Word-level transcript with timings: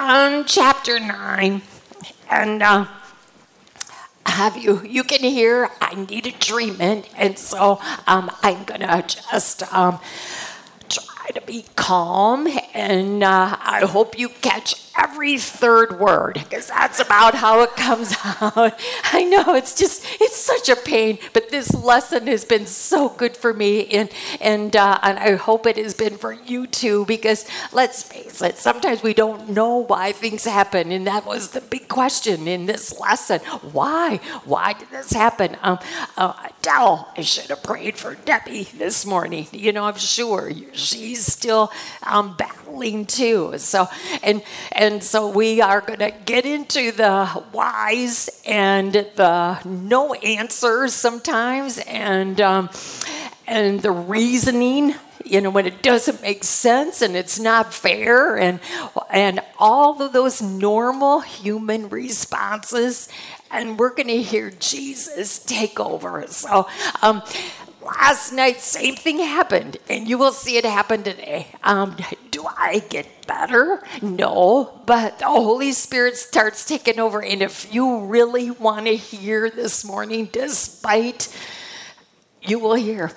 John 0.00 0.46
chapter 0.46 0.98
9. 0.98 1.60
And 2.30 2.62
uh, 2.62 2.86
have 4.24 4.56
you, 4.56 4.80
you 4.82 5.04
can 5.04 5.20
hear 5.20 5.68
I 5.78 5.94
need 5.94 6.26
a 6.26 6.32
treatment. 6.32 7.06
And 7.18 7.38
so 7.38 7.78
um, 8.06 8.30
I'm 8.42 8.64
going 8.64 8.80
to 8.80 9.04
just 9.06 9.62
um, 9.74 10.00
to 11.32 11.40
be 11.40 11.64
calm. 11.76 12.48
And 12.74 13.22
uh, 13.22 13.56
I 13.60 13.80
hope 13.80 14.18
you 14.18 14.28
catch 14.28 14.90
every 14.98 15.38
third 15.38 15.98
word 15.98 16.34
because 16.34 16.68
that's 16.68 17.00
about 17.00 17.34
how 17.34 17.62
it 17.62 17.74
comes 17.76 18.14
out. 18.40 18.78
I 19.12 19.24
know 19.24 19.54
it's 19.54 19.74
just 19.74 20.04
it's 20.20 20.36
such 20.36 20.68
a 20.68 20.76
pain, 20.76 21.18
but 21.32 21.50
this 21.50 21.74
lesson 21.74 22.26
has 22.26 22.44
been 22.44 22.66
so 22.66 23.08
good 23.08 23.36
for 23.36 23.52
me, 23.54 23.86
and 23.88 24.10
and 24.40 24.74
uh, 24.76 24.98
and 25.02 25.18
I 25.18 25.36
hope 25.36 25.66
it 25.66 25.76
has 25.76 25.94
been 25.94 26.16
for 26.16 26.32
you 26.32 26.66
too. 26.66 27.04
Because 27.06 27.46
let's 27.72 28.02
face 28.02 28.42
it, 28.42 28.56
sometimes 28.56 29.02
we 29.02 29.14
don't 29.14 29.50
know 29.50 29.76
why 29.78 30.12
things 30.12 30.44
happen, 30.44 30.92
and 30.92 31.06
that 31.06 31.26
was 31.26 31.50
the 31.50 31.60
big 31.60 31.88
question 31.88 32.46
in 32.46 32.66
this 32.66 32.98
lesson: 32.98 33.40
why? 33.72 34.20
Why 34.44 34.74
did 34.74 34.90
this 34.90 35.12
happen? 35.12 35.56
Um, 35.62 35.78
uh, 36.16 36.48
Dell, 36.62 37.12
I 37.16 37.22
should 37.22 37.46
have 37.46 37.62
prayed 37.62 37.96
for 37.96 38.14
Debbie 38.14 38.68
this 38.76 39.06
morning. 39.06 39.46
You 39.52 39.72
know, 39.72 39.84
I'm 39.84 39.96
sure 39.96 40.50
she's 40.72 41.19
still 41.24 41.72
um, 42.02 42.36
battling 42.36 43.06
too. 43.06 43.54
So 43.58 43.88
and 44.22 44.42
and 44.74 44.90
and 44.90 45.04
so 45.04 45.30
we 45.30 45.60
are 45.60 45.80
going 45.80 46.00
to 46.00 46.12
get 46.24 46.44
into 46.44 46.90
the 46.90 47.26
whys 47.52 48.28
and 48.46 48.92
the 48.92 49.60
no 49.64 50.14
answers 50.14 50.94
sometimes, 50.94 51.78
and 51.78 52.40
um, 52.40 52.70
and 53.46 53.80
the 53.80 53.90
reasoning. 53.90 54.94
You 55.24 55.40
know 55.40 55.50
when 55.50 55.66
it 55.66 55.82
doesn't 55.82 56.22
make 56.22 56.42
sense 56.42 57.02
and 57.02 57.14
it's 57.14 57.38
not 57.38 57.72
fair, 57.72 58.36
and 58.36 58.58
and 59.10 59.40
all 59.58 60.02
of 60.02 60.12
those 60.12 60.42
normal 60.42 61.20
human 61.20 61.88
responses, 61.88 63.08
and 63.50 63.78
we're 63.78 63.94
going 63.94 64.08
to 64.08 64.22
hear 64.22 64.50
Jesus 64.50 65.38
take 65.38 65.78
over. 65.78 66.24
So. 66.28 66.66
Um, 67.02 67.22
last 67.82 68.32
night, 68.32 68.60
same 68.60 68.96
thing 68.96 69.18
happened, 69.18 69.78
and 69.88 70.08
you 70.08 70.18
will 70.18 70.32
see 70.32 70.56
it 70.56 70.64
happen 70.64 71.02
today. 71.02 71.48
Um, 71.62 71.96
do 72.30 72.46
I 72.46 72.80
get 72.88 73.26
better? 73.26 73.82
No, 74.02 74.82
but 74.86 75.18
the 75.18 75.26
Holy 75.26 75.72
Spirit 75.72 76.16
starts 76.16 76.64
taking 76.64 76.98
over. 76.98 77.22
And 77.22 77.42
if 77.42 77.72
you 77.72 78.04
really 78.04 78.50
want 78.50 78.86
to 78.86 78.96
hear 78.96 79.50
this 79.50 79.84
morning, 79.84 80.28
despite 80.32 81.34
you 82.42 82.58
will 82.58 82.74
hear. 82.74 83.12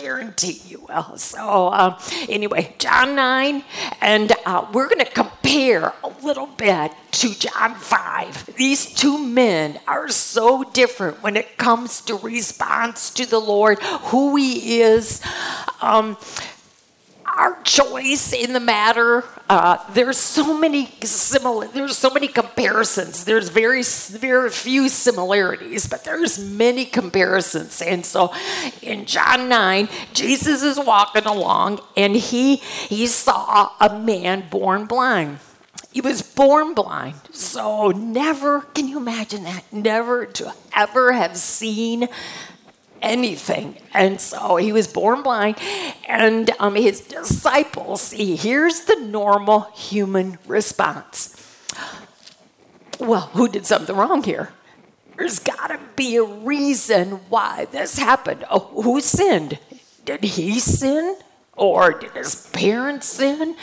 Guarantee 0.00 0.60
you 0.66 0.86
will. 0.88 1.16
So, 1.18 1.72
um, 1.72 1.96
anyway, 2.28 2.74
John 2.78 3.14
9, 3.14 3.62
and 4.00 4.32
uh, 4.46 4.66
we're 4.72 4.88
going 4.88 5.04
to 5.04 5.10
compare 5.10 5.92
a 6.02 6.08
little 6.22 6.46
bit 6.46 6.92
to 7.12 7.34
John 7.34 7.74
5. 7.74 8.56
These 8.56 8.94
two 8.94 9.18
men 9.18 9.78
are 9.86 10.08
so 10.08 10.64
different 10.64 11.22
when 11.22 11.36
it 11.36 11.58
comes 11.58 12.00
to 12.02 12.14
response 12.14 13.10
to 13.10 13.26
the 13.26 13.38
Lord, 13.38 13.78
who 13.82 14.36
He 14.36 14.80
is. 14.80 15.20
Um, 15.82 16.16
our 17.36 17.60
choice 17.62 18.32
in 18.32 18.52
the 18.52 18.60
matter. 18.60 19.24
Uh, 19.48 19.78
there's 19.92 20.18
so 20.18 20.56
many 20.56 20.86
similar. 21.02 21.66
There's 21.68 21.96
so 21.96 22.10
many 22.10 22.28
comparisons. 22.28 23.24
There's 23.24 23.48
very 23.48 23.82
very 23.82 24.50
few 24.50 24.88
similarities, 24.88 25.86
but 25.86 26.04
there's 26.04 26.38
many 26.38 26.84
comparisons. 26.84 27.82
And 27.82 28.04
so, 28.04 28.32
in 28.82 29.06
John 29.06 29.48
nine, 29.48 29.88
Jesus 30.12 30.62
is 30.62 30.78
walking 30.78 31.26
along, 31.26 31.80
and 31.96 32.16
he 32.16 32.56
he 32.56 33.06
saw 33.06 33.70
a 33.80 33.98
man 33.98 34.48
born 34.50 34.86
blind. 34.86 35.38
He 35.92 36.00
was 36.00 36.22
born 36.22 36.74
blind. 36.74 37.16
So 37.32 37.88
never 37.88 38.60
can 38.60 38.86
you 38.86 38.98
imagine 38.98 39.44
that? 39.44 39.64
Never 39.72 40.26
to 40.26 40.54
ever 40.74 41.12
have 41.12 41.36
seen 41.36 42.08
anything. 43.02 43.76
And 43.92 44.20
so 44.20 44.56
he 44.56 44.72
was 44.72 44.86
born 44.88 45.22
blind, 45.22 45.56
and 46.08 46.50
um, 46.58 46.74
his 46.74 47.00
disciples, 47.00 48.00
see, 48.02 48.36
here's 48.36 48.82
the 48.82 48.96
normal 48.96 49.70
human 49.74 50.38
response. 50.46 51.36
Well, 52.98 53.30
who 53.32 53.48
did 53.48 53.66
something 53.66 53.96
wrong 53.96 54.22
here? 54.22 54.52
There's 55.16 55.38
got 55.38 55.68
to 55.68 55.80
be 55.96 56.16
a 56.16 56.24
reason 56.24 57.20
why 57.28 57.66
this 57.70 57.98
happened. 57.98 58.44
Oh, 58.50 58.82
who 58.82 59.00
sinned? 59.00 59.58
Did 60.04 60.24
he 60.24 60.58
sin? 60.58 61.16
Or 61.56 61.92
did 61.92 62.12
his 62.12 62.46
parents 62.52 63.06
sin? 63.06 63.56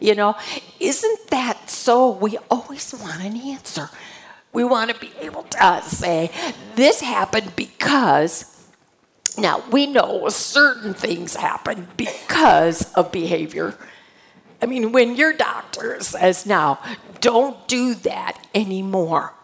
You 0.00 0.14
know, 0.14 0.36
isn't 0.80 1.30
that 1.30 1.70
so? 1.70 2.10
We 2.10 2.36
always 2.50 2.92
want 2.94 3.22
an 3.22 3.36
answer. 3.36 3.90
We 4.52 4.64
want 4.64 4.90
to 4.90 4.98
be 4.98 5.12
able 5.20 5.44
to 5.44 5.82
say, 5.82 6.30
this 6.74 7.00
happened 7.00 7.54
because 7.56 8.53
now, 9.36 9.64
we 9.70 9.86
know 9.86 10.28
certain 10.28 10.94
things 10.94 11.34
happen 11.36 11.88
because 11.96 12.92
of 12.94 13.10
behavior. 13.10 13.76
I 14.62 14.66
mean, 14.66 14.92
when 14.92 15.16
your 15.16 15.32
doctor 15.32 16.00
says, 16.00 16.46
now, 16.46 16.78
don't 17.20 17.66
do 17.66 17.94
that 17.96 18.46
anymore, 18.54 19.34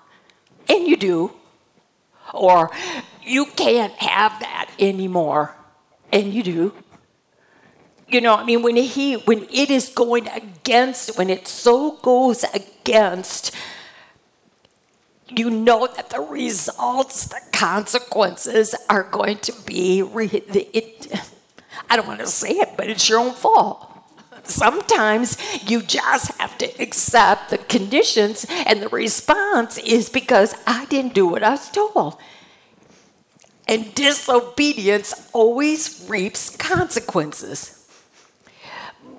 and 0.69 0.87
you 0.87 0.97
do, 0.97 1.33
or 2.33 2.71
you 3.25 3.47
can't 3.47 3.93
have 3.95 4.39
that 4.41 4.71
anymore, 4.79 5.55
and 6.13 6.33
you 6.33 6.43
do. 6.43 6.73
You 8.09 8.21
know, 8.21 8.35
I 8.35 8.45
mean, 8.45 8.63
when 8.63 8.77
he, 8.77 9.15
when 9.15 9.47
it 9.51 9.71
is 9.71 9.89
going 9.89 10.29
against, 10.29 11.19
when 11.19 11.31
it 11.31 11.49
so 11.49 11.93
goes 12.03 12.45
against 12.55 13.55
you 15.37 15.51
know 15.51 15.87
that 15.87 16.11
the 16.11 16.21
results, 16.21 17.27
the 17.27 17.41
consequences 17.53 18.75
are 18.89 19.05
going 19.05 19.39
to 19.39 19.53
be, 19.65 20.03
re- 20.03 20.29
it, 20.73 21.13
I 21.89 21.97
don't 21.97 22.07
want 22.07 22.21
to 22.21 22.27
say 22.27 22.51
it, 22.51 22.71
but 22.77 22.89
it's 22.89 23.09
your 23.09 23.21
own 23.21 23.33
fault. 23.33 23.87
Sometimes 24.45 25.37
you 25.69 25.83
just 25.83 26.33
have 26.39 26.59
to 26.59 26.67
accept 26.83 27.51
the 27.51 27.59
conditions, 27.59 28.47
and 28.67 28.83
the 28.83 28.89
response 28.89 29.79
is 29.79 30.09
because 30.09 30.55
I 30.67 30.87
didn't 30.87 31.15
do 31.15 31.27
what 31.27 31.43
I 31.43 31.51
was 31.51 31.71
told. 31.71 32.17
And 33.69 33.95
disobedience 33.95 35.31
always 35.33 36.05
reaps 36.09 36.57
consequences. 36.57 37.77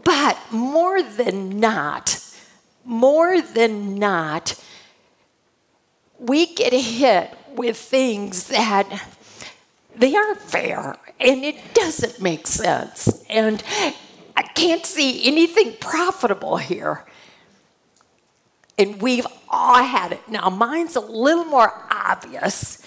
But 0.04 0.38
more 0.52 1.02
than 1.02 1.60
not, 1.60 2.20
more 2.84 3.42
than 3.42 3.96
not, 3.96 4.62
we 6.22 6.54
get 6.54 6.72
hit 6.72 7.36
with 7.56 7.76
things 7.78 8.48
that 8.48 8.88
they 9.96 10.16
aren't 10.16 10.40
fair 10.40 10.96
and 11.20 11.44
it 11.44 11.74
doesn't 11.74 12.22
make 12.22 12.48
sense. 12.48 13.24
And 13.30 13.64
I 14.38 14.44
can't 14.44 14.86
see 14.86 15.28
anything 15.28 15.76
profitable 15.80 16.58
here. 16.58 17.04
And 18.78 19.02
we've 19.02 19.28
all 19.50 19.84
had 19.84 20.14
it. 20.14 20.22
Now, 20.30 20.50
mine's 20.50 20.96
a 20.96 21.02
little 21.02 21.46
more 21.46 21.74
obvious, 21.92 22.82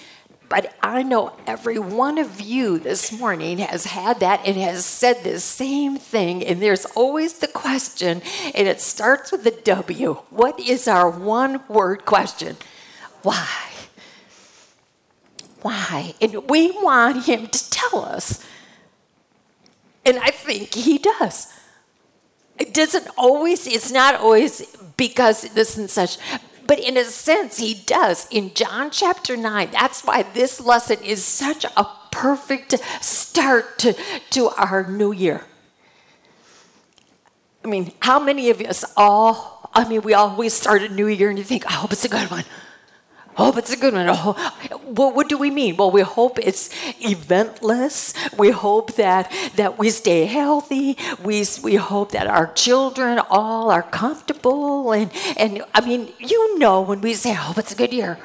but 0.48 0.74
I 0.82 1.02
know 1.02 1.32
every 1.46 1.78
one 1.78 2.18
of 2.18 2.40
you 2.40 2.78
this 2.78 3.12
morning 3.12 3.58
has 3.58 3.86
had 3.86 4.20
that 4.20 4.46
and 4.46 4.56
has 4.56 4.86
said 4.86 5.22
the 5.22 5.40
same 5.40 5.96
thing. 5.96 6.44
And 6.44 6.62
there's 6.62 6.84
always 6.86 7.38
the 7.38 7.48
question, 7.48 8.22
and 8.54 8.68
it 8.68 8.80
starts 8.80 9.30
with 9.32 9.44
the 9.44 9.50
W. 9.50 10.14
What 10.30 10.58
is 10.60 10.88
our 10.88 11.10
one 11.10 11.62
word 11.68 12.04
question? 12.04 12.56
Why? 13.24 13.48
Why? 15.62 16.14
And 16.20 16.48
we 16.48 16.70
want 16.70 17.24
him 17.24 17.48
to 17.48 17.70
tell 17.70 18.04
us. 18.04 18.44
And 20.04 20.18
I 20.18 20.28
think 20.28 20.74
he 20.74 20.98
does. 20.98 21.52
It 22.58 22.74
doesn't 22.74 23.08
always, 23.16 23.66
it's 23.66 23.90
not 23.90 24.14
always 24.16 24.76
because 24.98 25.42
this 25.54 25.76
and 25.76 25.90
such, 25.90 26.18
but 26.66 26.78
in 26.78 26.98
a 26.98 27.04
sense, 27.04 27.56
he 27.56 27.74
does. 27.74 28.28
In 28.30 28.52
John 28.54 28.90
chapter 28.90 29.36
9, 29.36 29.70
that's 29.72 30.04
why 30.04 30.22
this 30.22 30.60
lesson 30.60 31.02
is 31.02 31.24
such 31.24 31.64
a 31.64 31.86
perfect 32.10 32.78
start 33.02 33.78
to, 33.78 33.96
to 34.30 34.50
our 34.50 34.88
new 34.88 35.12
year. 35.12 35.44
I 37.64 37.68
mean, 37.68 37.92
how 38.00 38.20
many 38.20 38.50
of 38.50 38.60
us 38.60 38.84
all, 38.98 39.70
I 39.72 39.88
mean, 39.88 40.02
we 40.02 40.12
always 40.12 40.52
start 40.52 40.82
a 40.82 40.90
new 40.90 41.06
year 41.06 41.30
and 41.30 41.38
you 41.38 41.44
think, 41.44 41.66
I 41.66 41.72
hope 41.72 41.92
it's 41.92 42.04
a 42.04 42.08
good 42.10 42.30
one. 42.30 42.44
Hope 43.36 43.56
it's 43.56 43.72
a 43.72 43.76
good 43.76 43.94
one. 43.94 44.06
Oh, 44.08 44.36
well, 44.86 45.12
what 45.12 45.28
do 45.28 45.36
we 45.36 45.50
mean? 45.50 45.76
Well, 45.76 45.90
we 45.90 46.02
hope 46.02 46.38
it's 46.38 46.68
eventless. 47.00 48.14
We 48.38 48.50
hope 48.50 48.94
that 48.94 49.32
that 49.56 49.76
we 49.76 49.90
stay 49.90 50.26
healthy. 50.26 50.96
We 51.22 51.44
we 51.62 51.74
hope 51.74 52.12
that 52.12 52.28
our 52.28 52.52
children 52.52 53.18
all 53.28 53.70
are 53.70 53.82
comfortable. 53.82 54.92
And 54.92 55.10
and 55.36 55.62
I 55.74 55.80
mean, 55.80 56.12
you 56.18 56.58
know, 56.58 56.80
when 56.80 57.00
we 57.00 57.14
say, 57.14 57.30
"I 57.30 57.34
hope 57.34 57.58
it's 57.58 57.72
a 57.72 57.76
good 57.76 57.92
year," 57.92 58.18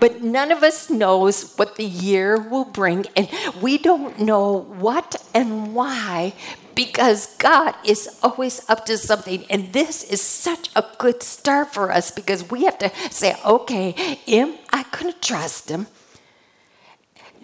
But 0.00 0.22
none 0.22 0.50
of 0.50 0.62
us 0.62 0.88
knows 0.88 1.52
what 1.56 1.76
the 1.76 1.84
year 1.84 2.40
will 2.40 2.64
bring, 2.64 3.04
and 3.14 3.28
we 3.60 3.76
don't 3.76 4.18
know 4.18 4.64
what 4.80 5.22
and 5.34 5.74
why 5.74 6.32
because 6.74 7.36
God 7.36 7.74
is 7.84 8.18
always 8.22 8.68
up 8.68 8.86
to 8.86 8.96
something. 8.98 9.44
And 9.50 9.72
this 9.72 10.04
is 10.04 10.22
such 10.22 10.70
a 10.76 10.84
good 10.98 11.22
start 11.22 11.74
for 11.74 11.92
us 11.92 12.10
because 12.10 12.50
we 12.50 12.64
have 12.64 12.78
to 12.78 12.90
say, 13.10 13.36
okay, 13.44 14.18
am 14.26 14.56
I 14.72 14.84
going 14.90 15.12
to 15.12 15.20
trust 15.20 15.70
him? 15.70 15.86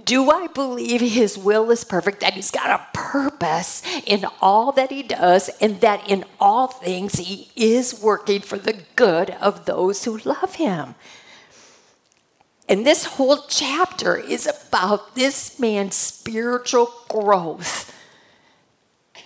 Do 0.05 0.31
I 0.31 0.47
believe 0.47 1.01
his 1.01 1.37
will 1.37 1.69
is 1.73 1.83
perfect, 1.83 2.21
that 2.21 2.35
he's 2.35 2.53
got 2.53 2.71
a 2.71 2.87
purpose 2.97 3.83
in 4.07 4.25
all 4.41 4.71
that 4.73 4.93
he 4.93 5.03
does, 5.03 5.51
and 5.61 5.81
that 5.81 6.09
in 6.09 6.25
all 6.39 6.69
things 6.69 7.15
he 7.15 7.51
is 7.57 8.01
working 8.01 8.41
for 8.41 8.57
the 8.57 8.85
good 8.95 9.31
of 9.41 9.65
those 9.65 10.05
who 10.05 10.19
love 10.19 10.55
him? 10.55 10.95
And 12.69 12.87
this 12.87 13.05
whole 13.05 13.45
chapter 13.49 14.17
is 14.17 14.47
about 14.47 15.17
this 15.17 15.59
man's 15.59 15.97
spiritual 15.97 16.93
growth. 17.09 17.93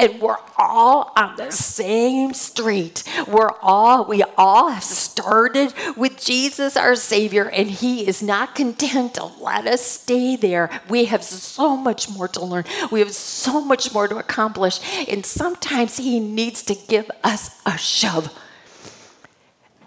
And 0.00 0.20
we're 0.20 0.38
all 0.56 1.12
on 1.16 1.36
the 1.36 1.52
same 1.52 2.34
street. 2.34 3.04
We're 3.28 3.52
all, 3.62 4.04
we 4.06 4.24
all 4.36 4.70
have 4.70 4.82
started 4.82 5.72
with 5.96 6.18
Jesus, 6.18 6.76
our 6.76 6.96
Savior, 6.96 7.48
and 7.50 7.70
He 7.70 8.08
is 8.08 8.22
not 8.22 8.54
content 8.54 9.14
to 9.14 9.24
let 9.24 9.66
us 9.66 9.84
stay 9.84 10.36
there. 10.36 10.70
We 10.88 11.04
have 11.04 11.22
so 11.22 11.76
much 11.76 12.08
more 12.08 12.28
to 12.28 12.44
learn, 12.44 12.64
we 12.90 13.00
have 13.00 13.12
so 13.12 13.60
much 13.60 13.92
more 13.92 14.08
to 14.08 14.16
accomplish. 14.16 14.80
And 15.08 15.24
sometimes 15.24 15.98
He 15.98 16.18
needs 16.18 16.62
to 16.64 16.74
give 16.74 17.10
us 17.22 17.60
a 17.64 17.78
shove 17.78 18.34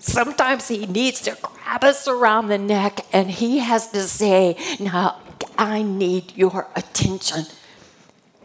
Sometimes 0.03 0.67
he 0.67 0.85
needs 0.85 1.21
to 1.21 1.37
grab 1.41 1.81
us 1.81 2.09
around 2.09 2.49
the 2.49 2.57
neck 2.57 3.05
and 3.13 3.31
he 3.31 3.59
has 3.59 3.87
to 3.91 4.01
say, 4.01 4.57
Now, 4.77 5.21
I 5.57 5.81
need 5.81 6.35
your 6.35 6.67
attention. 6.75 7.45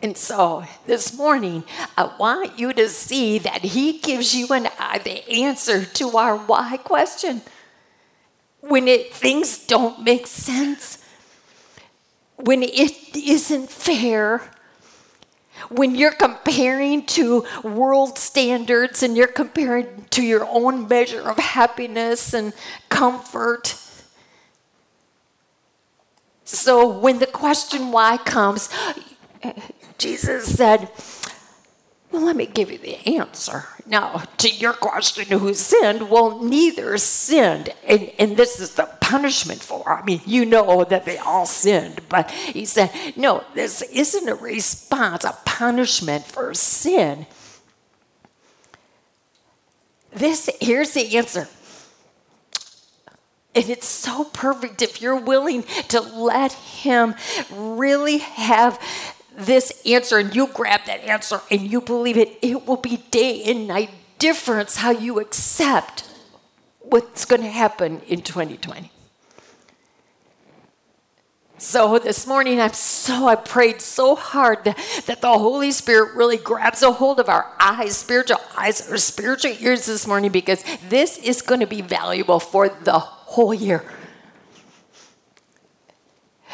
And 0.00 0.16
so 0.16 0.64
this 0.86 1.16
morning, 1.16 1.64
I 1.96 2.14
want 2.18 2.58
you 2.58 2.72
to 2.72 2.88
see 2.88 3.38
that 3.38 3.62
he 3.62 3.98
gives 3.98 4.34
you 4.34 4.46
and 4.50 4.70
I 4.78 4.98
the 4.98 5.28
answer 5.28 5.84
to 5.84 6.16
our 6.16 6.36
why 6.36 6.76
question. 6.76 7.42
When 8.60 8.86
it, 8.86 9.12
things 9.12 9.66
don't 9.66 10.04
make 10.04 10.26
sense, 10.26 11.04
when 12.36 12.62
it 12.62 13.16
isn't 13.16 13.70
fair, 13.70 14.50
when 15.68 15.96
you're 15.96 16.12
comparing 16.12 17.04
to 17.06 17.44
world 17.64 18.18
standards 18.18 19.02
and 19.02 19.16
you're 19.16 19.26
comparing 19.26 20.04
to 20.10 20.22
your 20.22 20.46
own 20.48 20.86
measure 20.86 21.28
of 21.28 21.38
happiness 21.38 22.32
and 22.32 22.52
comfort. 22.88 23.74
So 26.44 26.86
when 26.86 27.18
the 27.18 27.26
question 27.26 27.90
why 27.90 28.16
comes, 28.18 28.68
Jesus 29.98 30.56
said, 30.56 30.88
well, 32.10 32.22
let 32.22 32.36
me 32.36 32.46
give 32.46 32.70
you 32.70 32.78
the 32.78 33.06
answer. 33.18 33.64
Now, 33.86 34.22
to 34.38 34.48
your 34.48 34.72
question, 34.72 35.26
who 35.26 35.52
sinned? 35.52 36.08
Well, 36.08 36.42
neither 36.42 36.96
sinned. 36.96 37.74
And, 37.86 38.10
and 38.18 38.36
this 38.36 38.60
is 38.60 38.74
the 38.74 38.88
punishment 39.00 39.60
for. 39.60 39.92
I 39.92 40.02
mean, 40.04 40.20
you 40.24 40.46
know 40.46 40.84
that 40.84 41.04
they 41.04 41.18
all 41.18 41.44
sinned. 41.44 42.00
But 42.08 42.30
he 42.30 42.64
said, 42.64 42.90
no, 43.16 43.44
this 43.54 43.82
isn't 43.82 44.28
a 44.28 44.34
response, 44.34 45.24
a 45.24 45.36
punishment 45.44 46.24
for 46.24 46.54
sin. 46.54 47.26
This, 50.10 50.48
here's 50.60 50.92
the 50.92 51.16
answer. 51.16 51.48
And 53.54 53.68
it's 53.68 53.86
so 53.86 54.24
perfect 54.24 54.80
if 54.80 55.02
you're 55.02 55.20
willing 55.20 55.64
to 55.88 56.00
let 56.00 56.52
him 56.52 57.14
really 57.52 58.18
have 58.18 58.80
this 59.38 59.72
answer 59.86 60.18
and 60.18 60.34
you 60.34 60.48
grab 60.48 60.80
that 60.86 61.00
answer 61.00 61.40
and 61.50 61.60
you 61.62 61.80
believe 61.80 62.16
it, 62.16 62.38
it 62.42 62.66
will 62.66 62.76
be 62.76 62.98
day 63.10 63.42
and 63.44 63.68
night 63.68 63.90
difference 64.18 64.76
how 64.76 64.90
you 64.90 65.20
accept 65.20 66.04
what's 66.80 67.24
going 67.24 67.42
to 67.42 67.48
happen 67.48 68.00
in 68.08 68.22
2020. 68.22 68.90
So 71.60 71.98
this 71.98 72.24
morning, 72.24 72.60
I'm 72.60 72.72
so, 72.72 73.26
I 73.26 73.34
prayed 73.34 73.80
so 73.80 74.14
hard 74.14 74.62
that, 74.62 74.78
that 75.06 75.20
the 75.20 75.38
Holy 75.38 75.72
Spirit 75.72 76.14
really 76.14 76.36
grabs 76.36 76.82
a 76.82 76.92
hold 76.92 77.18
of 77.18 77.28
our 77.28 77.52
eyes, 77.58 77.96
spiritual 77.96 78.38
eyes, 78.56 78.88
or 78.88 78.96
spiritual 78.96 79.56
ears 79.58 79.86
this 79.86 80.06
morning, 80.06 80.30
because 80.30 80.62
this 80.88 81.18
is 81.18 81.42
going 81.42 81.58
to 81.58 81.66
be 81.66 81.82
valuable 81.82 82.38
for 82.38 82.68
the 82.68 83.00
whole 83.00 83.52
year. 83.52 83.84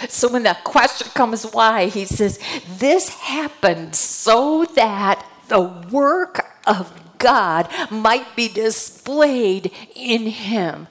So 0.09 0.29
when 0.29 0.43
the 0.43 0.57
question 0.65 1.09
comes 1.15 1.45
why, 1.45 1.87
he 1.87 2.05
says, 2.05 2.39
This 2.69 3.09
happened 3.09 3.95
so 3.95 4.65
that 4.75 5.27
the 5.49 5.61
work 5.61 6.47
of 6.67 6.93
God 7.19 7.69
might 7.91 8.37
be 8.37 8.49
displayed 8.49 9.73
in 9.95 10.27
him. 10.27 10.89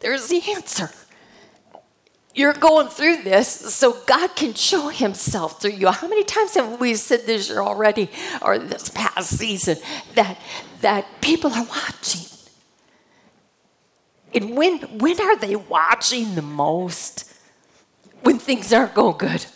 There's 0.00 0.28
the 0.28 0.42
answer. 0.54 0.90
You're 2.34 2.52
going 2.52 2.88
through 2.88 3.22
this 3.22 3.48
so 3.48 3.96
God 4.06 4.34
can 4.34 4.54
show 4.54 4.88
himself 4.88 5.62
through 5.62 5.72
you. 5.72 5.88
How 5.88 6.08
many 6.08 6.24
times 6.24 6.54
have 6.54 6.80
we 6.80 6.96
said 6.96 7.26
this 7.26 7.48
year 7.48 7.60
already 7.60 8.10
or 8.42 8.58
this 8.58 8.88
past 8.88 9.38
season 9.38 9.78
that 10.14 10.40
that 10.80 11.06
people 11.20 11.52
are 11.52 11.64
watching? 11.64 12.33
And 14.34 14.56
when, 14.56 14.78
when 14.98 15.20
are 15.20 15.36
they 15.36 15.56
watching 15.56 16.34
the 16.34 16.42
most? 16.42 17.32
When 18.22 18.38
things 18.38 18.72
aren't 18.72 18.94
going 18.94 19.18
good. 19.18 19.46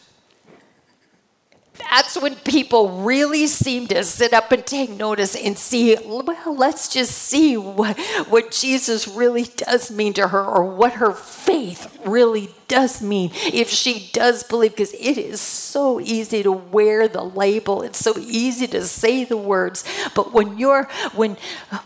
That's 1.90 2.20
when 2.20 2.36
people 2.36 3.02
really 3.02 3.46
seem 3.46 3.86
to 3.88 4.04
sit 4.04 4.32
up 4.32 4.52
and 4.52 4.64
take 4.66 4.90
notice 4.90 5.34
and 5.34 5.58
see, 5.58 5.96
well, 6.04 6.54
let's 6.54 6.88
just 6.88 7.12
see 7.12 7.56
what, 7.56 7.98
what 8.28 8.50
Jesus 8.50 9.08
really 9.08 9.44
does 9.56 9.90
mean 9.90 10.12
to 10.14 10.28
her 10.28 10.44
or 10.44 10.74
what 10.74 10.94
her 10.94 11.12
faith 11.12 11.98
really 12.04 12.50
does 12.68 13.00
mean 13.00 13.30
if 13.52 13.70
she 13.70 14.10
does 14.12 14.42
believe, 14.42 14.72
because 14.72 14.92
it 14.92 15.16
is 15.16 15.40
so 15.40 15.98
easy 15.98 16.42
to 16.42 16.52
wear 16.52 17.08
the 17.08 17.24
label. 17.24 17.82
It's 17.82 17.98
so 17.98 18.18
easy 18.18 18.66
to 18.68 18.84
say 18.84 19.24
the 19.24 19.38
words. 19.38 19.84
But 20.14 20.34
when 20.34 20.58
you're, 20.58 20.84
when, 21.14 21.38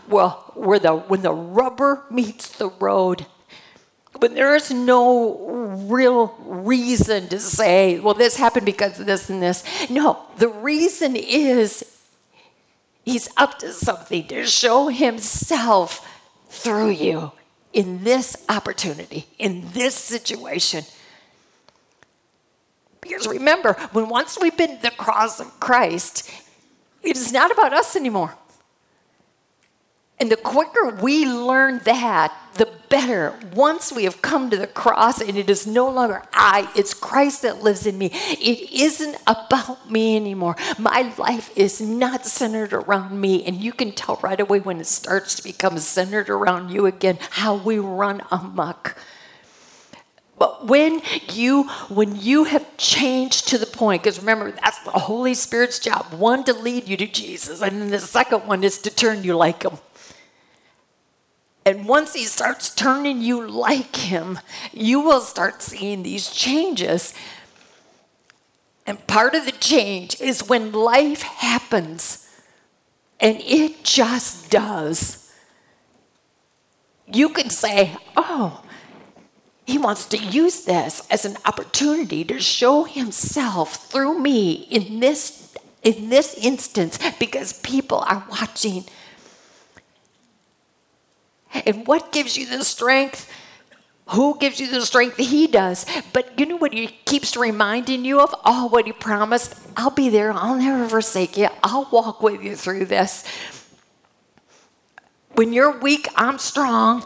well, 0.09 0.51
where 0.53 0.79
the, 0.79 0.95
when 0.95 1.21
the 1.21 1.33
rubber 1.33 2.03
meets 2.11 2.49
the 2.49 2.69
road, 2.69 3.25
when 4.19 4.33
there's 4.33 4.71
no 4.71 5.37
real 5.87 6.35
reason 6.45 7.27
to 7.29 7.39
say, 7.39 7.99
well, 7.99 8.13
this 8.13 8.35
happened 8.35 8.65
because 8.65 8.99
of 8.99 9.05
this 9.05 9.29
and 9.29 9.41
this. 9.41 9.63
No, 9.89 10.25
the 10.37 10.47
reason 10.47 11.15
is 11.15 11.83
he's 13.03 13.29
up 13.37 13.59
to 13.59 13.73
something 13.73 14.27
to 14.27 14.45
show 14.45 14.87
himself 14.87 16.07
through 16.47 16.91
you 16.91 17.31
in 17.73 18.03
this 18.03 18.37
opportunity, 18.49 19.27
in 19.39 19.63
this 19.73 19.95
situation. 19.95 20.83
Because 23.01 23.27
remember, 23.27 23.73
when 23.91 24.07
once 24.07 24.37
we've 24.39 24.55
been 24.55 24.79
the 24.81 24.91
cross 24.91 25.39
of 25.39 25.59
Christ, 25.59 26.31
it 27.01 27.17
is 27.17 27.33
not 27.33 27.51
about 27.51 27.73
us 27.73 27.95
anymore. 27.95 28.35
And 30.19 30.31
the 30.31 30.37
quicker 30.37 30.95
we 31.01 31.25
learn 31.25 31.79
that, 31.79 32.33
the 32.53 32.71
better. 32.93 33.33
Once 33.55 33.91
we 33.91 34.03
have 34.03 34.21
come 34.21 34.51
to 34.51 34.55
the 34.55 34.67
cross 34.67 35.19
and 35.19 35.35
it 35.35 35.49
is 35.49 35.65
no 35.65 35.89
longer 35.89 36.21
I, 36.31 36.69
it's 36.75 36.93
Christ 36.93 37.41
that 37.41 37.63
lives 37.63 37.87
in 37.87 37.97
me. 37.97 38.11
It 38.13 38.71
isn't 38.71 39.17
about 39.25 39.89
me 39.89 40.15
anymore. 40.15 40.55
My 40.77 41.11
life 41.17 41.49
is 41.57 41.81
not 41.81 42.27
centered 42.27 42.71
around 42.71 43.19
me. 43.19 43.43
And 43.45 43.55
you 43.55 43.73
can 43.73 43.93
tell 43.93 44.19
right 44.21 44.39
away 44.39 44.59
when 44.59 44.79
it 44.79 44.85
starts 44.85 45.33
to 45.37 45.43
become 45.43 45.79
centered 45.79 46.29
around 46.29 46.69
you 46.69 46.85
again 46.85 47.17
how 47.31 47.55
we 47.55 47.79
run 47.79 48.21
amok. 48.29 48.95
But 50.37 50.67
when 50.67 51.01
you 51.31 51.69
when 51.89 52.15
you 52.15 52.43
have 52.43 52.77
changed 52.77 53.47
to 53.47 53.57
the 53.57 53.65
point, 53.65 54.03
because 54.03 54.19
remember 54.19 54.51
that's 54.51 54.77
the 54.83 54.91
Holy 54.91 55.33
Spirit's 55.33 55.79
job, 55.79 56.13
one 56.13 56.43
to 56.43 56.53
lead 56.53 56.87
you 56.87 56.97
to 56.97 57.07
Jesus, 57.07 57.59
and 57.63 57.81
then 57.81 57.89
the 57.89 57.99
second 57.99 58.45
one 58.45 58.63
is 58.63 58.77
to 58.79 58.91
turn 58.91 59.23
you 59.23 59.35
like 59.35 59.63
him. 59.63 59.79
And 61.65 61.87
once 61.87 62.13
he 62.13 62.25
starts 62.25 62.73
turning 62.73 63.21
you 63.21 63.47
like 63.47 63.95
him, 63.95 64.39
you 64.73 64.99
will 64.99 65.21
start 65.21 65.61
seeing 65.61 66.03
these 66.03 66.29
changes. 66.29 67.13
And 68.85 69.05
part 69.07 69.33
of 69.33 69.45
the 69.45 69.53
change 69.53 70.19
is 70.19 70.47
when 70.47 70.73
life 70.73 71.21
happens, 71.21 72.27
and 73.19 73.39
it 73.39 73.83
just 73.83 74.51
does. 74.51 75.31
You 77.07 77.29
can 77.29 77.49
say, 77.49 77.95
Oh, 78.17 78.61
he 79.65 79.77
wants 79.77 80.05
to 80.07 80.17
use 80.17 80.65
this 80.65 81.07
as 81.09 81.23
an 81.23 81.37
opportunity 81.45 82.25
to 82.25 82.39
show 82.39 82.83
himself 82.83 83.89
through 83.89 84.19
me 84.19 84.67
in 84.69 84.99
this, 84.99 85.55
in 85.81 86.09
this 86.09 86.33
instance 86.35 86.99
because 87.19 87.53
people 87.61 87.99
are 87.99 88.25
watching 88.29 88.83
And 91.65 91.87
what 91.87 92.11
gives 92.11 92.37
you 92.37 92.45
the 92.45 92.63
strength? 92.63 93.31
Who 94.09 94.37
gives 94.37 94.59
you 94.59 94.69
the 94.69 94.85
strength? 94.85 95.17
He 95.17 95.47
does. 95.47 95.85
But 96.11 96.37
you 96.39 96.45
know 96.45 96.57
what 96.57 96.73
he 96.73 96.87
keeps 96.87 97.37
reminding 97.37 98.03
you 98.05 98.19
of? 98.19 98.35
Oh, 98.43 98.67
what 98.67 98.85
he 98.85 98.91
promised. 98.91 99.55
I'll 99.77 99.91
be 99.91 100.09
there. 100.09 100.33
I'll 100.33 100.55
never 100.55 100.89
forsake 100.89 101.37
you. 101.37 101.47
I'll 101.63 101.87
walk 101.91 102.21
with 102.21 102.43
you 102.43 102.55
through 102.55 102.85
this. 102.85 103.23
When 105.35 105.53
you're 105.53 105.79
weak, 105.79 106.07
I'm 106.15 106.37
strong. 106.37 107.05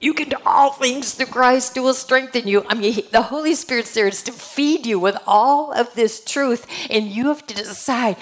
You 0.00 0.14
can 0.14 0.28
do 0.28 0.36
all 0.44 0.72
things 0.72 1.14
through 1.14 1.26
Christ 1.26 1.74
who 1.74 1.82
will 1.82 1.94
strengthen 1.94 2.46
you. 2.46 2.64
I 2.68 2.74
mean, 2.74 3.02
the 3.10 3.22
Holy 3.22 3.54
Spirit's 3.54 3.94
there 3.94 4.06
is 4.06 4.22
to 4.24 4.32
feed 4.32 4.86
you 4.86 4.98
with 4.98 5.16
all 5.26 5.72
of 5.72 5.94
this 5.94 6.22
truth, 6.22 6.66
and 6.90 7.06
you 7.06 7.28
have 7.28 7.46
to 7.46 7.54
decide 7.54 8.16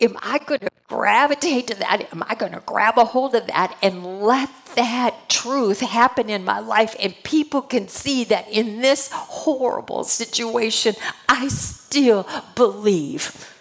am 0.00 0.16
I 0.22 0.38
going 0.38 0.60
to 0.60 0.70
gravitate 0.88 1.68
to 1.68 1.74
that? 1.76 2.08
Am 2.12 2.22
I 2.28 2.34
going 2.34 2.52
to 2.52 2.62
grab 2.64 2.98
a 2.98 3.04
hold 3.04 3.34
of 3.34 3.46
that 3.48 3.76
and 3.82 4.20
let 4.22 4.50
that 4.74 5.28
truth 5.28 5.80
happen 5.80 6.30
in 6.30 6.44
my 6.44 6.58
life? 6.58 6.94
And 7.00 7.14
people 7.22 7.62
can 7.62 7.88
see 7.88 8.24
that 8.24 8.48
in 8.48 8.80
this 8.80 9.10
horrible 9.12 10.04
situation, 10.04 10.94
I 11.28 11.48
still 11.48 12.26
believe. 12.54 13.52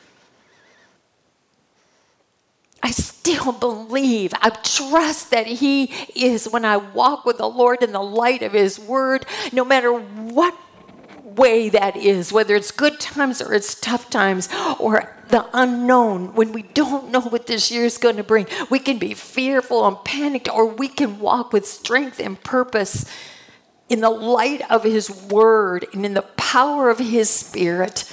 I 2.83 2.91
still 2.91 3.51
believe. 3.51 4.33
I 4.41 4.49
trust 4.49 5.31
that 5.31 5.47
He 5.47 5.85
is 6.15 6.47
when 6.47 6.63
I 6.63 6.77
walk 6.77 7.25
with 7.25 7.39
the 7.39 7.49
Lord 7.49 7.81
in 7.81 7.91
the 7.91 8.03
light 8.03 8.43
of 8.43 8.51
His 8.51 8.77
Word, 8.77 9.25
no 9.51 9.65
matter 9.65 9.91
what 9.91 10.55
way 11.35 11.69
that 11.69 11.95
is, 11.95 12.31
whether 12.31 12.55
it's 12.55 12.71
good 12.71 12.99
times 12.99 13.41
or 13.41 13.53
it's 13.53 13.75
tough 13.75 14.09
times 14.09 14.49
or 14.79 15.15
the 15.29 15.45
unknown, 15.53 16.33
when 16.33 16.51
we 16.51 16.63
don't 16.63 17.09
know 17.09 17.21
what 17.21 17.47
this 17.47 17.71
year 17.71 17.85
is 17.85 17.97
going 17.97 18.17
to 18.17 18.23
bring, 18.23 18.47
we 18.69 18.79
can 18.79 18.97
be 18.97 19.13
fearful 19.13 19.87
and 19.87 20.03
panicked, 20.03 20.49
or 20.49 20.65
we 20.65 20.87
can 20.87 21.19
walk 21.19 21.51
with 21.51 21.65
strength 21.65 22.19
and 22.19 22.41
purpose 22.43 23.05
in 23.89 24.01
the 24.01 24.09
light 24.09 24.69
of 24.71 24.83
His 24.83 25.09
Word 25.09 25.85
and 25.93 26.05
in 26.05 26.13
the 26.13 26.21
power 26.21 26.89
of 26.89 26.99
His 26.99 27.29
Spirit. 27.29 28.11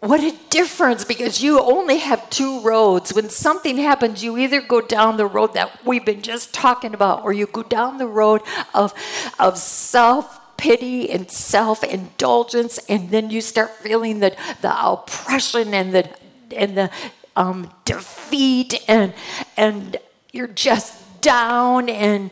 What 0.00 0.22
a 0.22 0.36
difference 0.50 1.02
because 1.02 1.42
you 1.42 1.58
only 1.60 1.96
have 1.98 2.28
two 2.28 2.60
roads. 2.60 3.14
When 3.14 3.30
something 3.30 3.78
happens, 3.78 4.22
you 4.22 4.36
either 4.36 4.60
go 4.60 4.82
down 4.82 5.16
the 5.16 5.24
road 5.24 5.54
that 5.54 5.82
we've 5.82 6.04
been 6.04 6.20
just 6.20 6.52
talking 6.52 6.92
about, 6.92 7.24
or 7.24 7.32
you 7.32 7.46
go 7.46 7.62
down 7.62 7.96
the 7.96 8.06
road 8.06 8.42
of, 8.74 8.92
of 9.38 9.56
self 9.56 10.40
pity 10.56 11.10
and 11.10 11.30
self 11.30 11.82
indulgence, 11.84 12.78
and 12.88 13.10
then 13.10 13.30
you 13.30 13.40
start 13.40 13.70
feeling 13.76 14.20
the, 14.20 14.36
the 14.60 14.86
oppression 14.86 15.74
and 15.74 15.94
the 15.94 16.10
and 16.56 16.76
the 16.76 16.90
um, 17.36 17.70
defeat, 17.84 18.82
and 18.88 19.12
and 19.56 19.96
you're 20.32 20.46
just 20.46 21.20
down, 21.20 21.88
and 21.88 22.30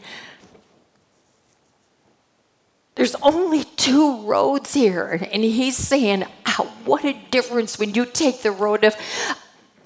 there's 2.95 3.15
only 3.17 3.65
two 3.65 4.23
roads 4.23 4.75
here, 4.75 5.29
and 5.33 5.43
he's 5.43 5.77
saying, 5.77 6.25
oh, 6.47 6.73
"What 6.85 7.05
a 7.05 7.15
difference 7.31 7.79
when 7.79 7.95
you 7.95 8.05
take 8.05 8.43
the 8.43 8.51
road 8.51 8.85
of." 8.85 8.97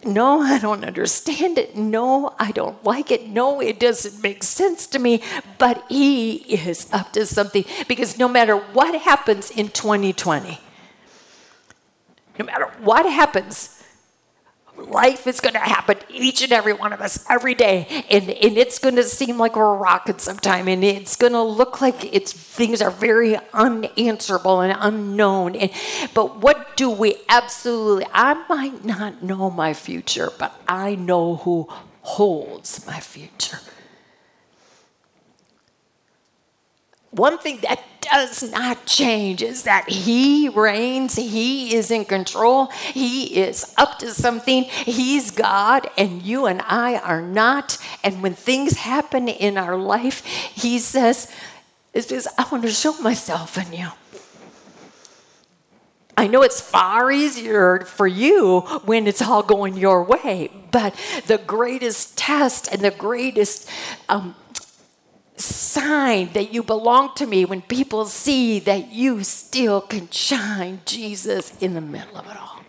No, 0.06 0.40
I 0.40 0.58
don't 0.58 0.84
understand 0.84 1.58
it. 1.58 1.76
No, 1.76 2.34
I 2.38 2.52
don't 2.52 2.82
like 2.84 3.10
it. 3.10 3.28
No, 3.28 3.60
it 3.60 3.80
doesn't 3.80 4.22
make 4.22 4.42
sense 4.42 4.86
to 4.88 4.98
me. 4.98 5.22
But 5.58 5.84
he 5.88 6.36
is 6.54 6.88
up 6.92 7.12
to 7.14 7.26
something 7.26 7.64
because 7.88 8.18
no 8.18 8.28
matter 8.28 8.56
what 8.56 8.94
happens 8.94 9.50
in 9.50 9.68
2020, 9.68 10.60
no 12.38 12.44
matter 12.44 12.66
what 12.80 13.04
happens, 13.06 13.75
life 14.88 15.26
is 15.26 15.40
going 15.40 15.54
to 15.54 15.58
happen 15.60 15.96
each 16.08 16.42
and 16.42 16.52
every 16.52 16.72
one 16.72 16.92
of 16.92 17.00
us 17.00 17.24
every 17.28 17.54
day. 17.54 18.04
And, 18.10 18.30
and 18.30 18.56
it's 18.56 18.78
going 18.78 18.96
to 18.96 19.02
seem 19.04 19.38
like 19.38 19.56
we're 19.56 19.76
rocking 19.76 20.18
sometime 20.18 20.68
and 20.68 20.84
it's 20.84 21.16
going 21.16 21.32
to 21.32 21.42
look 21.42 21.80
like 21.80 22.12
it's 22.14 22.32
things 22.32 22.80
are 22.80 22.90
very 22.90 23.36
unanswerable 23.52 24.60
and 24.60 24.76
unknown. 24.80 25.56
And 25.56 25.70
but 26.14 26.40
what 26.40 26.76
do 26.76 26.90
we 26.90 27.16
absolutely 27.28 28.06
i 28.12 28.34
might 28.48 28.84
not 28.84 29.22
know 29.22 29.50
my 29.50 29.72
future 29.74 30.30
but 30.38 30.58
i 30.68 30.94
know 30.94 31.36
who 31.36 31.68
holds 32.02 32.86
my 32.86 33.00
future 33.00 33.58
one 37.16 37.38
thing 37.38 37.58
that 37.62 37.82
does 38.00 38.50
not 38.50 38.86
change 38.86 39.42
is 39.42 39.64
that 39.64 39.88
He 39.88 40.48
reigns, 40.48 41.16
He 41.16 41.74
is 41.74 41.90
in 41.90 42.04
control, 42.04 42.66
He 42.66 43.36
is 43.36 43.74
up 43.76 43.98
to 44.00 44.10
something, 44.12 44.64
He's 44.64 45.30
God, 45.30 45.88
and 45.96 46.22
you 46.22 46.46
and 46.46 46.62
I 46.62 46.96
are 46.96 47.22
not. 47.22 47.78
And 48.04 48.22
when 48.22 48.34
things 48.34 48.78
happen 48.78 49.28
in 49.28 49.58
our 49.58 49.76
life, 49.76 50.24
He 50.24 50.78
says, 50.78 51.32
it's 51.92 52.06
because 52.06 52.28
I 52.36 52.46
want 52.52 52.62
to 52.64 52.70
show 52.70 52.92
myself 53.00 53.56
in 53.56 53.72
you. 53.72 53.88
I 56.18 56.26
know 56.28 56.42
it's 56.42 56.60
far 56.60 57.10
easier 57.12 57.80
for 57.80 58.06
you 58.06 58.60
when 58.84 59.06
it's 59.06 59.20
all 59.20 59.42
going 59.42 59.76
your 59.76 60.02
way, 60.02 60.50
but 60.70 60.94
the 61.26 61.38
greatest 61.38 62.16
test 62.16 62.72
and 62.72 62.80
the 62.80 62.90
greatest 62.90 63.68
um, 64.08 64.34
sign 65.36 66.32
that 66.32 66.52
you 66.52 66.62
belong 66.62 67.14
to 67.16 67.26
me 67.26 67.44
when 67.44 67.62
people 67.62 68.06
see 68.06 68.58
that 68.60 68.92
you 68.92 69.22
still 69.22 69.80
can 69.80 70.08
shine 70.10 70.80
Jesus 70.84 71.56
in 71.60 71.74
the 71.74 71.80
middle 71.80 72.16
of 72.16 72.26
it 72.26 72.36
all. 72.36 72.62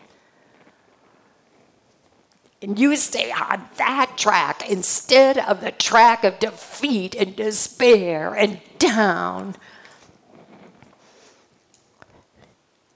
And 2.61 2.79
you 2.79 2.95
stay 2.95 3.31
on 3.31 3.69
that 3.77 4.17
track 4.17 4.69
instead 4.69 5.37
of 5.37 5.61
the 5.61 5.71
track 5.71 6.23
of 6.23 6.39
defeat 6.39 7.15
and 7.15 7.35
despair 7.35 8.33
and 8.33 8.59
down. 8.79 9.55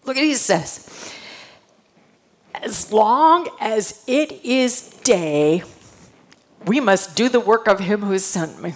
Look 0.04 0.18
at 0.18 0.22
what 0.22 0.25
he 0.25 0.34
says. 0.34 1.13
As 2.56 2.92
long 2.92 3.48
as 3.60 4.04
it 4.08 4.32
is 4.44 4.90
day, 5.04 5.63
we 6.66 6.80
must 6.80 7.16
do 7.16 7.30
the 7.30 7.40
work 7.40 7.68
of 7.68 7.80
him 7.80 8.01
who 8.01 8.18
sent 8.18 8.62
me. 8.62 8.74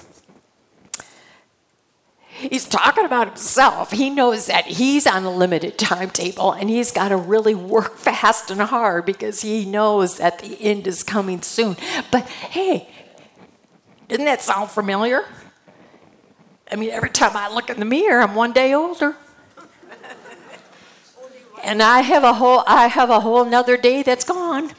He's 2.56 2.64
talking 2.64 3.04
about 3.04 3.28
himself. 3.28 3.92
He 3.92 4.10
knows 4.10 4.46
that 4.46 4.64
he's 4.66 5.06
on 5.06 5.26
a 5.26 5.30
limited 5.30 5.78
timetable 5.78 6.54
and 6.54 6.70
he's 6.70 6.90
got 6.90 7.10
to 7.10 7.18
really 7.18 7.54
work 7.54 7.98
fast 7.98 8.50
and 8.50 8.62
hard 8.62 9.06
because 9.06 9.42
he 9.42 9.66
knows 9.66 10.20
that 10.20 10.40
the 10.40 10.56
end 10.62 10.88
is 10.88 11.04
coming 11.04 11.42
soon. 11.42 11.76
But 12.12 12.30
hey, 12.30 12.88
doesn't 14.08 14.24
that 14.24 14.42
sound 14.42 14.70
familiar? 14.70 15.26
I 16.72 16.78
mean, 16.78 16.92
every 16.92 17.10
time 17.10 17.36
I 17.36 17.54
look 17.54 17.70
in 17.70 17.78
the 17.78 17.86
mirror, 17.86 18.22
I'm 18.22 18.36
one 18.36 18.54
day 18.54 18.74
older. 18.74 19.18
And 21.62 21.84
I 21.84 22.04
have 22.04 22.24
a 22.24 22.36
whole 22.36 22.64
I 22.68 22.88
have 22.88 23.10
a 23.10 23.20
whole 23.20 23.42
another 23.42 23.76
day 23.76 24.02
that's 24.02 24.24
gone. 24.24 24.72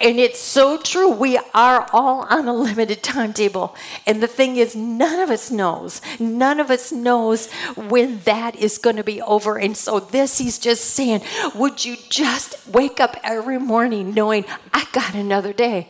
And 0.00 0.18
it's 0.18 0.40
so 0.40 0.78
true. 0.78 1.10
We 1.10 1.38
are 1.52 1.88
all 1.92 2.26
on 2.30 2.48
a 2.48 2.54
limited 2.54 3.02
timetable. 3.02 3.76
And 4.06 4.22
the 4.22 4.26
thing 4.26 4.56
is, 4.56 4.74
none 4.74 5.20
of 5.20 5.30
us 5.30 5.50
knows. 5.50 6.00
None 6.18 6.58
of 6.58 6.70
us 6.70 6.90
knows 6.90 7.50
when 7.76 8.20
that 8.20 8.56
is 8.56 8.78
going 8.78 8.96
to 8.96 9.04
be 9.04 9.20
over. 9.20 9.58
And 9.58 9.76
so, 9.76 10.00
this 10.00 10.38
he's 10.38 10.58
just 10.58 10.84
saying, 10.84 11.22
would 11.54 11.84
you 11.84 11.96
just 12.08 12.66
wake 12.68 12.98
up 12.98 13.16
every 13.22 13.58
morning 13.58 14.14
knowing, 14.14 14.44
I 14.72 14.86
got 14.92 15.14
another 15.14 15.52
day? 15.52 15.88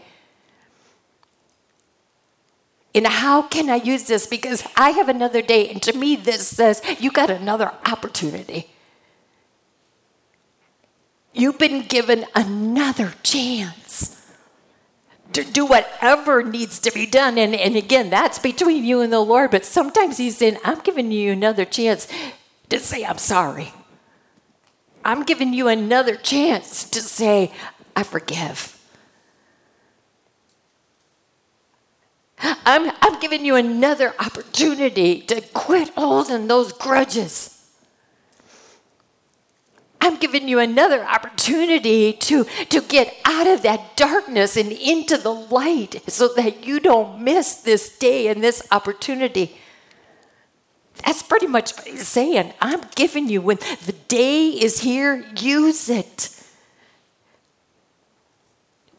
And 2.94 3.06
how 3.06 3.42
can 3.42 3.70
I 3.70 3.76
use 3.76 4.04
this? 4.04 4.26
Because 4.26 4.64
I 4.76 4.90
have 4.90 5.08
another 5.08 5.42
day. 5.42 5.68
And 5.68 5.82
to 5.82 5.92
me, 5.96 6.14
this 6.14 6.46
says, 6.46 6.80
you 7.00 7.10
got 7.10 7.28
another 7.28 7.72
opportunity. 7.86 8.73
You've 11.34 11.58
been 11.58 11.82
given 11.82 12.26
another 12.34 13.14
chance 13.24 14.22
to 15.32 15.42
do 15.42 15.66
whatever 15.66 16.44
needs 16.44 16.78
to 16.78 16.92
be 16.92 17.06
done. 17.06 17.38
And, 17.38 17.54
and 17.54 17.76
again, 17.76 18.08
that's 18.08 18.38
between 18.38 18.84
you 18.84 19.00
and 19.00 19.12
the 19.12 19.20
Lord. 19.20 19.50
But 19.50 19.64
sometimes 19.64 20.16
He's 20.16 20.38
saying, 20.38 20.58
I'm 20.64 20.80
giving 20.80 21.10
you 21.10 21.32
another 21.32 21.64
chance 21.64 22.06
to 22.68 22.78
say, 22.78 23.04
I'm 23.04 23.18
sorry. 23.18 23.72
I'm 25.04 25.24
giving 25.24 25.52
you 25.52 25.68
another 25.68 26.16
chance 26.16 26.88
to 26.90 27.00
say, 27.00 27.52
I 27.96 28.04
forgive. 28.04 28.70
I'm, 32.38 32.92
I'm 33.00 33.20
giving 33.20 33.44
you 33.44 33.56
another 33.56 34.14
opportunity 34.18 35.20
to 35.22 35.40
quit 35.40 35.90
holding 35.90 36.46
those 36.46 36.72
grudges. 36.72 37.53
I'm 40.04 40.16
giving 40.16 40.49
you 40.49 40.58
another 40.58 41.02
opportunity 41.02 42.12
to, 42.12 42.44
to 42.44 42.82
get 42.82 43.16
out 43.25 43.46
of 43.46 43.62
that 43.62 43.96
darkness 43.96 44.54
and 44.54 44.70
into 44.70 45.16
the 45.16 45.30
light 45.32 46.02
so 46.06 46.28
that 46.37 46.66
you 46.66 46.78
don't 46.78 47.23
miss 47.23 47.54
this 47.54 47.96
day 47.96 48.28
and 48.28 48.44
this 48.44 48.62
opportunity. 48.70 49.56
That's 51.06 51.23
pretty 51.23 51.46
much 51.46 51.73
what 51.75 51.87
he's 51.87 52.06
saying. 52.06 52.52
I'm 52.61 52.82
giving 52.94 53.30
you, 53.30 53.40
when 53.40 53.56
the 53.87 53.94
day 54.06 54.49
is 54.50 54.80
here, 54.80 55.25
use 55.38 55.88
it. 55.88 56.28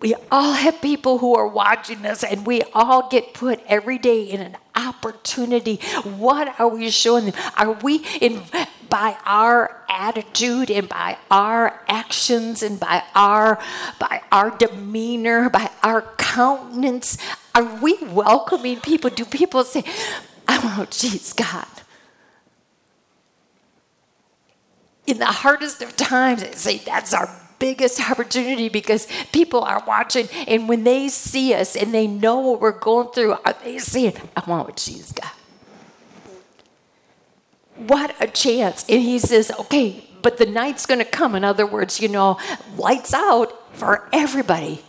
we 0.05 0.13
all 0.31 0.53
have 0.53 0.81
people 0.81 1.17
who 1.17 1.35
are 1.35 1.47
watching 1.47 2.05
us, 2.05 2.23
and 2.23 2.45
we 2.45 2.61
all 2.73 3.09
get 3.09 3.33
put 3.33 3.59
every 3.67 3.97
day 3.97 4.21
in 4.21 4.39
an 4.39 4.55
opportunity. 4.75 5.77
What 6.03 6.59
are 6.59 6.67
we 6.67 6.91
showing 6.91 7.25
them? 7.25 7.33
Are 7.57 7.71
we 7.71 8.05
in 8.21 8.43
by 8.89 9.17
our 9.25 9.81
attitude 9.89 10.69
and 10.69 10.87
by 10.87 11.17
our 11.31 11.81
actions 11.87 12.63
and 12.63 12.79
by 12.79 13.03
our 13.13 13.59
by 13.99 14.21
our 14.31 14.51
demeanor, 14.57 15.49
by 15.49 15.69
our 15.83 16.01
countenance? 16.17 17.17
Are 17.53 17.79
we 17.81 17.97
welcoming 18.03 18.79
people? 18.79 19.09
Do 19.09 19.25
people 19.25 19.63
say, 19.63 19.83
"Oh, 20.47 20.85
geez, 20.89 21.33
God"? 21.33 21.67
In 25.07 25.19
the 25.19 25.25
hardest 25.25 25.81
of 25.81 25.95
times, 25.95 26.41
they 26.41 26.51
say 26.53 26.77
that's 26.79 27.13
our 27.13 27.29
biggest 27.59 28.09
opportunity 28.09 28.69
because 28.69 29.07
people 29.31 29.61
are 29.61 29.83
watching, 29.87 30.27
and 30.47 30.67
when 30.67 30.83
they 30.83 31.07
see 31.07 31.53
us 31.53 31.75
and 31.75 31.93
they 31.93 32.07
know 32.07 32.39
what 32.39 32.59
we're 32.61 32.77
going 32.77 33.09
through, 33.09 33.33
are 33.45 33.55
they 33.63 33.77
saying, 33.79 34.13
I 34.35 34.43
want 34.47 34.63
oh, 34.63 34.69
what 34.69 34.79
she's 34.79 35.11
got? 35.11 35.33
What 37.75 38.15
a 38.19 38.27
chance. 38.27 38.85
And 38.87 39.01
he 39.01 39.19
says, 39.19 39.51
okay, 39.59 40.07
but 40.21 40.37
the 40.37 40.45
night's 40.45 40.85
going 40.85 40.99
to 40.99 41.05
come. 41.05 41.35
In 41.35 41.43
other 41.43 41.65
words, 41.65 41.99
you 41.99 42.07
know, 42.07 42.39
lights 42.77 43.13
out 43.13 43.75
for 43.75 44.07
everybody. 44.11 44.83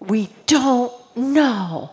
We 0.00 0.30
don't 0.46 0.92
know 1.16 1.92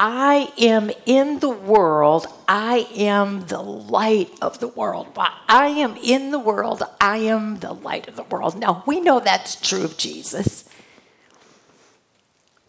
I 0.00 0.52
am 0.58 0.92
in 1.06 1.40
the 1.40 1.48
world. 1.48 2.28
I 2.46 2.86
am 2.96 3.46
the 3.46 3.60
light 3.60 4.30
of 4.40 4.60
the 4.60 4.68
world. 4.68 5.08
I 5.16 5.68
am 5.68 5.96
in 5.96 6.30
the 6.30 6.38
world, 6.38 6.84
I 7.00 7.16
am 7.18 7.58
the 7.58 7.72
light 7.72 8.06
of 8.06 8.14
the 8.14 8.22
world. 8.22 8.56
Now, 8.56 8.84
we 8.86 9.00
know 9.00 9.18
that's 9.18 9.60
true 9.60 9.82
of 9.82 9.96
Jesus. 9.96 10.67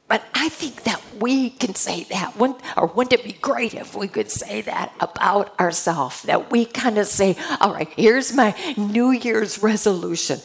But 0.10 0.26
I 0.34 0.50
think 0.50 0.84
that 0.84 1.02
we 1.20 1.52
can 1.52 1.76
say 1.76 2.04
that. 2.06 2.36
Wouldn't, 2.36 2.60
or 2.76 2.88
wouldn't 2.88 3.14
it 3.14 3.24
be 3.24 3.34
great 3.34 3.76
if 3.76 3.96
we 3.96 4.08
could 4.08 4.32
say 4.32 4.62
that 4.62 4.92
about 5.00 5.58
ourselves? 5.60 6.24
That 6.24 6.52
we 6.52 6.66
kind 6.66 6.98
of 6.98 7.06
say, 7.06 7.38
all 7.62 7.74
right, 7.74 7.88
here's 7.96 8.34
my 8.34 8.56
New 8.76 9.12
Year's 9.12 9.62
resolution. 9.62 10.40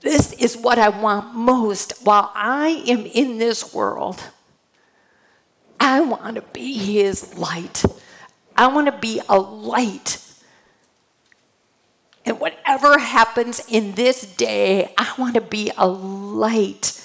This 0.00 0.32
is 0.32 0.56
what 0.56 0.80
I 0.80 0.88
want 0.88 1.32
most 1.32 1.94
while 2.02 2.32
I 2.34 2.82
am 2.88 3.06
in 3.06 3.38
this 3.38 3.72
world. 3.72 4.20
I 5.78 6.00
want 6.00 6.34
to 6.34 6.42
be 6.42 6.74
his 6.74 7.38
light. 7.38 7.84
I 8.56 8.66
want 8.66 8.86
to 8.86 8.98
be 8.98 9.20
a 9.28 9.38
light. 9.38 10.18
And 12.26 12.40
whatever 12.40 12.98
happens 12.98 13.64
in 13.68 13.92
this 13.92 14.22
day, 14.34 14.92
I 14.98 15.14
want 15.16 15.34
to 15.34 15.40
be 15.40 15.70
a 15.78 15.86
light 15.86 16.99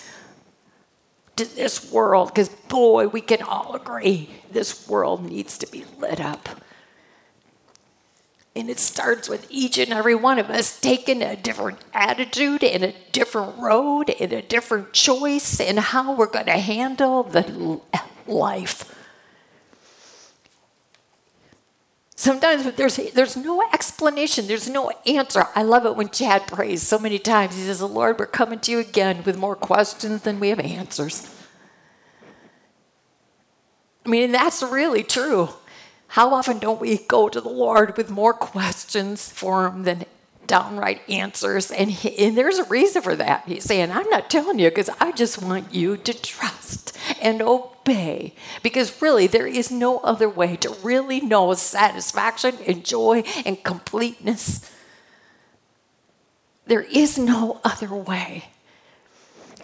to 1.35 1.45
this 1.55 1.91
world 1.91 2.29
because, 2.29 2.49
boy, 2.49 3.07
we 3.07 3.21
can 3.21 3.41
all 3.41 3.75
agree 3.75 4.29
this 4.51 4.87
world 4.87 5.23
needs 5.23 5.57
to 5.57 5.67
be 5.67 5.85
lit 5.99 6.19
up. 6.19 6.49
And 8.55 8.69
it 8.69 8.79
starts 8.79 9.27
with 9.27 9.45
each 9.49 9.77
and 9.77 9.91
every 9.91 10.15
one 10.15 10.39
of 10.39 10.49
us 10.49 10.79
taking 10.79 11.21
a 11.21 11.35
different 11.35 11.79
attitude 11.93 12.63
and 12.63 12.85
a 12.85 12.93
different 13.11 13.57
road 13.57 14.15
and 14.17 14.31
a 14.31 14.41
different 14.41 14.93
choice 14.93 15.59
in 15.59 15.75
how 15.75 16.15
we're 16.15 16.27
going 16.27 16.45
to 16.45 16.53
handle 16.53 17.23
the 17.23 17.81
life. 18.27 18.94
Sometimes 22.17 22.63
there's, 22.75 22.95
there's 22.95 23.35
no 23.35 23.61
explanation, 23.73 24.47
there's 24.47 24.69
no 24.69 24.89
answer. 25.05 25.47
I 25.53 25.63
love 25.63 25.85
it 25.85 25.97
when 25.97 26.09
Chad 26.09 26.47
prays 26.47 26.81
so 26.81 26.97
many 26.97 27.19
times. 27.19 27.55
He 27.55 27.63
says, 27.63 27.81
Lord, 27.81 28.17
we're 28.17 28.25
coming 28.25 28.59
to 28.59 28.71
you 28.71 28.79
again 28.79 29.21
with 29.25 29.37
more 29.37 29.55
questions 29.55 30.21
than 30.21 30.39
we 30.39 30.49
have 30.49 30.61
answers. 30.61 31.29
I 34.05 34.09
mean, 34.09 34.31
that's 34.31 34.63
really 34.63 35.03
true. 35.03 35.49
How 36.07 36.33
often 36.33 36.59
don't 36.59 36.79
we 36.79 36.99
go 36.99 37.27
to 37.27 37.41
the 37.41 37.49
Lord 37.49 37.97
with 37.97 38.09
more 38.09 38.33
questions 38.33 39.29
for 39.29 39.67
Him 39.67 39.83
than 39.83 40.05
downright 40.47 41.01
answers. 41.09 41.71
And, 41.71 41.91
he, 41.91 42.25
and 42.25 42.37
there's 42.37 42.57
a 42.57 42.63
reason 42.65 43.01
for 43.01 43.15
that. 43.15 43.43
He's 43.47 43.63
saying, 43.63 43.91
I'm 43.91 44.09
not 44.09 44.29
telling 44.29 44.59
you 44.59 44.69
because 44.69 44.89
I 44.99 45.11
just 45.11 45.41
want 45.41 45.73
you 45.73 45.97
to 45.97 46.13
trust 46.13 46.97
and 47.21 47.41
obey. 47.41 48.33
Because 48.63 49.01
really, 49.01 49.27
there 49.27 49.47
is 49.47 49.71
no 49.71 49.99
other 49.99 50.29
way 50.29 50.55
to 50.57 50.75
really 50.83 51.21
know 51.21 51.53
satisfaction 51.53 52.57
and 52.67 52.85
joy 52.85 53.23
and 53.45 53.63
completeness. 53.63 54.71
There 56.67 56.85
is 56.91 57.17
no 57.17 57.61
other 57.63 57.93
way. 57.93 58.45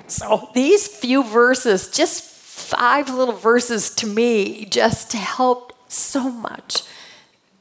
So, 0.08 0.50
these 0.54 0.88
few 0.88 1.24
verses, 1.24 1.89
just 1.89 2.24
five 2.24 3.10
little 3.10 3.36
verses 3.36 3.89
to 3.96 4.08
me, 4.08 4.65
just 4.65 5.13
helped 5.13 5.74
so 5.91 6.30
much. 6.30 6.84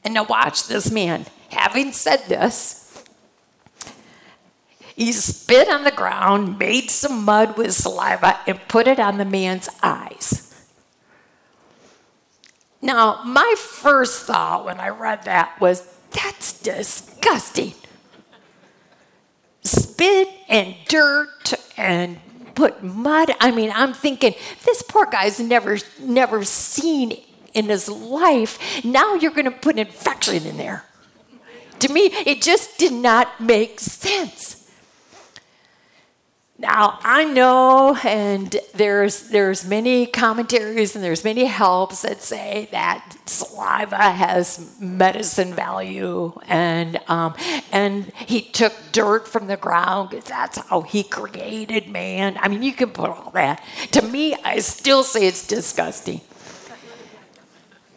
And 0.03 0.13
now, 0.13 0.23
watch 0.23 0.67
this 0.67 0.91
man. 0.91 1.25
Having 1.49 1.93
said 1.93 2.25
this, 2.27 2.80
he 5.01 5.11
spit 5.11 5.67
on 5.67 5.83
the 5.83 5.89
ground, 5.89 6.59
made 6.59 6.91
some 6.91 7.25
mud 7.25 7.57
with 7.57 7.73
saliva, 7.73 8.39
and 8.45 8.59
put 8.67 8.87
it 8.87 8.99
on 8.99 9.17
the 9.17 9.25
man's 9.25 9.67
eyes. 9.81 10.47
Now, 12.83 13.23
my 13.23 13.55
first 13.57 14.27
thought 14.27 14.63
when 14.63 14.79
I 14.79 14.89
read 14.89 15.23
that 15.23 15.59
was, 15.59 15.91
that's 16.11 16.61
disgusting. 16.61 17.73
Spit 19.63 20.27
and 20.47 20.75
dirt 20.87 21.55
and 21.77 22.19
put 22.53 22.83
mud. 22.83 23.31
I 23.39 23.49
mean, 23.49 23.71
I'm 23.73 23.93
thinking, 23.93 24.35
this 24.65 24.83
poor 24.83 25.07
guy's 25.07 25.39
never, 25.39 25.79
never 25.99 26.43
seen 26.43 27.13
in 27.55 27.69
his 27.69 27.89
life. 27.89 28.85
Now 28.85 29.15
you're 29.15 29.31
going 29.31 29.45
to 29.45 29.51
put 29.51 29.79
infection 29.79 30.45
in 30.45 30.57
there. 30.57 30.85
To 31.79 31.91
me, 31.91 32.11
it 32.27 32.43
just 32.43 32.77
did 32.77 32.93
not 32.93 33.41
make 33.41 33.79
sense. 33.79 34.60
Now 36.61 36.99
I 37.01 37.23
know, 37.23 37.97
and 38.03 38.55
there's 38.75 39.29
there's 39.29 39.65
many 39.65 40.05
commentaries 40.05 40.95
and 40.95 41.03
there's 41.03 41.23
many 41.23 41.45
helps 41.45 42.03
that 42.03 42.21
say 42.21 42.69
that 42.71 43.17
saliva 43.25 43.95
has 43.95 44.79
medicine 44.79 45.55
value, 45.55 46.39
and 46.47 46.99
um, 47.07 47.33
and 47.71 48.13
he 48.13 48.41
took 48.41 48.73
dirt 48.91 49.27
from 49.27 49.47
the 49.47 49.57
ground 49.57 50.11
because 50.11 50.25
that's 50.25 50.59
how 50.69 50.81
he 50.81 51.01
created 51.01 51.87
man. 51.87 52.37
I 52.39 52.47
mean, 52.47 52.61
you 52.61 52.73
can 52.73 52.91
put 52.91 53.09
all 53.09 53.31
that. 53.31 53.63
To 53.93 54.03
me, 54.03 54.35
I 54.43 54.59
still 54.59 55.01
say 55.03 55.25
it's 55.25 55.47
disgusting. 55.47 56.21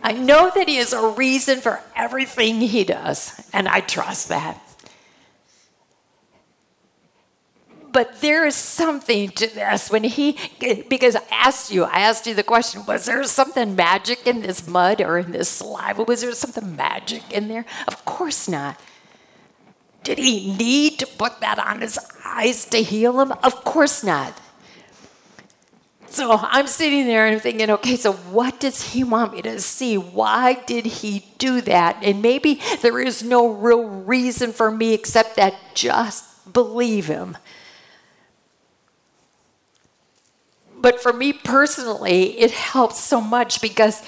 I 0.03 0.13
know 0.13 0.51
that 0.55 0.69
he 0.69 0.77
has 0.77 0.95
a 0.95 1.09
reason 1.09 1.61
for 1.61 1.83
everything 1.95 2.63
he 2.63 2.85
does, 2.85 3.47
and 3.53 3.69
I 3.69 3.81
trust 3.81 4.31
that. 4.31 4.59
But 7.95 8.21
there 8.21 8.45
is 8.45 8.57
something 8.57 9.31
to 9.31 9.47
this 9.47 9.89
when 9.89 10.03
he, 10.03 10.37
because 10.91 11.15
I 11.15 11.23
asked 11.31 11.71
you, 11.71 11.85
I 11.85 12.01
asked 12.01 12.27
you 12.27 12.35
the 12.35 12.43
question, 12.43 12.85
was 12.87 13.07
there 13.07 13.23
something 13.23 13.77
magic 13.77 14.27
in 14.27 14.43
this 14.43 14.67
mud 14.67 15.01
or 15.01 15.17
in 15.17 15.31
this 15.31 15.49
saliva? 15.49 16.03
Was 16.03 16.23
there 16.23 16.33
something 16.33 16.75
magic 16.75 17.23
in 17.31 17.47
there? 17.47 17.65
Of 17.87 18.05
course 18.05 18.49
not. 18.49 18.81
Did 20.03 20.19
he 20.19 20.57
need 20.57 20.99
to 20.99 21.07
put 21.07 21.41
that 21.41 21.61
on 21.61 21.83
his 21.83 21.97
eyes 22.27 22.65
to 22.71 22.83
heal 22.83 23.21
him? 23.21 23.31
Of 23.45 23.65
course 23.65 24.03
not. 24.03 24.41
So 26.09 26.37
I'm 26.43 26.67
sitting 26.67 27.07
there 27.07 27.29
and 27.29 27.41
thinking, 27.41 27.71
okay, 27.71 27.95
so 27.95 28.13
what 28.13 28.59
does 28.59 28.93
he 28.93 29.05
want 29.05 29.35
me 29.35 29.43
to 29.43 29.61
see? 29.61 29.97
Why 29.97 30.55
did 30.67 30.85
he 30.85 31.27
do 31.39 31.61
that? 31.61 31.99
And 32.03 32.23
maybe 32.23 32.61
there 32.83 32.99
is 32.99 33.23
no 33.23 33.49
real 33.49 33.85
reason 33.85 34.53
for 34.53 34.73
me 34.73 34.95
except 34.95 35.37
that 35.37 35.55
just 35.75 36.53
believe 36.53 37.07
him. 37.07 37.37
But 40.85 41.01
for 41.01 41.15
me 41.15 41.33
personally, 41.33 42.39
it 42.39 42.51
helped 42.51 42.97
so 42.97 43.19
much 43.19 43.63
because 43.63 44.03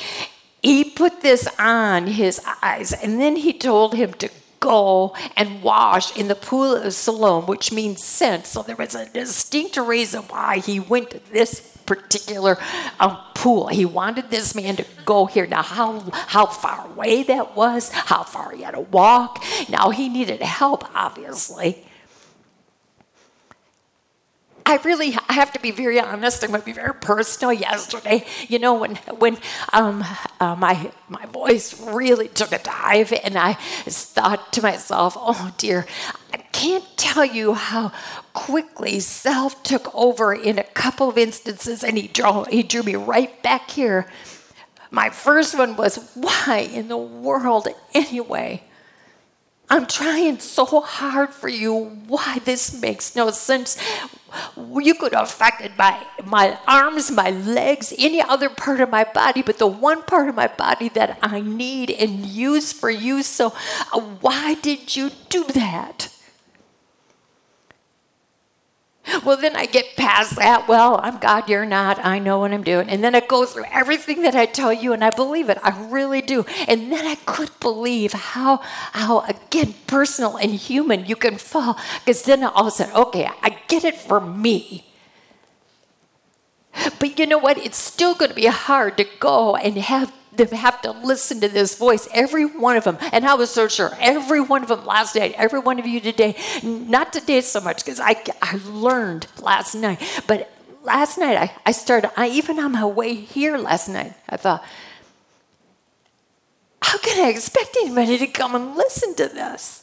he 0.63 0.85
put 0.85 1.23
this 1.23 1.49
on 1.59 2.07
his 2.07 2.39
eyes 2.61 2.93
and 2.93 3.19
then 3.19 3.37
he 3.37 3.55
told 3.55 3.95
him 3.95 4.13
to 4.13 4.29
go 4.61 5.17
and 5.39 5.63
wash 5.63 6.15
in 6.15 6.29
the 6.29 6.35
pool 6.35 6.77
of 6.77 6.93
Siloam, 6.93 7.47
which 7.47 7.73
means 7.73 8.03
sent. 8.03 8.45
So 8.45 8.61
there 8.61 8.77
was 8.77 8.95
a 8.95 9.09
distinct 9.09 9.79
reason 9.79 10.25
why 10.25 10.59
he 10.59 10.79
went 10.79 11.13
to 11.13 11.33
this 11.33 11.79
particular 11.87 12.59
um, 13.01 13.17
pool. 13.35 13.69
He 13.69 13.87
wanted 13.87 14.29
this 14.29 14.55
man 14.55 14.77
to 14.77 14.85
go 15.07 15.25
here. 15.25 15.47
Now, 15.47 15.63
how, 15.63 16.01
how 16.13 16.45
far 16.45 16.87
away 16.89 17.23
that 17.23 17.57
was, 17.57 17.91
how 17.91 18.23
far 18.23 18.53
he 18.53 18.65
had 18.65 18.73
to 18.73 18.81
walk. 18.81 19.43
Now, 19.71 19.89
he 19.89 20.11
needed 20.11 20.43
help, 20.43 20.85
obviously. 20.95 21.86
I 24.69 24.81
really 24.85 25.17
I 25.29 25.35
have 25.35 25.53
to 25.53 25.61
be 25.61 25.71
very 25.71 26.01
honest. 26.01 26.43
I'm 26.43 26.51
going 26.51 26.61
to 26.61 26.67
be 26.67 26.73
very 26.73 26.93
personal. 26.93 27.53
Yesterday, 27.53 28.27
you 28.49 28.59
know, 28.59 28.75
when 28.75 28.97
when 29.19 29.39
um, 29.73 30.05
uh, 30.41 30.57
my 30.57 30.91
my 31.09 31.25
voice 31.27 31.81
really 31.81 32.27
took 32.27 32.51
a 32.51 32.59
dive, 32.59 33.13
and 33.13 33.39
I 33.39 33.53
thought 33.55 34.53
to 34.55 34.63
myself, 34.63 35.17
"Oh 35.17 35.55
dear, 35.57 35.87
I 36.35 36.39
can't 36.39 36.85
tell 36.97 37.25
you 37.25 37.55
how 37.55 37.93
quickly 38.33 38.99
self 38.99 39.63
took 39.63 39.95
over 39.95 40.35
in 40.35 40.59
a 40.59 40.65
couple 40.65 41.09
of 41.09 41.17
instances, 41.17 41.85
and 41.85 41.97
he 41.97 42.09
drew, 42.09 42.45
he 42.51 42.65
drew 42.65 42.83
me 42.83 42.97
right 42.97 43.41
back 43.45 43.71
here. 43.71 44.11
My 44.91 45.11
first 45.11 45.57
one 45.57 45.77
was, 45.77 46.11
why 46.15 46.69
in 46.73 46.89
the 46.89 46.97
world 46.97 47.69
anyway? 47.93 48.63
I'm 49.69 49.87
trying 49.87 50.39
so 50.39 50.81
hard 50.81 51.31
for 51.31 51.49
you. 51.49 51.75
Why 52.07 52.39
this 52.45 52.81
makes 52.81 53.17
no 53.17 53.31
sense. 53.31 53.77
You 54.67 54.95
could 54.95 55.13
have 55.13 55.25
affected 55.25 55.73
my 55.77 56.07
my 56.25 56.59
arms, 56.69 57.11
my 57.11 57.31
legs, 57.31 57.93
any 57.99 58.21
other 58.21 58.49
part 58.49 58.81
of 58.81 58.91
my 58.91 59.05
body, 59.05 59.43
but 59.43 59.59
the 59.59 59.67
one 59.67 60.03
part 60.03 60.29
of 60.29 60.37
my 60.37 60.47
body 60.47 60.89
that 60.91 61.19
I 61.23 61.41
need 61.41 61.91
and 61.91 62.27
use 62.27 62.73
for 62.73 62.91
you. 62.91 63.23
So 63.23 63.55
uh, 63.93 64.01
why 64.21 64.55
did 64.55 64.95
you 64.95 65.11
do 65.29 65.45
that? 65.55 66.16
Well, 69.25 69.37
then 69.37 69.55
I 69.55 69.67
get 69.67 69.97
past 69.97 70.37
that. 70.37 70.67
Well, 70.67 71.01
I'm 71.03 71.19
God, 71.19 71.49
you're 71.49 71.67
not. 71.67 72.05
I 72.05 72.19
know 72.19 72.41
what 72.41 72.53
I'm 72.53 72.65
doing. 72.65 72.89
And 72.89 73.05
then 73.05 73.15
I 73.15 73.21
go 73.21 73.47
through 73.47 73.65
everything 73.71 74.23
that 74.23 74.35
I 74.35 74.47
tell 74.47 74.73
you, 74.73 74.93
and 74.93 75.05
I 75.05 75.11
believe 75.11 75.49
it. 75.49 75.59
I 75.63 75.89
really 75.89 76.23
do. 76.23 76.45
And 76.67 76.93
then 76.93 77.07
I 77.07 77.15
could 77.27 77.51
believe 77.61 78.13
how, 78.13 78.59
how 78.93 79.21
again, 79.21 79.75
personal 79.87 80.37
and 80.37 80.53
human 80.53 81.07
you 81.07 81.17
can 81.17 81.39
fall. 81.39 81.79
Because 82.05 82.23
then 82.23 82.43
I 82.43 82.49
all 82.49 82.71
said, 82.71 82.93
okay, 82.95 83.31
I 83.43 83.59
get 83.69 83.85
it 83.85 83.97
for 83.97 84.21
me. 84.21 84.87
But 86.99 87.19
you 87.19 87.27
know 87.27 87.39
what? 87.39 87.59
It's 87.59 87.79
still 87.79 88.15
going 88.15 88.31
to 88.31 88.37
be 88.37 88.47
hard 88.47 88.97
to 88.99 89.07
go 89.19 89.57
and 89.57 89.79
have 89.79 90.13
them 90.37 90.49
have 90.49 90.81
to 90.83 90.93
listen 90.93 91.41
to 91.41 91.49
this 91.49 91.77
voice, 91.77 92.09
every 92.13 92.45
one 92.45 92.77
of 92.77 92.85
them. 92.85 92.99
And 93.13 93.25
I 93.27 93.35
was 93.35 93.51
so 93.51 93.69
sure, 93.69 93.97
every 94.01 94.41
one 94.41 94.63
of 94.63 94.69
them 94.69 94.85
last 94.85 95.17
night, 95.17 95.35
every 95.37 95.61
one 95.61 95.79
of 95.79 95.87
you 95.87 96.01
today, 96.01 96.37
not 96.63 97.13
today 97.13 97.41
so 97.41 97.61
much 97.61 97.85
because 97.85 98.01
I, 98.01 98.23
I 98.43 98.61
learned 98.67 99.27
last 99.41 99.75
night, 99.75 100.01
but 100.27 100.53
last 100.83 101.19
night 101.19 101.37
I, 101.37 101.53
I 101.65 101.73
started, 101.73 102.11
I, 102.19 102.29
even 102.29 102.59
on 102.59 102.73
my 102.73 102.85
way 102.85 103.15
here 103.15 103.59
last 103.59 103.89
night, 103.89 104.15
I 104.29 104.37
thought, 104.37 104.65
how 106.83 106.99
can 106.99 107.25
I 107.25 107.31
expect 107.31 107.77
anybody 107.81 108.19
to 108.19 108.27
come 108.27 108.55
and 108.55 108.77
listen 108.77 109.15
to 109.17 109.29
this? 109.29 109.83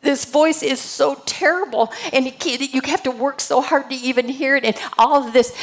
This 0.00 0.24
voice 0.24 0.64
is 0.64 0.80
so 0.80 1.22
terrible, 1.26 1.92
and 2.12 2.26
you 2.44 2.80
have 2.86 3.04
to 3.04 3.12
work 3.12 3.40
so 3.40 3.60
hard 3.60 3.88
to 3.90 3.94
even 3.94 4.28
hear 4.28 4.56
it, 4.56 4.64
and 4.64 4.76
all 4.98 5.24
of 5.24 5.32
this. 5.32 5.56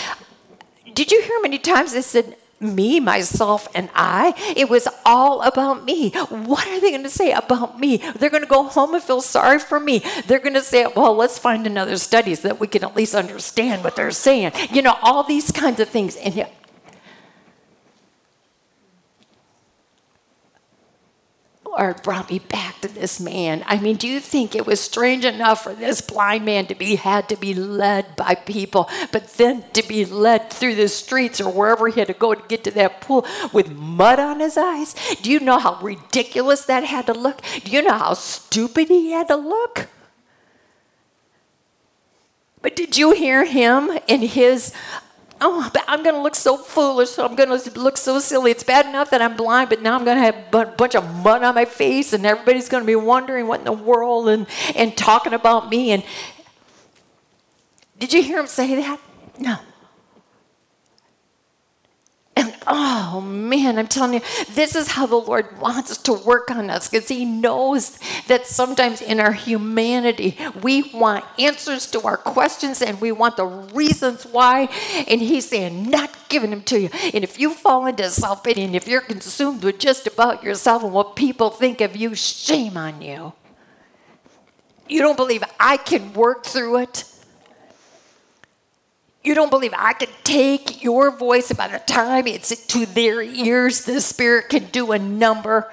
Did 0.93 1.11
you 1.11 1.21
hear 1.21 1.37
many 1.41 1.57
times 1.57 1.93
I 1.93 1.99
said, 1.99 2.37
me, 2.61 2.99
myself, 2.99 3.67
and 3.73 3.89
I. 3.93 4.33
It 4.55 4.69
was 4.69 4.87
all 5.05 5.41
about 5.41 5.85
me. 5.85 6.09
What 6.09 6.67
are 6.67 6.79
they 6.79 6.91
going 6.91 7.03
to 7.03 7.09
say 7.09 7.31
about 7.31 7.79
me? 7.79 7.97
They're 7.97 8.29
going 8.29 8.43
to 8.43 8.49
go 8.49 8.63
home 8.63 8.93
and 8.93 9.03
feel 9.03 9.21
sorry 9.21 9.59
for 9.59 9.79
me. 9.79 10.03
They're 10.27 10.39
going 10.39 10.53
to 10.53 10.61
say, 10.61 10.87
well, 10.95 11.15
let's 11.15 11.39
find 11.39 11.65
another 11.65 11.97
study 11.97 12.35
so 12.35 12.47
that 12.47 12.59
we 12.59 12.67
can 12.67 12.83
at 12.83 12.95
least 12.95 13.15
understand 13.15 13.83
what 13.83 13.95
they're 13.95 14.11
saying. 14.11 14.51
You 14.71 14.81
know, 14.81 14.97
all 15.01 15.23
these 15.23 15.51
kinds 15.51 15.79
of 15.79 15.89
things. 15.89 16.15
And 16.15 16.45
Brought 22.03 22.29
me 22.29 22.39
back 22.39 22.81
to 22.81 22.89
this 22.89 23.21
man. 23.21 23.63
I 23.65 23.79
mean, 23.79 23.95
do 23.95 24.05
you 24.05 24.19
think 24.19 24.53
it 24.53 24.65
was 24.65 24.81
strange 24.81 25.23
enough 25.23 25.63
for 25.63 25.73
this 25.73 26.01
blind 26.01 26.43
man 26.43 26.65
to 26.65 26.75
be 26.75 26.95
had 26.95 27.29
to 27.29 27.37
be 27.37 27.53
led 27.53 28.17
by 28.17 28.35
people, 28.35 28.89
but 29.13 29.33
then 29.37 29.63
to 29.71 29.87
be 29.87 30.03
led 30.03 30.49
through 30.51 30.75
the 30.75 30.89
streets 30.89 31.39
or 31.39 31.49
wherever 31.49 31.87
he 31.87 32.01
had 32.01 32.09
to 32.09 32.13
go 32.13 32.35
to 32.35 32.47
get 32.49 32.65
to 32.65 32.71
that 32.71 32.99
pool 32.99 33.25
with 33.53 33.71
mud 33.71 34.19
on 34.19 34.41
his 34.41 34.57
eyes? 34.57 34.93
Do 35.21 35.31
you 35.31 35.39
know 35.39 35.57
how 35.57 35.79
ridiculous 35.81 36.65
that 36.65 36.83
had 36.83 37.05
to 37.05 37.13
look? 37.13 37.41
Do 37.63 37.71
you 37.71 37.81
know 37.81 37.97
how 37.97 38.13
stupid 38.13 38.89
he 38.89 39.11
had 39.11 39.29
to 39.29 39.37
look? 39.37 39.87
But 42.61 42.75
did 42.75 42.97
you 42.97 43.11
hear 43.11 43.45
him 43.45 43.89
in 44.05 44.21
his 44.21 44.73
oh, 45.41 45.71
I'm 45.87 46.03
going 46.03 46.15
to 46.15 46.21
look 46.21 46.35
so 46.35 46.57
foolish. 46.57 47.17
I'm 47.17 47.35
going 47.35 47.49
to 47.57 47.79
look 47.79 47.97
so 47.97 48.19
silly. 48.19 48.51
It's 48.51 48.63
bad 48.63 48.85
enough 48.85 49.09
that 49.11 49.21
I'm 49.21 49.35
blind, 49.35 49.69
but 49.69 49.81
now 49.81 49.95
I'm 49.97 50.05
going 50.05 50.17
to 50.17 50.23
have 50.23 50.35
a 50.53 50.65
bunch 50.75 50.95
of 50.95 51.03
mud 51.23 51.43
on 51.43 51.55
my 51.55 51.65
face, 51.65 52.13
and 52.13 52.25
everybody's 52.25 52.69
going 52.69 52.83
to 52.83 52.87
be 52.87 52.95
wondering 52.95 53.47
what 53.47 53.59
in 53.59 53.65
the 53.65 53.71
world 53.71 54.29
and, 54.29 54.47
and 54.75 54.95
talking 54.97 55.33
about 55.33 55.69
me. 55.69 55.91
And 55.91 56.03
did 57.97 58.13
you 58.13 58.23
hear 58.23 58.39
him 58.39 58.47
say 58.47 58.75
that? 58.75 58.99
No. 59.37 59.57
Oh 62.67 63.21
man, 63.21 63.77
I'm 63.79 63.87
telling 63.87 64.15
you, 64.15 64.21
this 64.53 64.75
is 64.75 64.89
how 64.89 65.05
the 65.05 65.15
Lord 65.15 65.59
wants 65.59 65.97
to 65.97 66.13
work 66.13 66.51
on 66.51 66.69
us 66.69 66.87
because 66.89 67.07
He 67.07 67.25
knows 67.25 67.97
that 68.27 68.45
sometimes 68.45 69.01
in 69.01 69.19
our 69.19 69.33
humanity, 69.33 70.37
we 70.61 70.83
want 70.93 71.25
answers 71.37 71.89
to 71.91 72.01
our 72.01 72.17
questions 72.17 72.81
and 72.81 72.99
we 73.01 73.11
want 73.11 73.37
the 73.37 73.45
reasons 73.45 74.25
why. 74.25 74.69
And 75.07 75.21
He's 75.21 75.49
saying, 75.49 75.89
not 75.89 76.15
giving 76.29 76.49
them 76.51 76.63
to 76.63 76.79
you. 76.79 76.89
And 77.13 77.23
if 77.23 77.39
you 77.39 77.53
fall 77.53 77.85
into 77.85 78.09
self 78.09 78.43
pity 78.43 78.63
and 78.63 78.75
if 78.75 78.87
you're 78.87 79.01
consumed 79.01 79.63
with 79.63 79.79
just 79.79 80.07
about 80.07 80.43
yourself 80.43 80.83
and 80.83 80.93
what 80.93 81.15
people 81.15 81.49
think 81.49 81.81
of 81.81 81.95
you, 81.95 82.15
shame 82.15 82.77
on 82.77 83.01
you. 83.01 83.33
You 84.87 85.01
don't 85.01 85.17
believe 85.17 85.43
I 85.59 85.77
can 85.77 86.13
work 86.13 86.45
through 86.45 86.77
it? 86.77 87.03
You 89.23 89.35
don't 89.35 89.49
believe 89.49 89.73
I 89.75 89.93
can 89.93 90.09
take 90.23 90.81
your 90.81 91.11
voice 91.11 91.51
by 91.51 91.67
the 91.67 91.79
time 91.79 92.25
it's 92.27 92.55
to 92.67 92.85
their 92.85 93.21
ears, 93.21 93.85
the 93.85 93.99
Spirit 93.99 94.49
can 94.49 94.65
do 94.65 94.91
a 94.91 94.99
number. 94.99 95.71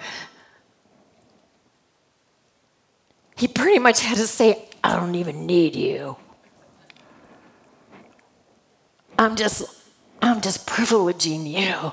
He 3.36 3.46
pretty 3.46 3.78
much 3.78 4.00
had 4.00 4.16
to 4.16 4.26
say, 4.26 4.68
I 4.82 4.96
don't 4.96 5.14
even 5.14 5.46
need 5.46 5.76
you. 5.76 6.16
I'm 9.18 9.36
just 9.36 9.62
I'm 10.20 10.40
just 10.40 10.66
privileging 10.66 11.46
you. 11.48 11.92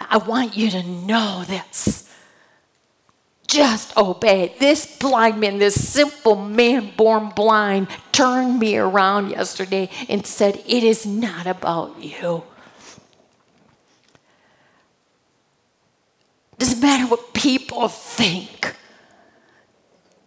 I 0.00 0.18
want 0.18 0.56
you 0.56 0.70
to 0.70 0.82
know 0.82 1.44
this 1.46 2.11
just 3.52 3.94
obey. 3.98 4.54
This 4.58 4.96
blind 4.96 5.38
man, 5.38 5.58
this 5.58 5.88
simple 5.88 6.36
man 6.36 6.92
born 6.96 7.28
blind, 7.28 7.88
turned 8.10 8.58
me 8.58 8.78
around 8.78 9.30
yesterday 9.30 9.90
and 10.08 10.26
said, 10.26 10.62
It 10.66 10.82
is 10.82 11.04
not 11.04 11.46
about 11.46 12.02
you. 12.02 12.44
Doesn't 16.58 16.80
matter 16.80 17.06
what 17.06 17.34
people 17.34 17.88
think. 17.88 18.74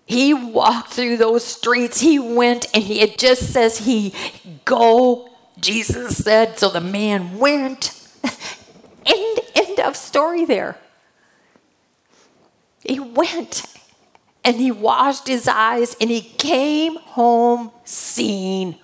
He 0.06 0.32
walked 0.32 0.94
through 0.94 1.18
those 1.18 1.44
streets. 1.44 2.02
He 2.02 2.20
went 2.20 2.68
and 2.76 2.84
he, 2.84 3.02
it 3.02 3.18
just 3.18 3.52
says 3.52 3.80
he 3.80 4.14
go, 4.66 5.30
Jesus 5.60 6.24
said. 6.24 6.60
So 6.60 6.70
the 6.70 6.82
man 6.82 7.40
went. 7.40 8.00
end, 9.06 9.40
end 9.56 9.80
of 9.80 9.96
story 9.96 10.46
there. 10.46 10.78
He 12.86 13.00
went 13.00 13.66
and 14.44 14.58
he 14.58 14.72
washed 14.72 15.28
his 15.28 15.48
eyes 15.48 15.98
and 16.00 16.12
he 16.12 16.22
came 16.22 16.98
home 16.98 17.72
seeing. 17.84 18.76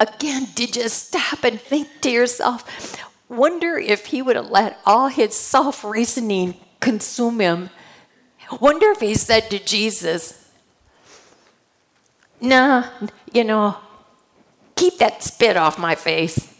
Again, 0.00 0.48
did 0.54 0.74
you 0.74 0.88
stop 0.88 1.44
and 1.44 1.60
think 1.60 1.88
to 2.00 2.10
yourself, 2.10 2.98
wonder 3.28 3.76
if 3.76 4.06
he 4.06 4.22
would 4.22 4.36
have 4.36 4.50
let 4.50 4.78
all 4.86 5.08
his 5.08 5.34
self 5.34 5.84
reasoning 5.84 6.54
consume 6.80 7.40
him? 7.40 7.70
Wonder 8.60 8.90
if 8.90 9.00
he 9.00 9.14
said 9.14 9.50
to 9.50 9.58
Jesus, 9.58 10.40
Nah, 12.40 12.84
you 13.32 13.44
know, 13.44 13.76
keep 14.76 14.98
that 14.98 15.22
spit 15.22 15.56
off 15.56 15.78
my 15.78 15.94
face. 15.94 16.52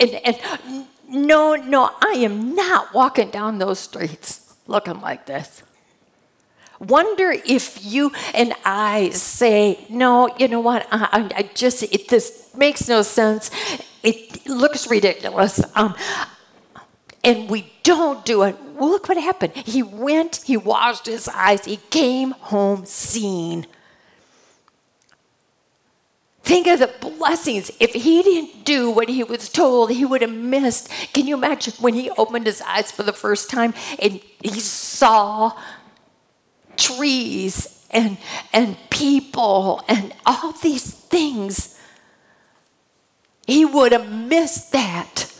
And, 0.00 0.10
and 0.24 0.86
no, 1.08 1.54
no, 1.54 1.90
I 2.00 2.14
am 2.18 2.54
not 2.54 2.92
walking 2.92 3.30
down 3.30 3.58
those 3.58 3.78
streets 3.78 4.54
looking 4.66 5.00
like 5.00 5.26
this. 5.26 5.62
Wonder 6.78 7.32
if 7.32 7.84
you 7.84 8.12
and 8.34 8.54
I 8.64 9.10
say, 9.10 9.84
no, 9.88 10.32
you 10.38 10.46
know 10.46 10.60
what? 10.60 10.86
I, 10.92 11.28
I 11.34 11.50
just, 11.54 11.82
it 11.82 12.08
this 12.08 12.50
makes 12.54 12.88
no 12.88 13.02
sense. 13.02 13.50
It 14.02 14.46
looks 14.46 14.88
ridiculous. 14.88 15.60
Um, 15.74 15.96
and 17.24 17.50
we 17.50 17.72
don't 17.82 18.24
do 18.24 18.42
it. 18.44 18.56
Look 18.78 19.08
what 19.08 19.18
happened. 19.18 19.56
He 19.56 19.82
went, 19.82 20.36
he 20.44 20.56
washed 20.56 21.06
his 21.06 21.26
eyes, 21.28 21.64
he 21.64 21.78
came 21.90 22.30
home 22.30 22.84
seeing. 22.84 23.66
Think 26.48 26.66
of 26.66 26.78
the 26.78 26.86
blessings. 26.86 27.70
If 27.78 27.92
he 27.92 28.22
didn't 28.22 28.64
do 28.64 28.90
what 28.90 29.10
he 29.10 29.22
was 29.22 29.50
told, 29.50 29.90
he 29.90 30.06
would 30.06 30.22
have 30.22 30.32
missed. 30.32 30.88
Can 31.12 31.26
you 31.26 31.36
imagine 31.36 31.74
when 31.78 31.92
he 31.92 32.08
opened 32.12 32.46
his 32.46 32.62
eyes 32.62 32.90
for 32.90 33.02
the 33.02 33.12
first 33.12 33.50
time 33.50 33.74
and 33.98 34.18
he 34.42 34.58
saw 34.58 35.52
trees 36.78 37.84
and, 37.90 38.16
and 38.50 38.78
people 38.88 39.84
and 39.88 40.14
all 40.24 40.52
these 40.52 40.90
things? 40.90 41.78
He 43.46 43.66
would 43.66 43.92
have 43.92 44.10
missed 44.10 44.72
that. 44.72 45.30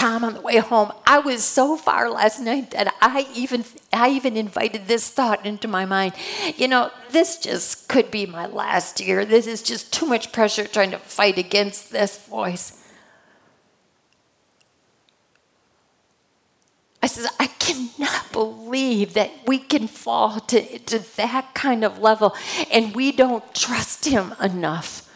Tom 0.00 0.24
on 0.24 0.32
the 0.32 0.40
way 0.40 0.56
home, 0.56 0.92
I 1.06 1.18
was 1.18 1.44
so 1.44 1.76
far 1.76 2.08
last 2.08 2.40
night 2.40 2.70
that 2.70 2.94
I 3.02 3.26
even 3.34 3.66
I 3.92 4.08
even 4.08 4.34
invited 4.34 4.86
this 4.86 5.10
thought 5.10 5.44
into 5.44 5.68
my 5.68 5.84
mind. 5.84 6.14
You 6.56 6.68
know, 6.68 6.90
this 7.10 7.38
just 7.38 7.86
could 7.86 8.10
be 8.10 8.24
my 8.24 8.46
last 8.46 8.98
year. 8.98 9.26
This 9.26 9.46
is 9.46 9.62
just 9.62 9.92
too 9.92 10.06
much 10.06 10.32
pressure 10.32 10.66
trying 10.66 10.90
to 10.92 10.98
fight 10.98 11.36
against 11.36 11.92
this 11.92 12.16
voice. 12.16 12.82
I 17.02 17.06
said, 17.06 17.30
I 17.38 17.48
cannot 17.48 18.32
believe 18.32 19.12
that 19.12 19.32
we 19.46 19.58
can 19.58 19.86
fall 19.86 20.40
to, 20.40 20.78
to 20.78 20.98
that 21.16 21.52
kind 21.52 21.84
of 21.84 21.98
level 21.98 22.34
and 22.72 22.94
we 22.94 23.12
don't 23.12 23.54
trust 23.54 24.06
him 24.06 24.34
enough. 24.40 25.09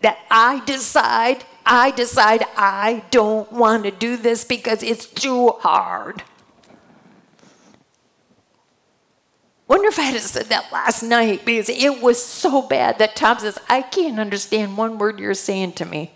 That 0.00 0.18
I 0.30 0.64
decide, 0.64 1.44
I 1.66 1.90
decide 1.90 2.44
I 2.56 3.04
don't 3.10 3.50
want 3.52 3.84
to 3.84 3.90
do 3.90 4.16
this 4.16 4.44
because 4.44 4.82
it's 4.82 5.06
too 5.06 5.48
hard. 5.60 6.22
Wonder 9.66 9.88
if 9.88 9.98
I 9.98 10.04
had 10.04 10.20
said 10.22 10.46
that 10.46 10.72
last 10.72 11.02
night 11.02 11.44
because 11.44 11.68
it 11.68 12.00
was 12.00 12.22
so 12.22 12.62
bad 12.62 12.98
that 12.98 13.16
Tom 13.16 13.38
says, 13.38 13.58
I 13.68 13.82
can't 13.82 14.18
understand 14.18 14.78
one 14.78 14.96
word 14.96 15.18
you're 15.18 15.34
saying 15.34 15.72
to 15.74 15.84
me. 15.84 16.12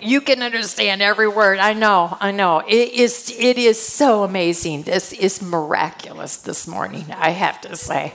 You 0.00 0.20
can 0.20 0.42
understand 0.42 1.02
every 1.02 1.28
word. 1.28 1.58
I 1.58 1.72
know, 1.72 2.16
I 2.20 2.30
know. 2.30 2.60
It 2.60 2.92
is, 2.92 3.34
it 3.38 3.58
is 3.58 3.80
so 3.80 4.24
amazing. 4.24 4.82
This 4.82 5.12
is 5.12 5.42
miraculous 5.42 6.36
this 6.36 6.66
morning, 6.66 7.06
I 7.16 7.30
have 7.30 7.60
to 7.62 7.76
say. 7.76 8.14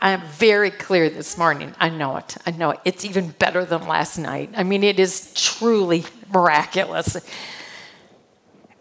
I 0.00 0.10
am 0.10 0.22
very 0.22 0.72
clear 0.72 1.08
this 1.08 1.38
morning. 1.38 1.74
I 1.78 1.88
know 1.88 2.16
it. 2.16 2.36
I 2.44 2.50
know 2.50 2.70
it. 2.70 2.80
It's 2.84 3.04
even 3.04 3.28
better 3.30 3.64
than 3.64 3.86
last 3.86 4.18
night. 4.18 4.50
I 4.56 4.64
mean, 4.64 4.82
it 4.82 4.98
is 4.98 5.32
truly 5.34 6.04
miraculous. 6.32 7.16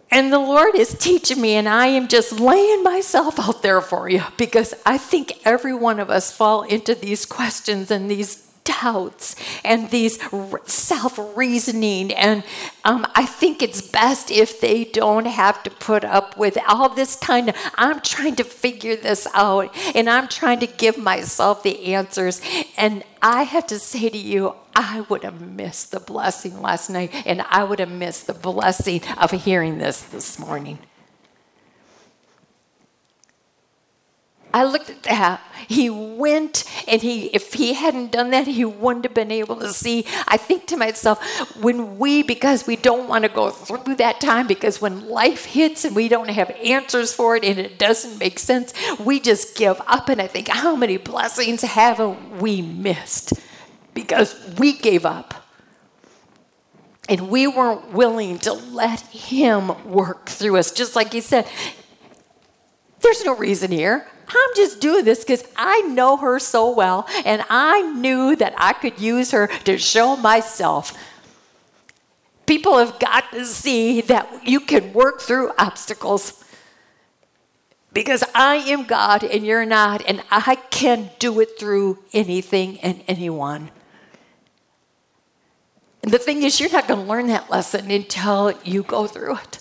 And 0.09 0.33
the 0.33 0.39
Lord 0.39 0.75
is 0.75 0.97
teaching 0.97 1.39
me, 1.39 1.53
and 1.53 1.69
I 1.69 1.87
am 1.87 2.07
just 2.07 2.39
laying 2.39 2.83
myself 2.83 3.39
out 3.39 3.61
there 3.61 3.81
for 3.81 4.09
you 4.09 4.23
because 4.35 4.73
I 4.85 4.97
think 4.97 5.39
every 5.45 5.73
one 5.73 5.99
of 5.99 6.09
us 6.09 6.35
fall 6.35 6.63
into 6.63 6.95
these 6.95 7.25
questions 7.25 7.91
and 7.91 8.09
these 8.09 8.50
doubts 8.63 9.35
and 9.63 9.89
these 9.89 10.19
self 10.65 11.19
reasoning. 11.35 12.13
And 12.13 12.43
um, 12.83 13.05
I 13.15 13.25
think 13.25 13.61
it's 13.61 13.81
best 13.81 14.31
if 14.31 14.59
they 14.59 14.85
don't 14.85 15.25
have 15.25 15.63
to 15.63 15.69
put 15.69 16.03
up 16.03 16.37
with 16.37 16.57
all 16.67 16.89
this 16.89 17.15
kind 17.15 17.49
of, 17.49 17.55
I'm 17.75 18.01
trying 18.01 18.35
to 18.37 18.43
figure 18.43 18.95
this 18.95 19.27
out 19.33 19.75
and 19.95 20.09
I'm 20.09 20.27
trying 20.27 20.59
to 20.59 20.67
give 20.67 20.97
myself 20.97 21.63
the 21.63 21.93
answers. 21.93 22.41
And 22.77 23.03
I 23.21 23.43
have 23.43 23.67
to 23.67 23.79
say 23.79 24.09
to 24.09 24.17
you, 24.17 24.55
I 24.75 25.01
would 25.09 25.23
have 25.23 25.41
missed 25.41 25.91
the 25.91 25.99
blessing 25.99 26.61
last 26.61 26.89
night 26.89 27.11
and 27.25 27.41
I 27.49 27.63
would 27.63 27.79
have 27.79 27.91
missed 27.91 28.27
the 28.27 28.33
blessing 28.33 29.01
of 29.17 29.31
hearing 29.31 29.77
this 29.77 30.01
this 30.01 30.39
morning. 30.39 30.79
I 34.53 34.65
looked 34.65 34.89
at 34.89 35.03
that. 35.03 35.41
He 35.67 35.89
went, 35.89 36.65
and 36.87 37.01
he, 37.01 37.27
if 37.27 37.53
he 37.53 37.73
hadn't 37.73 38.11
done 38.11 38.31
that, 38.31 38.47
he 38.47 38.65
wouldn't 38.65 39.05
have 39.05 39.13
been 39.13 39.31
able 39.31 39.55
to 39.57 39.69
see. 39.69 40.05
I 40.27 40.37
think 40.37 40.67
to 40.67 40.77
myself, 40.77 41.19
when 41.55 41.97
we, 41.97 42.23
because 42.23 42.67
we 42.67 42.75
don't 42.75 43.07
want 43.07 43.23
to 43.23 43.29
go 43.29 43.49
through 43.49 43.95
that 43.95 44.19
time, 44.19 44.47
because 44.47 44.81
when 44.81 45.07
life 45.07 45.45
hits 45.45 45.85
and 45.85 45.95
we 45.95 46.09
don't 46.09 46.29
have 46.29 46.49
answers 46.63 47.13
for 47.13 47.35
it 47.37 47.45
and 47.45 47.57
it 47.57 47.79
doesn't 47.79 48.17
make 48.19 48.39
sense, 48.39 48.73
we 48.99 49.19
just 49.19 49.55
give 49.55 49.79
up. 49.87 50.09
And 50.09 50.21
I 50.21 50.27
think, 50.27 50.49
how 50.49 50.75
many 50.75 50.97
blessings 50.97 51.61
haven't 51.61 52.41
we 52.41 52.61
missed 52.61 53.33
because 53.93 54.35
we 54.57 54.73
gave 54.73 55.05
up? 55.05 55.35
And 57.07 57.29
we 57.29 57.47
weren't 57.47 57.91
willing 57.93 58.39
to 58.39 58.53
let 58.53 59.01
him 59.01 59.91
work 59.91 60.27
through 60.27 60.57
us. 60.57 60.71
Just 60.71 60.95
like 60.95 61.11
he 61.13 61.21
said, 61.21 61.47
there's 63.01 63.25
no 63.25 63.35
reason 63.35 63.71
here. 63.71 64.07
I'm 64.33 64.55
just 64.55 64.79
doing 64.79 65.05
this 65.05 65.23
because 65.23 65.43
I 65.55 65.81
know 65.81 66.17
her 66.17 66.39
so 66.39 66.71
well, 66.71 67.07
and 67.25 67.43
I 67.49 67.81
knew 67.81 68.35
that 68.35 68.53
I 68.57 68.73
could 68.73 68.99
use 68.99 69.31
her 69.31 69.47
to 69.65 69.77
show 69.77 70.15
myself. 70.15 70.97
People 72.45 72.77
have 72.77 72.99
got 72.99 73.31
to 73.31 73.45
see 73.45 74.01
that 74.01 74.47
you 74.47 74.59
can 74.59 74.93
work 74.93 75.21
through 75.21 75.51
obstacles 75.57 76.43
because 77.93 78.23
I 78.33 78.55
am 78.55 78.85
God 78.85 79.23
and 79.23 79.45
you're 79.45 79.65
not, 79.65 80.03
and 80.05 80.23
I 80.31 80.55
can 80.55 81.11
do 81.19 81.39
it 81.39 81.59
through 81.59 81.99
anything 82.13 82.79
and 82.79 83.03
anyone. 83.07 83.71
And 86.03 86.11
the 86.11 86.17
thing 86.17 86.43
is, 86.43 86.59
you're 86.59 86.71
not 86.71 86.87
going 86.87 87.01
to 87.01 87.05
learn 87.05 87.27
that 87.27 87.49
lesson 87.49 87.91
until 87.91 88.53
you 88.63 88.83
go 88.83 89.07
through 89.07 89.37
it 89.37 89.59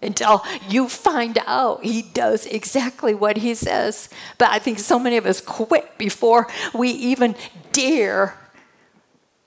until 0.00 0.44
you 0.68 0.88
find 0.88 1.38
out 1.46 1.84
he 1.84 2.02
does 2.02 2.46
exactly 2.46 3.14
what 3.14 3.38
he 3.38 3.54
says. 3.54 4.08
But 4.38 4.50
I 4.50 4.58
think 4.58 4.78
so 4.78 4.98
many 4.98 5.16
of 5.16 5.26
us 5.26 5.40
quit 5.40 5.98
before 5.98 6.46
we 6.72 6.90
even 6.90 7.34
dare 7.72 8.38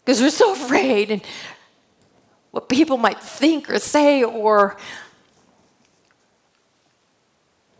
because 0.03 0.21
we're 0.21 0.29
so 0.29 0.53
afraid 0.53 1.11
and 1.11 1.21
what 2.51 2.67
people 2.67 2.97
might 2.97 3.21
think 3.21 3.69
or 3.69 3.79
say 3.79 4.23
or 4.23 4.75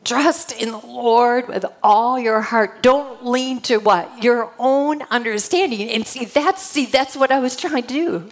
trust 0.04 0.52
in 0.52 0.72
the 0.72 0.78
Lord 0.78 1.48
with 1.48 1.66
all 1.84 2.18
your 2.18 2.42
heart. 2.42 2.82
Don't 2.82 3.26
lean 3.26 3.60
to 3.62 3.78
what? 3.78 4.24
Your 4.24 4.52
own 4.58 5.02
understanding. 5.04 5.90
And 5.90 6.08
see 6.08 6.26
that's 6.26 6.62
see 6.62 6.86
that's 6.86 7.16
what 7.16 7.32
I 7.32 7.40
was 7.40 7.56
trying 7.56 7.84
to 7.84 7.88
do. 7.88 8.30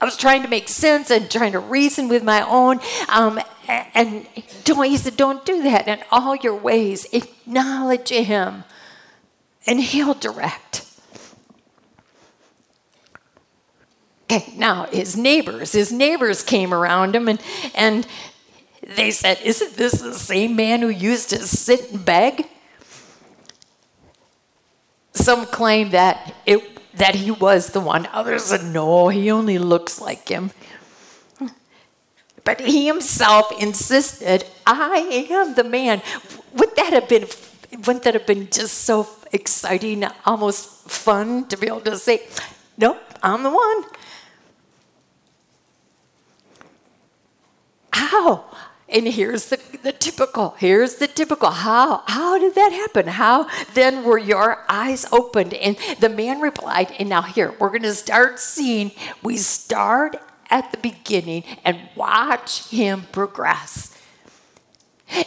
I 0.00 0.06
was 0.06 0.16
trying 0.16 0.42
to 0.42 0.48
make 0.48 0.68
sense 0.68 1.10
and 1.10 1.30
trying 1.30 1.52
to 1.52 1.58
reason 1.58 2.08
with 2.08 2.22
my 2.22 2.40
own. 2.48 2.80
Um, 3.08 3.40
and 3.68 4.26
don't, 4.64 4.84
he 4.84 4.96
said, 4.96 5.16
don't 5.16 5.44
do 5.44 5.62
that. 5.62 5.86
In 5.86 5.98
all 6.10 6.36
your 6.36 6.54
ways, 6.54 7.06
acknowledge 7.12 8.08
him, 8.08 8.64
and 9.66 9.80
he'll 9.80 10.14
direct. 10.14 10.86
Okay, 14.24 14.52
now 14.56 14.84
his 14.86 15.16
neighbors, 15.16 15.72
his 15.72 15.92
neighbors 15.92 16.42
came 16.42 16.72
around 16.72 17.16
him 17.16 17.28
and, 17.28 17.40
and 17.74 18.06
they 18.82 19.10
said, 19.10 19.40
Isn't 19.44 19.74
this 19.74 20.00
the 20.00 20.14
same 20.14 20.54
man 20.54 20.80
who 20.80 20.88
used 20.88 21.30
to 21.30 21.38
sit 21.38 21.90
and 21.90 22.04
beg? 22.04 22.46
Some 25.12 25.46
claim 25.46 25.90
that 25.90 26.32
it 26.46 26.79
that 26.94 27.14
he 27.14 27.30
was 27.30 27.70
the 27.70 27.80
one. 27.80 28.08
Others 28.12 28.44
said, 28.44 28.64
no, 28.64 29.08
he 29.08 29.30
only 29.30 29.58
looks 29.58 30.00
like 30.00 30.28
him. 30.28 30.50
But 32.42 32.60
he 32.60 32.86
himself 32.86 33.52
insisted, 33.60 34.44
I 34.66 35.26
am 35.30 35.54
the 35.54 35.64
man. 35.64 36.02
Would 36.54 36.74
that 36.76 36.92
have 36.92 37.08
been 37.08 37.26
wouldn't 37.70 38.02
that 38.02 38.14
have 38.14 38.26
been 38.26 38.48
just 38.50 38.78
so 38.78 39.08
exciting, 39.32 40.04
almost 40.26 40.88
fun 40.90 41.46
to 41.48 41.56
be 41.56 41.68
able 41.68 41.80
to 41.82 41.96
say, 41.96 42.22
Nope, 42.76 43.00
I'm 43.22 43.42
the 43.42 43.50
one. 43.50 43.84
How? 47.92 48.44
And 48.92 49.06
here's 49.06 49.46
the, 49.46 49.60
the 49.82 49.92
typical, 49.92 50.56
here's 50.58 50.96
the 50.96 51.06
typical. 51.06 51.50
How? 51.50 52.02
How 52.06 52.38
did 52.38 52.54
that 52.56 52.72
happen? 52.72 53.06
How 53.06 53.48
then 53.74 54.02
were 54.02 54.18
your 54.18 54.64
eyes 54.68 55.06
opened? 55.12 55.54
And 55.54 55.76
the 56.00 56.08
man 56.08 56.40
replied, 56.40 56.92
and 56.98 57.08
now 57.08 57.22
here, 57.22 57.54
we're 57.60 57.68
going 57.68 57.82
to 57.82 57.94
start 57.94 58.40
seeing, 58.40 58.90
we 59.22 59.36
start 59.36 60.16
at 60.50 60.72
the 60.72 60.78
beginning 60.78 61.44
and 61.64 61.78
watch 61.94 62.68
him 62.68 63.06
progress. 63.12 63.96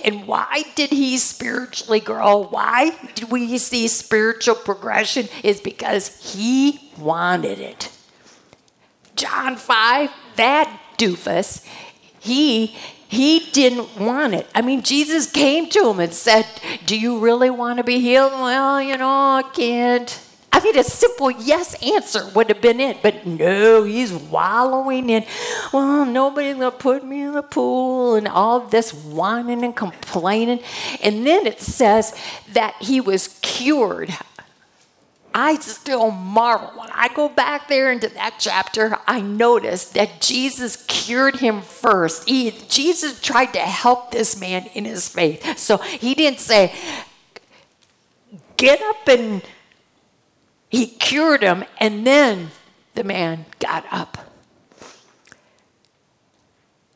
And 0.04 0.28
why 0.28 0.64
did 0.76 0.92
he 0.92 1.18
spiritually 1.18 2.00
grow? 2.00 2.38
Why 2.38 2.98
did 3.16 3.32
we 3.32 3.58
see 3.58 3.88
spiritual 3.88 4.56
progression? 4.56 5.28
Is 5.44 5.62
because 5.62 6.34
he 6.34 6.92
wanted 6.98 7.60
it. 7.60 7.90
John 9.16 9.56
5, 9.56 10.10
that 10.36 10.80
doofus, 10.98 11.66
he 12.20 12.76
he 13.14 13.40
didn't 13.52 13.98
want 13.98 14.34
it. 14.34 14.48
I 14.56 14.62
mean, 14.62 14.82
Jesus 14.82 15.32
came 15.32 15.70
to 15.70 15.90
him 15.90 16.00
and 16.00 16.14
said, 16.14 16.46
Do 16.86 16.98
you 17.00 17.20
really 17.20 17.50
want 17.50 17.78
to 17.78 17.84
be 17.84 18.00
healed? 18.00 18.32
Well, 18.32 18.82
you 18.82 18.98
know, 18.98 19.08
I 19.08 19.44
can't. 19.54 20.20
I 20.52 20.60
mean, 20.60 20.78
a 20.78 20.84
simple 20.84 21.32
yes 21.32 21.82
answer 21.82 22.30
would 22.36 22.50
have 22.50 22.62
been 22.62 22.80
it, 22.80 23.02
but 23.02 23.26
no, 23.26 23.84
he's 23.84 24.14
wallowing 24.14 25.10
in, 25.10 25.26
well, 25.74 26.06
nobody's 26.06 26.56
going 26.56 26.72
to 26.72 26.78
put 26.78 27.04
me 27.04 27.24
in 27.24 27.34
the 27.34 27.42
pool 27.42 28.16
and 28.16 28.28
all 28.28 28.60
this 28.60 28.94
whining 28.94 29.64
and 29.64 29.76
complaining. 29.76 30.60
And 31.02 31.26
then 31.26 31.48
it 31.48 31.60
says 31.60 32.16
that 32.54 32.76
he 32.80 33.02
was 33.02 33.40
cured. 33.42 34.16
I 35.34 35.56
still 35.56 36.12
marvel. 36.12 36.80
When 36.80 36.90
I 36.92 37.08
go 37.14 37.28
back 37.28 37.68
there 37.68 37.92
into 37.92 38.08
that 38.10 38.36
chapter, 38.40 38.98
I 39.08 39.22
notice 39.22 39.86
that 39.92 40.22
Jesus 40.22 40.86
cured 40.88 41.38
him 41.38 41.62
first. 41.62 42.28
He, 42.30 42.52
Jesus 42.70 43.20
tried 43.20 43.54
to 43.54 43.60
help 43.60 44.12
this 44.12 44.40
man 44.40 44.68
in 44.74 44.86
his 44.86 45.10
faith. 45.10 45.58
So 45.58 45.78
he 45.78 46.14
didn't 46.14 46.40
say, 46.40 46.74
get 48.58 48.82
up 48.82 49.08
and 49.08 49.42
he 50.70 50.88
cured 50.88 51.44
him, 51.44 51.64
and 51.80 52.06
then 52.06 52.50
the 52.96 53.04
man 53.04 53.46
got 53.60 53.86
up. 53.92 54.18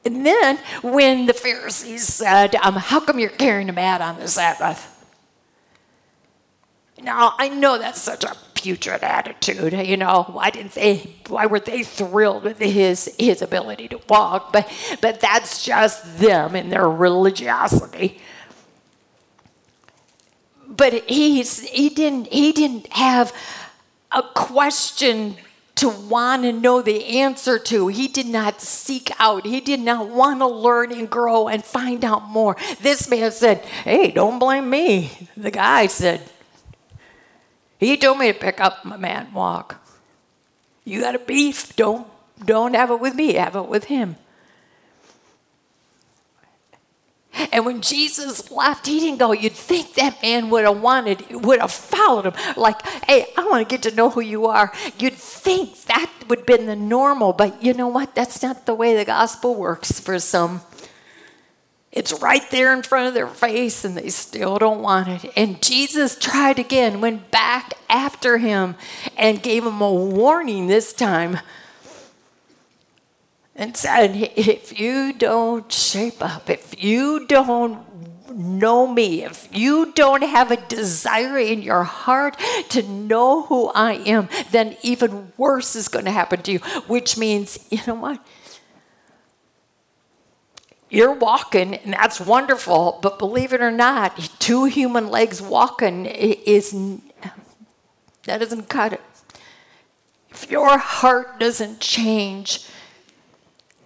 And 0.04 0.26
then 0.26 0.58
when 0.82 1.28
the 1.28 1.34
Pharisees 1.34 2.08
said, 2.08 2.56
um, 2.56 2.76
How 2.76 3.00
come 3.00 3.20
you're 3.20 3.30
carrying 3.30 3.70
a 3.70 3.74
mat 3.74 4.02
on 4.02 4.18
the 4.20 4.28
Sabbath? 4.28 4.97
Now, 7.02 7.34
I 7.38 7.50
know 7.50 7.78
that's 7.78 8.02
such 8.02 8.24
a 8.24 8.36
putrid 8.56 9.04
attitude. 9.04 9.74
You 9.74 9.98
know, 9.98 10.24
why 10.32 10.50
didn't 10.50 10.74
they, 10.74 11.16
why 11.28 11.46
were 11.46 11.60
they 11.60 11.84
thrilled 11.84 12.44
with 12.44 12.60
his, 12.60 13.14
his 13.20 13.42
ability 13.42 13.88
to 13.90 14.02
walk? 14.10 14.52
But, 14.52 14.72
but 15.02 15.20
that's 15.20 15.64
just 15.64 16.20
them 16.20 16.56
and 16.56 16.72
their 16.72 16.90
religiosity. 16.90 18.20
But 20.68 20.94
he's, 21.08 21.60
he, 21.62 21.90
didn't, 21.90 22.28
he 22.28 22.52
didn't 22.52 22.92
have 22.94 23.34
a 24.12 24.24
question 24.24 25.36
to 25.76 25.90
want 25.90 26.42
to 26.42 26.52
know 26.52 26.82
the 26.82 27.20
answer 27.20 27.60
to. 27.60 27.88
He 27.88 28.08
did 28.08 28.26
not 28.26 28.62
seek 28.62 29.12
out. 29.20 29.46
He 29.46 29.62
did 29.62 29.80
not 29.80 30.10
want 30.10 30.40
to 30.40 30.48
learn 30.48 30.92
and 30.92 31.08
grow 31.10 31.48
and 31.48 31.64
find 31.64 32.04
out 32.04 32.24
more. 32.24 32.58
This 32.82 33.08
man 33.08 33.32
said, 33.32 33.60
Hey, 33.84 34.10
don't 34.10 34.40
blame 34.40 34.70
me. 34.70 35.30
The 35.38 35.52
guy 35.52 35.86
said, 35.86 36.22
He 37.80 37.98
told 37.98 38.20
me 38.20 38.32
to 38.32 38.38
pick 38.38 38.60
up 38.60 38.84
my 38.84 38.98
mat 38.98 39.26
and 39.26 39.36
walk. 39.36 39.84
You 40.84 41.02
got 41.02 41.16
a 41.16 41.20
beef? 41.20 41.76
Don't 41.76 42.08
don't 42.46 42.76
have 42.76 42.92
it 42.92 43.00
with 43.00 43.16
me, 43.16 43.34
have 43.34 43.56
it 43.56 43.68
with 43.68 43.86
him. 43.86 44.16
And 47.52 47.66
when 47.66 47.82
Jesus 47.82 48.50
left, 48.52 48.88
he 48.88 49.00
didn't 49.00 49.20
go, 49.20 49.32
you'd 49.32 49.54
think 49.54 49.94
that 49.94 50.22
man 50.24 50.50
would 50.50 50.66
have 50.66 50.82
wanted, 50.82 51.24
would 51.46 51.60
have 51.60 51.72
followed 51.72 52.26
him. 52.26 52.34
Like, 52.56 52.82
hey, 53.06 53.28
I 53.38 53.46
want 53.46 53.68
to 53.68 53.72
get 53.72 53.84
to 53.90 53.96
know 53.96 54.10
who 54.10 54.22
you 54.22 54.48
are. 54.48 54.72
You'd 54.98 55.14
think 55.14 55.84
that 55.84 56.12
would 56.28 56.40
have 56.40 56.48
been 56.48 56.66
the 56.66 56.76
normal, 56.76 57.34
but 57.34 57.62
you 57.62 57.74
know 57.74 57.88
what? 57.88 58.16
That's 58.16 58.42
not 58.42 58.66
the 58.66 58.74
way 58.74 58.96
the 58.96 59.06
gospel 59.06 59.54
works 59.54 60.00
for 60.00 60.18
some. 60.20 60.62
It's 61.98 62.14
right 62.22 62.48
there 62.52 62.74
in 62.74 62.84
front 62.84 63.08
of 63.08 63.16
their 63.16 63.28
face 63.28 63.84
and 63.84 63.98
they 63.98 64.10
still 64.10 64.60
don't 64.60 64.84
want 64.84 65.08
it. 65.08 65.34
And 65.36 65.60
Jesus 65.64 66.16
tried 66.16 66.60
again, 66.60 67.02
went 67.02 67.32
back 67.32 67.74
after 67.90 68.38
him 68.38 68.76
and 69.18 69.42
gave 69.42 69.66
him 69.66 69.82
a 69.82 69.92
warning 69.92 70.68
this 70.68 70.94
time 70.94 71.40
and 73.56 73.76
said, 73.76 74.32
if 74.36 74.80
you 74.80 75.12
don't 75.12 75.72
shape 75.72 76.24
up, 76.24 76.52
if 76.52 76.84
you 76.84 77.26
don't 77.26 77.84
know 78.32 78.86
me, 78.86 79.24
if 79.24 79.50
you 79.52 79.92
don't 79.94 80.22
have 80.22 80.52
a 80.52 80.68
desire 80.68 81.40
in 81.40 81.64
your 81.64 81.84
heart 81.84 82.38
to 82.70 82.84
know 82.84 83.42
who 83.48 83.72
I 83.74 83.94
am, 83.94 84.30
then 84.52 84.78
even 84.84 85.34
worse 85.36 85.76
is 85.76 85.88
going 85.88 86.06
to 86.06 86.12
happen 86.12 86.44
to 86.44 86.52
you, 86.52 86.60
which 86.86 87.18
means, 87.18 87.58
you 87.72 87.80
know 87.88 87.96
what? 87.96 88.24
You're 90.90 91.14
walking, 91.14 91.76
and 91.76 91.94
that's 91.94 92.20
wonderful, 92.20 93.00
but 93.02 93.20
believe 93.20 93.52
it 93.52 93.62
or 93.62 93.72
not, 93.72 94.18
two 94.40 94.66
human 94.66 95.10
legs 95.10 95.42
walking 95.42 96.06
is 96.06 96.72
that 98.24 98.40
doesn't 98.40 98.70
cut 98.70 98.94
it. 98.94 99.02
If 100.30 100.50
your 100.50 100.78
heart 100.78 101.40
doesn't 101.40 101.82
change, 101.82 102.66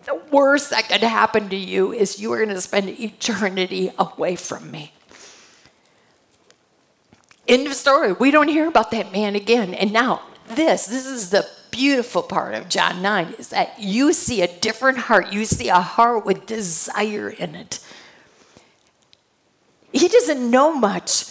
the 0.06 0.22
worst 0.32 0.70
that 0.72 0.90
could 0.90 1.02
happen 1.02 1.50
to 1.50 1.56
you 1.56 1.92
is 1.92 2.20
you 2.20 2.32
are 2.34 2.38
going 2.38 2.50
to 2.50 2.62
spend 2.62 2.90
eternity 2.90 3.92
away 3.98 4.36
from 4.36 4.70
me. 4.70 4.94
End 7.48 7.68
of 7.68 7.74
story. 7.74 8.14
We 8.14 8.32
don't 8.32 8.48
hear 8.48 8.68
about 8.68 8.92
that 8.92 9.12
man 9.12 9.36
again. 9.36 9.74
And 9.74 9.92
now, 9.92 10.22
this, 10.48 10.86
this 10.86 11.06
is 11.06 11.30
the 11.30 11.48
beautiful 11.72 12.22
part 12.22 12.54
of 12.54 12.70
John 12.70 13.02
9 13.02 13.36
is 13.40 13.50
that 13.50 13.80
you 13.80 14.14
see 14.14 14.42
a 14.42 14.60
different 14.60 14.98
heart. 15.00 15.32
You 15.32 15.46
see 15.46 15.70
a 15.70 15.80
heart 15.80 16.26
with 16.26 16.46
desire 16.46 17.30
in 17.30 17.56
it. 17.56 17.80
He 19.92 20.08
doesn't 20.08 20.50
know 20.50 20.74
much 20.74 21.26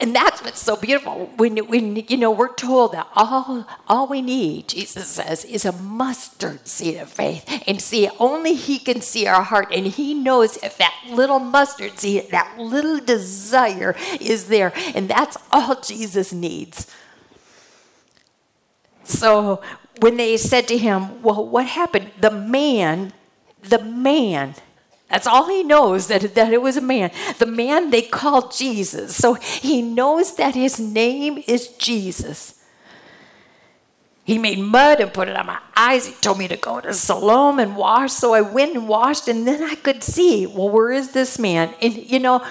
and 0.00 0.14
that's 0.14 0.44
what's 0.44 0.60
so 0.60 0.76
beautiful. 0.76 1.26
When, 1.36 1.56
when 1.66 1.96
you 1.96 2.16
know 2.16 2.30
we're 2.30 2.54
told 2.54 2.92
that 2.92 3.08
all 3.16 3.66
all 3.88 4.06
we 4.06 4.22
need, 4.22 4.68
Jesus 4.68 5.08
says, 5.08 5.44
is 5.44 5.64
a 5.64 5.72
mustard 5.72 6.68
seed 6.68 6.98
of 6.98 7.08
faith. 7.08 7.44
And 7.66 7.80
see, 7.80 8.08
only 8.20 8.54
He 8.54 8.78
can 8.78 9.00
see 9.00 9.26
our 9.26 9.42
heart, 9.42 9.68
and 9.72 9.86
He 9.86 10.14
knows 10.14 10.56
if 10.58 10.78
that 10.78 10.94
little 11.10 11.40
mustard 11.40 11.98
seed, 11.98 12.30
that 12.30 12.54
little 12.58 13.00
desire 13.00 13.96
is 14.20 14.46
there, 14.46 14.72
and 14.94 15.08
that's 15.08 15.36
all 15.50 15.80
Jesus 15.80 16.32
needs. 16.32 16.86
So 19.08 19.62
when 20.00 20.16
they 20.16 20.36
said 20.36 20.68
to 20.68 20.78
him, 20.78 21.22
"Well, 21.22 21.46
what 21.46 21.66
happened?" 21.66 22.12
The 22.20 22.30
man, 22.30 23.12
the 23.62 23.82
man 23.82 24.54
that's 25.08 25.26
all 25.26 25.48
he 25.48 25.62
knows, 25.62 26.06
that, 26.08 26.34
that 26.34 26.52
it 26.52 26.60
was 26.60 26.76
a 26.76 26.82
man. 26.82 27.10
The 27.38 27.46
man 27.46 27.90
they 27.90 28.02
called 28.02 28.52
Jesus. 28.52 29.16
So 29.16 29.34
he 29.34 29.80
knows 29.80 30.36
that 30.36 30.54
his 30.54 30.78
name 30.78 31.42
is 31.46 31.68
Jesus. 31.68 32.62
He 34.22 34.36
made 34.36 34.58
mud 34.58 35.00
and 35.00 35.12
put 35.12 35.28
it 35.28 35.36
on 35.36 35.46
my 35.46 35.58
eyes. 35.74 36.06
He 36.06 36.12
told 36.12 36.36
me 36.36 36.48
to 36.48 36.56
go 36.58 36.82
to 36.82 36.92
Siloam 36.92 37.58
and 37.58 37.74
wash. 37.74 38.12
So 38.12 38.34
I 38.34 38.42
went 38.42 38.76
and 38.76 38.86
washed, 38.86 39.26
and 39.26 39.48
then 39.48 39.62
I 39.62 39.74
could 39.76 40.04
see, 40.04 40.46
well, 40.46 40.68
where 40.68 40.92
is 40.92 41.12
this 41.12 41.38
man? 41.38 41.74
And 41.80 41.96
you 41.96 42.20
know, 42.20 42.44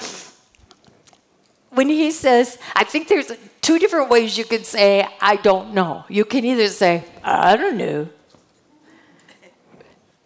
when 1.69 1.89
he 1.89 2.09
says, 2.09 2.57
I 2.75 2.83
think 2.83 3.07
there's 3.07 3.31
two 3.67 3.77
different 3.79 4.09
ways 4.09 4.37
you 4.37 4.45
can 4.45 4.63
say, 4.63 5.05
I 5.19 5.35
don't 5.35 5.73
know. 5.73 6.05
You 6.07 6.23
can 6.23 6.45
either 6.45 6.69
say, 6.69 7.03
I 7.21 7.57
don't 7.57 7.75
know, 7.75 8.07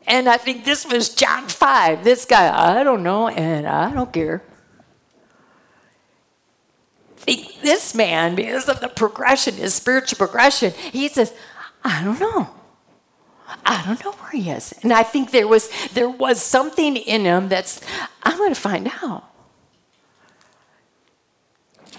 and 0.06 0.30
I 0.30 0.38
think 0.38 0.64
this 0.64 0.86
was 0.86 1.10
John 1.10 1.48
5. 1.48 2.04
This 2.04 2.26
guy, 2.26 2.52
I 2.54 2.84
don't 2.84 3.02
know, 3.02 3.30
and 3.30 3.66
I 3.66 3.92
don't 3.92 4.12
care. 4.14 4.44
Think 7.18 7.62
this 7.62 7.96
man, 7.96 8.36
because 8.36 8.70
of 8.70 8.80
the 8.80 8.90
progression, 8.90 9.56
his 9.56 9.74
spiritual 9.74 10.18
progression, 10.18 10.74
he 10.74 11.08
says, 11.08 11.34
I 11.84 12.04
don't 12.04 12.20
know. 12.20 12.50
I 13.66 13.84
don't 13.86 14.04
know 14.04 14.12
where 14.12 14.32
he 14.32 14.52
is. 14.52 14.74
And 14.84 14.94
I 14.94 15.04
think 15.04 15.32
there 15.32 15.48
was 15.48 15.70
there 15.94 16.10
was 16.10 16.42
something 16.42 16.96
in 16.96 17.26
him 17.26 17.50
that's 17.50 17.82
I'm 18.24 18.38
to 18.38 18.56
find 18.56 18.92
out 19.02 19.31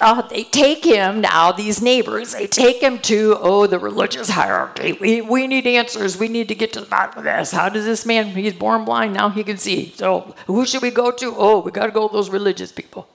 uh, 0.00 0.22
they 0.22 0.44
take 0.44 0.84
him 0.84 1.20
now, 1.20 1.52
these 1.52 1.82
neighbors, 1.82 2.32
they 2.32 2.46
take 2.46 2.80
him 2.80 2.98
to, 3.00 3.36
oh, 3.40 3.66
the 3.66 3.78
religious 3.78 4.30
hierarchy. 4.30 4.92
We, 4.94 5.20
we 5.20 5.46
need 5.46 5.66
answers. 5.66 6.16
We 6.16 6.28
need 6.28 6.48
to 6.48 6.54
get 6.54 6.72
to 6.72 6.80
the 6.80 6.86
bottom 6.86 7.18
of 7.18 7.24
this. 7.24 7.52
How 7.52 7.68
does 7.68 7.84
this 7.84 8.06
man, 8.06 8.28
he's 8.28 8.54
born 8.54 8.84
blind, 8.84 9.14
now 9.14 9.28
he 9.28 9.44
can 9.44 9.58
see. 9.58 9.92
So 9.96 10.34
who 10.46 10.66
should 10.66 10.82
we 10.82 10.90
go 10.90 11.10
to? 11.10 11.34
Oh, 11.36 11.60
we 11.60 11.70
got 11.70 11.86
to 11.86 11.92
go 11.92 12.08
to 12.08 12.12
those 12.12 12.30
religious 12.30 12.72
people. 12.72 13.08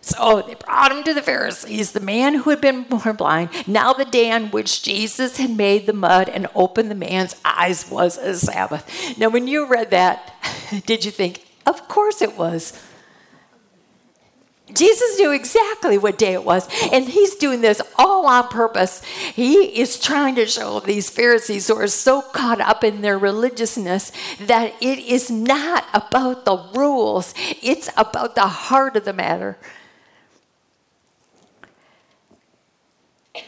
So 0.00 0.42
they 0.46 0.54
brought 0.54 0.90
him 0.90 1.04
to 1.04 1.12
the 1.12 1.20
Pharisees, 1.20 1.92
the 1.92 2.00
man 2.00 2.36
who 2.36 2.50
had 2.50 2.62
been 2.62 2.82
born 2.84 3.16
blind. 3.16 3.50
Now, 3.66 3.92
the 3.92 4.06
day 4.06 4.30
on 4.30 4.50
which 4.50 4.82
Jesus 4.82 5.36
had 5.36 5.54
made 5.54 5.86
the 5.86 5.92
mud 5.92 6.30
and 6.30 6.46
opened 6.54 6.90
the 6.90 6.94
man's 6.94 7.36
eyes 7.44 7.90
was 7.90 8.16
a 8.16 8.34
Sabbath. 8.34 9.18
Now, 9.18 9.28
when 9.28 9.46
you 9.46 9.66
read 9.66 9.90
that, 9.90 10.34
did 10.86 11.04
you 11.04 11.10
think, 11.10 11.46
of 11.66 11.88
course 11.88 12.22
it 12.22 12.38
was? 12.38 12.82
Jesus 14.72 15.18
knew 15.18 15.30
exactly 15.30 15.98
what 15.98 16.18
day 16.18 16.34
it 16.34 16.44
was, 16.44 16.68
and 16.92 17.08
he's 17.08 17.34
doing 17.36 17.60
this 17.60 17.80
all 17.96 18.26
on 18.26 18.48
purpose. 18.48 19.02
He 19.04 19.80
is 19.80 19.98
trying 19.98 20.34
to 20.36 20.46
show 20.46 20.80
these 20.80 21.10
Pharisees 21.10 21.68
who 21.68 21.76
are 21.76 21.86
so 21.86 22.22
caught 22.22 22.60
up 22.60 22.84
in 22.84 23.00
their 23.00 23.18
religiousness 23.18 24.12
that 24.40 24.74
it 24.80 24.98
is 24.98 25.30
not 25.30 25.86
about 25.94 26.44
the 26.44 26.56
rules, 26.74 27.34
it's 27.62 27.88
about 27.96 28.34
the 28.34 28.46
heart 28.46 28.96
of 28.96 29.04
the 29.04 29.12
matter. 29.12 29.56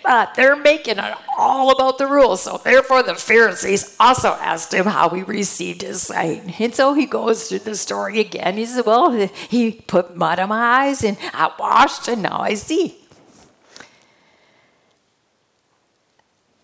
But 0.03 0.35
they're 0.35 0.57
making 0.57 0.99
it 0.99 1.15
all 1.39 1.71
about 1.71 1.99
the 1.99 2.07
rules. 2.07 2.43
So 2.43 2.61
therefore, 2.63 3.03
the 3.03 3.15
Pharisees 3.15 3.97
also 4.01 4.31
asked 4.41 4.75
him 4.75 4.87
how 4.87 5.09
he 5.11 5.23
received 5.23 5.83
his 5.83 6.03
sight. 6.03 6.61
And 6.61 6.75
so 6.75 6.95
he 6.95 7.07
goes 7.07 7.49
through 7.49 7.61
the 7.61 7.75
story 7.75 8.21
again. 8.21 8.57
He 8.57 8.67
said, 8.67 8.87
Well, 8.87 9.11
he 9.49 9.73
put 9.73 10.17
mud 10.17 10.39
on 10.39 10.49
my 10.51 10.87
eyes 10.87 11.05
and 11.05 11.17
I 11.33 11.51
washed 11.59 12.09
and 12.09 12.23
now 12.23 12.41
I 12.41 12.55
see. 12.55 12.97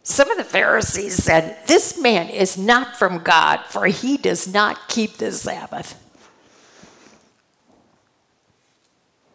Some 0.02 0.30
of 0.30 0.38
the 0.38 0.44
Pharisees 0.44 1.16
said, 1.22 1.56
This 1.66 2.00
man 2.00 2.28
is 2.28 2.56
not 2.56 2.96
from 2.96 3.24
God, 3.24 3.64
for 3.68 3.86
he 3.86 4.16
does 4.16 4.46
not 4.46 4.86
keep 4.86 5.14
the 5.14 5.32
Sabbath. 5.32 6.00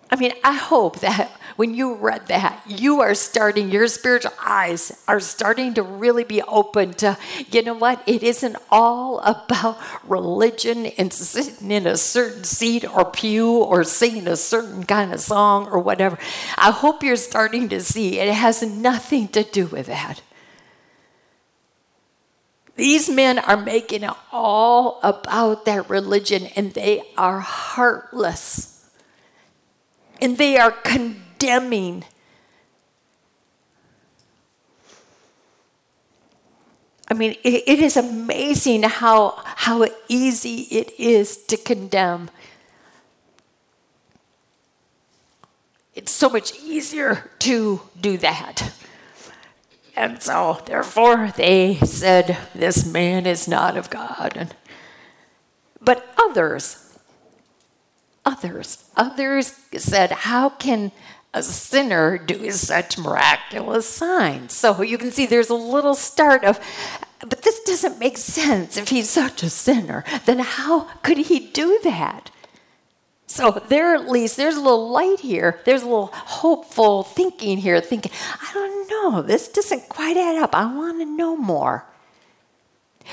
I 0.10 0.16
mean, 0.16 0.32
I 0.44 0.54
hope 0.54 1.00
that 1.02 1.32
when 1.62 1.76
you 1.76 1.94
read 1.94 2.26
that, 2.26 2.60
you 2.66 3.02
are 3.02 3.14
starting, 3.14 3.70
your 3.70 3.88
spiritual 3.88 4.34
eyes 4.44 5.04
are 5.08 5.20
starting 5.20 5.76
to 5.76 5.84
really 5.84 6.24
be 6.24 6.42
open 6.42 6.92
to, 6.92 7.16
you 7.52 7.62
know 7.62 7.76
what? 7.76 8.02
It 8.08 8.24
isn't 8.24 8.58
all 8.72 9.20
about 9.20 9.78
religion 10.04 10.88
and 10.88 11.14
sitting 11.14 11.70
in 11.70 11.86
a 11.86 11.98
certain 11.98 12.46
seat 12.46 12.84
or 12.84 13.06
pew 13.06 13.58
or 13.58 13.84
singing 13.84 14.28
a 14.28 14.38
certain 14.38 14.86
kind 14.86 15.14
of 15.14 15.20
song 15.20 15.68
or 15.68 15.78
whatever. 15.78 16.18
I 16.58 16.72
hope 16.72 17.04
you're 17.04 17.16
starting 17.16 17.70
to 17.70 17.80
see 17.80 18.18
it 18.18 18.34
has 18.34 18.64
nothing 18.64 19.28
to 19.28 19.44
do 19.44 19.68
with 19.68 19.86
that. 19.86 20.24
These 22.76 23.08
men 23.08 23.38
are 23.38 23.56
making 23.56 24.02
it 24.02 24.16
all 24.32 25.00
about 25.04 25.66
that 25.66 25.88
religion 25.92 26.48
and 26.56 26.74
they 26.74 27.04
are 27.16 27.40
heartless 27.40 28.90
and 30.20 30.40
they 30.40 30.58
are 30.58 30.72
condemning. 31.42 32.04
I 37.10 37.16
mean, 37.16 37.32
it, 37.44 37.64
it 37.68 37.80
is 37.80 37.98
amazing 37.98 38.84
how, 38.84 39.42
how 39.44 39.88
easy 40.08 40.68
it 40.70 40.92
is 41.00 41.38
to 41.48 41.58
condemn. 41.58 42.30
It's 45.96 46.12
so 46.12 46.30
much 46.30 46.54
easier 46.62 47.32
to 47.40 47.82
do 48.00 48.18
that. 48.18 48.72
And 49.96 50.22
so, 50.22 50.62
therefore, 50.66 51.34
they 51.36 51.76
said, 51.84 52.38
This 52.54 52.86
man 52.86 53.26
is 53.26 53.48
not 53.48 53.76
of 53.78 53.90
God. 53.90 54.34
And, 54.36 54.56
but 55.82 56.08
others 56.18 56.92
others. 58.26 58.86
Others 58.96 59.54
said, 59.78 60.12
How 60.12 60.50
can 60.50 60.92
a 61.34 61.42
sinner 61.44 62.18
do 62.18 62.52
such 62.52 62.98
miraculous 62.98 63.88
signs? 63.88 64.54
So 64.54 64.82
you 64.82 64.98
can 64.98 65.12
see 65.12 65.26
there's 65.26 65.50
a 65.50 65.56
little 65.56 65.96
start 65.96 66.44
of, 66.44 66.60
but 67.20 67.44
this 67.44 67.60
doesn't 67.62 68.00
make 68.00 68.18
sense. 68.18 68.78
If 68.78 68.90
he's 68.90 69.10
such 69.10 69.44
a 69.44 69.50
sinner, 69.50 70.04
then 70.26 70.40
how 70.40 70.82
could 71.04 71.18
he 71.18 71.40
do 71.40 71.80
that? 71.84 72.32
So 73.28 73.64
there 73.70 73.96
at 73.96 74.10
least 74.10 74.36
there's 74.36 74.58
a 74.58 74.62
little 74.62 74.90
light 74.90 75.22
here. 75.22 75.62
There's 75.64 75.84
a 75.84 75.88
little 75.88 76.12
hopeful 76.14 77.04
thinking 77.04 77.60
here, 77.60 77.80
thinking, 77.80 78.12
I 78.42 78.52
don't 78.54 78.90
know, 78.90 79.22
this 79.22 79.48
doesn't 79.48 79.88
quite 79.88 80.18
add 80.18 80.36
up. 80.38 80.54
I 80.54 80.66
want 80.66 81.00
to 81.00 81.06
know 81.06 81.38
more. 81.38 81.86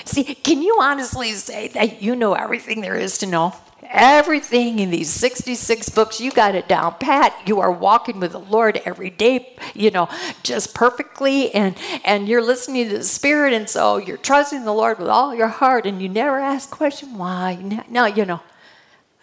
See, 0.04 0.24
can 0.24 0.60
you 0.60 0.78
honestly 0.80 1.32
say 1.32 1.68
that 1.68 2.02
you 2.02 2.16
know 2.16 2.34
everything 2.34 2.80
there 2.80 2.96
is 2.96 3.18
to 3.18 3.26
know? 3.26 3.54
Everything 3.90 4.80
in 4.80 4.90
these 4.90 5.10
66 5.10 5.88
books, 5.88 6.20
you 6.20 6.30
got 6.30 6.54
it 6.54 6.68
down 6.68 6.96
pat. 7.00 7.34
You 7.46 7.60
are 7.60 7.72
walking 7.72 8.20
with 8.20 8.32
the 8.32 8.40
Lord 8.40 8.82
every 8.84 9.08
day, 9.08 9.56
you 9.74 9.90
know, 9.90 10.08
just 10.42 10.74
perfectly, 10.74 11.54
and 11.54 11.74
and 12.04 12.28
you're 12.28 12.42
listening 12.42 12.88
to 12.90 12.98
the 12.98 13.04
Spirit, 13.04 13.54
and 13.54 13.68
so 13.68 13.96
you're 13.96 14.18
trusting 14.18 14.64
the 14.64 14.74
Lord 14.74 14.98
with 14.98 15.08
all 15.08 15.34
your 15.34 15.48
heart, 15.48 15.86
and 15.86 16.02
you 16.02 16.08
never 16.08 16.38
ask 16.38 16.70
question 16.70 17.16
why. 17.16 17.82
No, 17.88 18.04
you 18.04 18.26
know, 18.26 18.40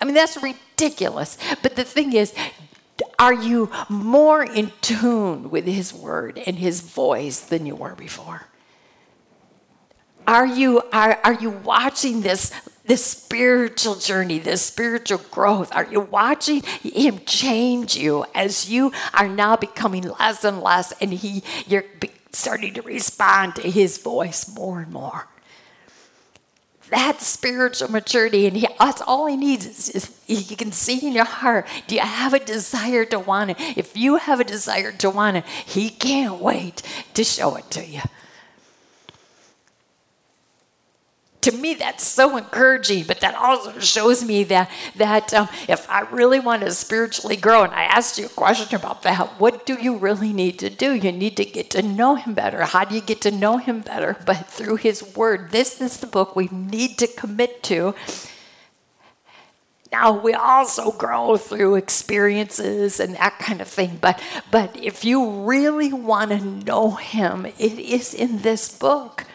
I 0.01 0.05
mean 0.05 0.15
that's 0.15 0.41
ridiculous. 0.41 1.37
But 1.61 1.75
the 1.75 1.83
thing 1.83 2.13
is, 2.13 2.33
are 3.19 3.33
you 3.33 3.71
more 3.87 4.43
in 4.43 4.71
tune 4.81 5.51
with 5.51 5.65
His 5.65 5.93
Word 5.93 6.41
and 6.47 6.57
His 6.57 6.81
voice 6.81 7.39
than 7.39 7.67
you 7.67 7.75
were 7.75 7.95
before? 7.95 8.47
Are 10.27 10.47
you 10.47 10.81
are, 10.91 11.19
are 11.23 11.33
you 11.33 11.51
watching 11.51 12.21
this 12.21 12.51
this 12.85 13.05
spiritual 13.05 13.95
journey, 13.95 14.39
this 14.39 14.61
spiritual 14.61 15.21
growth? 15.31 15.75
Are 15.75 15.85
you 15.85 16.01
watching 16.01 16.61
him 16.61 17.19
change 17.25 17.95
you 17.95 18.25
as 18.33 18.69
you 18.69 18.91
are 19.13 19.27
now 19.27 19.55
becoming 19.55 20.03
less 20.19 20.43
and 20.43 20.61
less 20.61 20.91
and 21.01 21.13
he 21.13 21.43
you're 21.67 21.85
starting 22.31 22.73
to 22.73 22.81
respond 22.81 23.55
to 23.55 23.69
his 23.69 23.97
voice 23.97 24.47
more 24.53 24.81
and 24.81 24.91
more? 24.91 25.27
That's 26.89 27.25
spiritual 27.25 27.89
maturity, 27.89 28.45
and 28.45 28.55
he, 28.55 28.67
that's 28.77 29.01
all 29.01 29.25
he 29.25 29.35
needs 29.35 29.65
is, 29.65 29.89
is 30.27 30.55
can 30.55 30.71
see 30.71 31.05
in 31.07 31.13
your 31.13 31.25
heart. 31.25 31.65
Do 31.87 31.95
you 31.95 32.01
have 32.01 32.33
a 32.35 32.39
desire 32.39 33.05
to 33.05 33.17
want 33.17 33.51
it? 33.51 33.57
If 33.75 33.97
you 33.97 34.17
have 34.17 34.39
a 34.39 34.43
desire 34.43 34.91
to 34.91 35.09
want 35.09 35.37
it, 35.37 35.45
he 35.47 35.89
can't 35.89 36.39
wait 36.39 36.83
to 37.15 37.23
show 37.23 37.55
it 37.55 37.71
to 37.71 37.83
you. 37.83 38.01
To 41.45 41.51
me 41.51 41.73
that's 41.73 42.05
so 42.05 42.37
encouraging 42.37 43.03
but 43.03 43.19
that 43.21 43.35
also 43.35 43.79
shows 43.79 44.23
me 44.23 44.43
that 44.43 44.69
that 44.95 45.33
um, 45.33 45.47
if 45.67 45.89
i 45.89 46.01
really 46.11 46.39
want 46.39 46.61
to 46.61 46.71
spiritually 46.71 47.35
grow 47.35 47.63
and 47.63 47.73
i 47.73 47.83
asked 47.83 48.17
you 48.17 48.25
a 48.25 48.29
question 48.29 48.75
about 48.75 49.01
that 49.03 49.39
what 49.39 49.65
do 49.65 49.75
you 49.81 49.97
really 49.97 50.33
need 50.33 50.59
to 50.59 50.69
do? 50.69 50.93
You 50.93 51.11
need 51.11 51.37
to 51.37 51.45
get 51.45 51.69
to 51.71 51.81
know 51.81 52.15
him 52.15 52.33
better. 52.33 52.63
How 52.63 52.85
do 52.85 52.95
you 52.95 53.01
get 53.01 53.21
to 53.21 53.31
know 53.31 53.57
him 53.57 53.81
better? 53.81 54.17
But 54.25 54.47
through 54.47 54.77
his 54.77 55.15
word 55.15 55.51
this 55.51 55.81
is 55.81 55.97
the 55.97 56.07
book 56.07 56.35
we 56.35 56.47
need 56.51 56.97
to 56.99 57.07
commit 57.07 57.63
to. 57.63 57.95
Now 59.91 60.19
we 60.19 60.33
also 60.33 60.91
grow 60.91 61.37
through 61.37 61.75
experiences 61.75 62.99
and 62.99 63.15
that 63.15 63.39
kind 63.39 63.61
of 63.61 63.67
thing 63.67 63.97
but 64.01 64.21
but 64.51 64.75
if 64.75 65.05
you 65.05 65.45
really 65.45 65.93
want 65.93 66.31
to 66.31 66.39
know 66.43 66.91
him 66.91 67.45
it 67.45 67.79
is 67.79 68.13
in 68.13 68.41
this 68.41 68.67
book 68.77 69.25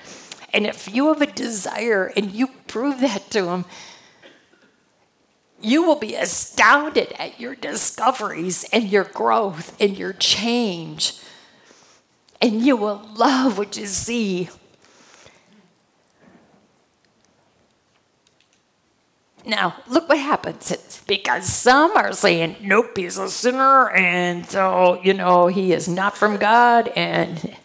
and 0.53 0.67
if 0.67 0.93
you 0.93 1.09
have 1.09 1.23
a 1.23 1.27
desire 1.27 2.13
and 2.17 2.33
you 2.33 2.49
prove 2.67 3.01
that 3.01 3.31
to 3.31 3.49
him, 3.49 3.65
you 5.61 5.83
will 5.83 5.99
be 5.99 6.15
astounded 6.15 7.13
at 7.19 7.39
your 7.39 7.55
discoveries 7.55 8.65
and 8.73 8.89
your 8.89 9.05
growth 9.05 9.77
and 9.81 9.97
your 9.97 10.15
change. 10.15 11.21
And 12.41 12.63
you 12.63 12.77
will 12.77 13.07
love 13.15 13.59
what 13.59 13.77
you 13.77 13.87
see. 13.87 14.49
Now, 19.45 19.77
look 19.89 20.09
what 20.09 20.19
happens. 20.19 20.71
It's 20.71 21.03
because 21.05 21.47
some 21.47 21.97
are 21.97 22.13
saying, 22.13 22.57
nope, 22.63 22.97
he's 22.97 23.19
a 23.19 23.29
sinner, 23.29 23.91
and 23.91 24.47
so, 24.47 25.01
you 25.03 25.15
know, 25.15 25.47
he 25.47 25.73
is 25.73 25.89
not 25.89 26.17
from 26.17 26.37
God, 26.37 26.89
and 26.89 27.57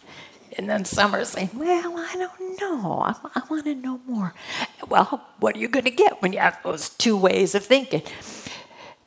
and 0.56 0.68
then 0.68 0.84
some 0.84 1.14
are 1.14 1.24
saying, 1.24 1.50
well, 1.54 1.94
I 1.98 2.16
don't 2.16 2.60
know. 2.60 3.00
I, 3.00 3.14
I 3.34 3.42
want 3.50 3.64
to 3.64 3.74
know 3.74 4.00
more. 4.06 4.34
Well, 4.88 5.26
what 5.38 5.56
are 5.56 5.58
you 5.58 5.68
going 5.68 5.84
to 5.84 5.90
get 5.90 6.22
when 6.22 6.32
you 6.32 6.38
have 6.38 6.58
those 6.62 6.88
two 6.88 7.16
ways 7.16 7.54
of 7.54 7.64
thinking? 7.64 8.02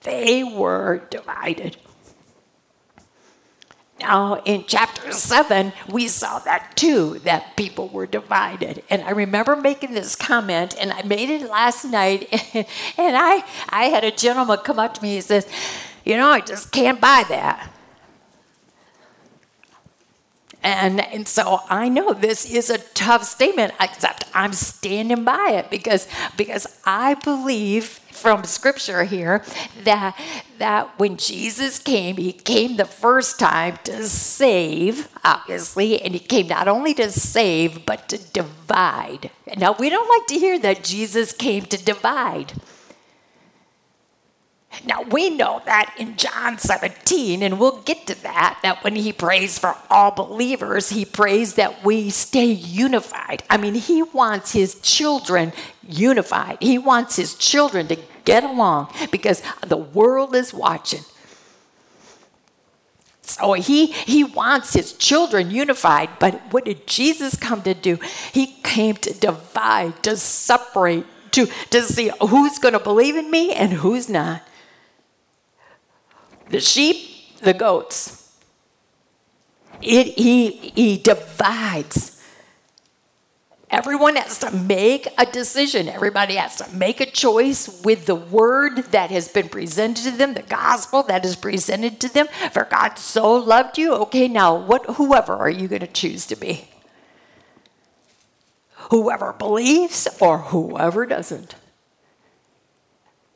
They 0.02 0.43
were 0.43 1.08
divided. 1.10 1.78
Now, 4.00 4.36
in 4.45 4.64
chapter 4.66 5.12
7, 5.12 5.74
we 5.89 6.08
saw 6.08 6.39
that 6.39 6.78
too, 6.78 7.20
that 7.20 7.58
people 7.58 7.89
were 7.89 8.06
divided. 8.06 8.84
And 8.89 9.02
I 9.02 9.10
remember 9.10 9.56
making 9.56 9.93
this 9.93 10.16
comment, 10.16 10.76
and 10.80 10.93
I 10.93 11.02
made 11.02 11.30
it 11.30 11.50
last 11.50 11.84
night. 11.86 12.30
And 12.97 13.16
I, 13.18 13.43
I 13.70 13.86
had 13.86 14.04
a 14.04 14.12
gentleman 14.12 14.58
come 14.60 14.80
up 14.80 14.93
to 14.95 15.02
me 15.02 15.16
and 15.16 15.24
says, 15.24 15.47
You 16.06 16.16
know, 16.16 16.30
I 16.30 16.41
just 16.41 16.72
can't 16.72 17.02
buy 17.02 17.26
that. 17.30 17.72
And, 20.62 20.99
and 20.99 21.28
so 21.28 21.62
I 21.70 21.88
know 21.88 22.14
this 22.14 22.49
is 22.49 22.70
a 22.70 22.80
tough 22.80 23.24
statement, 23.24 23.74
except 23.80 24.26
I'm 24.34 24.53
standing 24.53 25.24
by 25.24 25.51
it 25.53 25.70
because, 25.70 26.07
because 26.36 26.80
I 26.86 27.14
believe 27.14 27.86
from 27.86 28.43
scripture 28.43 29.05
here 29.05 29.43
that, 29.86 30.20
that 30.57 30.99
when 30.99 31.16
Jesus 31.16 31.80
came, 31.80 32.18
he 32.18 32.34
came 32.34 32.76
the 32.76 32.84
first 32.84 33.39
time 33.39 33.80
to 33.86 34.03
save, 34.03 35.07
obviously, 35.24 36.01
and 36.01 36.14
he 36.14 36.20
came 36.20 36.47
not 36.47 36.68
only 36.68 36.93
to 36.95 37.10
save, 37.10 37.86
but 37.86 38.10
to 38.10 38.18
divide. 38.18 39.32
Now, 39.55 39.74
we 39.80 39.89
don't 39.89 40.10
like 40.10 40.28
to 40.28 40.39
hear 40.39 40.60
that 40.60 40.84
Jesus 40.84 41.32
came 41.32 41.64
to 41.68 41.82
divide. 41.82 42.53
Now 44.86 45.01
we 45.01 45.30
know 45.30 45.61
that 45.65 45.93
in 45.97 46.15
John 46.15 46.57
17, 46.57 47.43
and 47.43 47.59
we'll 47.59 47.82
get 47.82 48.07
to 48.07 48.21
that, 48.23 48.59
that 48.63 48.84
when 48.84 48.95
he 48.95 49.11
prays 49.11 49.59
for 49.59 49.75
all 49.89 50.11
believers, 50.11 50.89
he 50.89 51.05
prays 51.05 51.55
that 51.55 51.84
we 51.84 52.09
stay 52.09 52.51
unified. 52.51 53.43
I 53.49 53.57
mean, 53.57 53.75
he 53.75 54.03
wants 54.03 54.53
his 54.53 54.75
children 54.75 55.51
unified. 55.88 56.57
He 56.61 56.77
wants 56.77 57.17
his 57.17 57.36
children 57.36 57.88
to 57.88 57.97
get 58.23 58.43
along 58.43 58.93
because 59.11 59.41
the 59.65 59.77
world 59.77 60.36
is 60.36 60.53
watching. 60.53 61.03
So 63.21 63.53
he, 63.53 63.88
he 63.88 64.23
wants 64.23 64.73
his 64.73 64.93
children 64.93 65.51
unified, 65.51 66.09
but 66.19 66.41
what 66.51 66.65
did 66.65 66.88
Jesus 66.88 67.36
come 67.36 67.61
to 67.63 67.73
do? 67.73 67.99
He 68.34 68.47
came 68.63 68.95
to 68.97 69.13
divide, 69.13 70.01
to 70.03 70.17
separate, 70.17 71.05
to, 71.32 71.47
to 71.69 71.82
see 71.84 72.11
who's 72.21 72.57
going 72.57 72.73
to 72.73 72.80
believe 72.80 73.15
in 73.15 73.30
me 73.30 73.53
and 73.53 73.73
who's 73.73 74.09
not 74.09 74.41
the 76.50 76.60
sheep, 76.60 77.38
the 77.39 77.54
goats. 77.54 78.38
It, 79.82 80.08
he, 80.18 80.52
he 80.52 80.97
divides. 80.97 82.22
Everyone 83.70 84.16
has 84.16 84.39
to 84.39 84.52
make 84.52 85.08
a 85.18 85.28
decision. 85.28 85.88
Everybody 85.88 86.36
has 86.36 86.56
to 86.56 86.76
make 86.76 87.00
a 87.00 87.06
choice 87.06 87.82
with 87.84 88.08
the 88.08 88.16
word 88.16 88.78
that 88.91 89.12
has 89.12 89.28
been 89.28 89.47
presented 89.47 90.04
to 90.06 90.12
them, 90.12 90.34
the 90.34 90.41
gospel 90.41 91.04
that 91.04 91.24
is 91.24 91.36
presented 91.36 92.00
to 92.00 92.12
them. 92.12 92.28
For 92.52 92.66
God 92.66 92.97
so 92.97 93.32
loved 93.36 93.78
you. 93.78 93.93
Okay, 93.93 94.28
now 94.28 94.56
what 94.56 94.86
whoever 94.95 95.36
are 95.36 95.52
you 95.52 95.68
going 95.68 95.82
to 95.82 95.88
choose 95.88 96.26
to 96.28 96.36
be? 96.36 96.68
Whoever 98.89 99.34
believes 99.34 100.08
or 100.20 100.39
whoever 100.39 101.06
doesn't. 101.06 101.54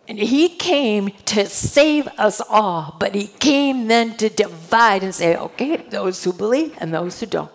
And 0.07 0.19
he 0.19 0.49
came 0.49 1.11
to 1.25 1.45
save 1.47 2.07
us 2.17 2.41
all, 2.41 2.97
but 2.99 3.15
he 3.15 3.27
came 3.27 3.87
then 3.87 4.17
to 4.17 4.29
divide 4.29 5.01
and 5.01 5.15
say, 5.15 5.35
okay, 5.35 5.77
those 5.77 6.23
who 6.23 6.33
believe 6.33 6.75
and 6.79 6.93
those 6.93 7.19
who 7.19 7.25
don't. 7.25 7.51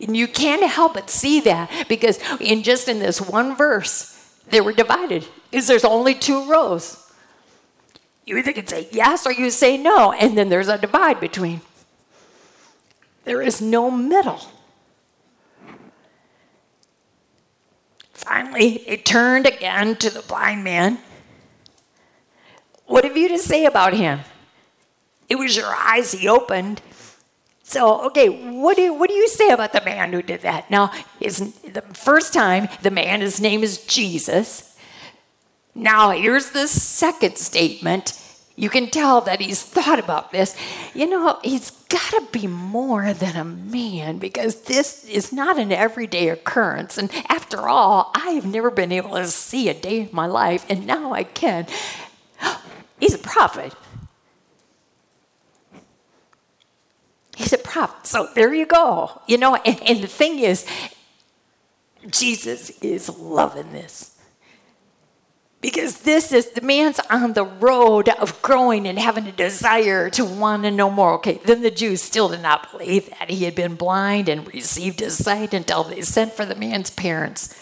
And 0.00 0.16
you 0.16 0.26
can't 0.26 0.62
help 0.62 0.94
but 0.94 1.10
see 1.10 1.40
that 1.40 1.86
because 1.88 2.18
in 2.40 2.62
just 2.62 2.88
in 2.88 2.98
this 2.98 3.20
one 3.20 3.56
verse, 3.56 4.14
they 4.48 4.60
were 4.60 4.72
divided. 4.72 5.26
Because 5.50 5.66
there's 5.66 5.84
only 5.84 6.14
two 6.14 6.48
rows. 6.48 7.04
You 8.24 8.38
either 8.38 8.52
can 8.52 8.66
say 8.66 8.88
yes 8.90 9.26
or 9.26 9.32
you 9.32 9.50
say 9.50 9.76
no, 9.76 10.12
and 10.12 10.36
then 10.36 10.48
there's 10.48 10.68
a 10.68 10.78
divide 10.78 11.20
between. 11.20 11.60
There 13.24 13.42
is 13.42 13.60
no 13.60 13.90
middle. 13.90 14.40
Finally, 18.12 18.84
they 18.86 18.96
turned 18.96 19.46
again 19.46 19.96
to 19.96 20.10
the 20.10 20.22
blind 20.22 20.64
man. 20.64 20.98
What 22.88 23.04
have 23.04 23.16
you 23.16 23.28
to 23.28 23.38
say 23.38 23.66
about 23.66 23.94
him? 23.94 24.20
It 25.28 25.38
was 25.38 25.56
your 25.56 25.66
eyes 25.66 26.12
he 26.12 26.26
opened. 26.26 26.82
So, 27.62 28.06
okay, 28.06 28.28
what 28.28 28.76
do, 28.76 28.82
you, 28.82 28.94
what 28.94 29.10
do 29.10 29.14
you 29.14 29.28
say 29.28 29.50
about 29.50 29.74
the 29.74 29.82
man 29.84 30.10
who 30.10 30.22
did 30.22 30.40
that? 30.40 30.70
Now, 30.70 30.90
is 31.20 31.52
the 31.60 31.82
first 31.92 32.32
time 32.32 32.68
the 32.80 32.90
man, 32.90 33.20
his 33.20 33.40
name 33.42 33.62
is 33.62 33.84
Jesus. 33.84 34.74
Now, 35.74 36.10
here's 36.12 36.50
the 36.50 36.66
second 36.66 37.36
statement. 37.36 38.18
You 38.56 38.70
can 38.70 38.88
tell 38.88 39.20
that 39.20 39.40
he's 39.40 39.62
thought 39.62 39.98
about 39.98 40.32
this. 40.32 40.56
You 40.94 41.08
know, 41.08 41.38
he's 41.44 41.70
got 41.90 42.10
to 42.12 42.26
be 42.32 42.46
more 42.46 43.12
than 43.12 43.36
a 43.36 43.44
man 43.44 44.16
because 44.16 44.62
this 44.62 45.04
is 45.04 45.30
not 45.30 45.58
an 45.58 45.70
everyday 45.70 46.30
occurrence. 46.30 46.96
And 46.96 47.10
after 47.28 47.68
all, 47.68 48.10
I 48.14 48.30
have 48.30 48.46
never 48.46 48.70
been 48.70 48.92
able 48.92 49.10
to 49.10 49.26
see 49.26 49.68
a 49.68 49.74
day 49.74 50.00
in 50.00 50.08
my 50.10 50.26
life, 50.26 50.64
and 50.70 50.86
now 50.86 51.12
I 51.12 51.24
can. 51.24 51.66
He's 53.00 53.14
a 53.14 53.18
prophet. 53.18 53.74
He's 57.36 57.52
a 57.52 57.58
prophet. 57.58 58.06
So 58.06 58.28
there 58.34 58.52
you 58.52 58.66
go. 58.66 59.22
You 59.28 59.38
know, 59.38 59.54
and, 59.54 59.80
and 59.88 60.02
the 60.02 60.08
thing 60.08 60.40
is, 60.40 60.66
Jesus 62.10 62.70
is 62.80 63.08
loving 63.08 63.72
this. 63.72 64.16
Because 65.60 66.02
this 66.02 66.32
is 66.32 66.50
the 66.50 66.60
man's 66.60 67.00
on 67.10 67.32
the 67.32 67.44
road 67.44 68.08
of 68.08 68.40
growing 68.42 68.86
and 68.86 68.96
having 68.96 69.26
a 69.26 69.32
desire 69.32 70.08
to 70.10 70.24
want 70.24 70.62
to 70.62 70.70
know 70.70 70.88
more. 70.88 71.14
Okay, 71.14 71.40
then 71.44 71.62
the 71.62 71.70
Jews 71.70 72.00
still 72.00 72.28
did 72.28 72.42
not 72.42 72.70
believe 72.70 73.10
that 73.10 73.28
he 73.28 73.44
had 73.44 73.56
been 73.56 73.74
blind 73.74 74.28
and 74.28 74.46
received 74.52 75.00
his 75.00 75.22
sight 75.22 75.52
until 75.52 75.82
they 75.82 76.00
sent 76.02 76.32
for 76.32 76.44
the 76.44 76.54
man's 76.54 76.90
parents. 76.90 77.57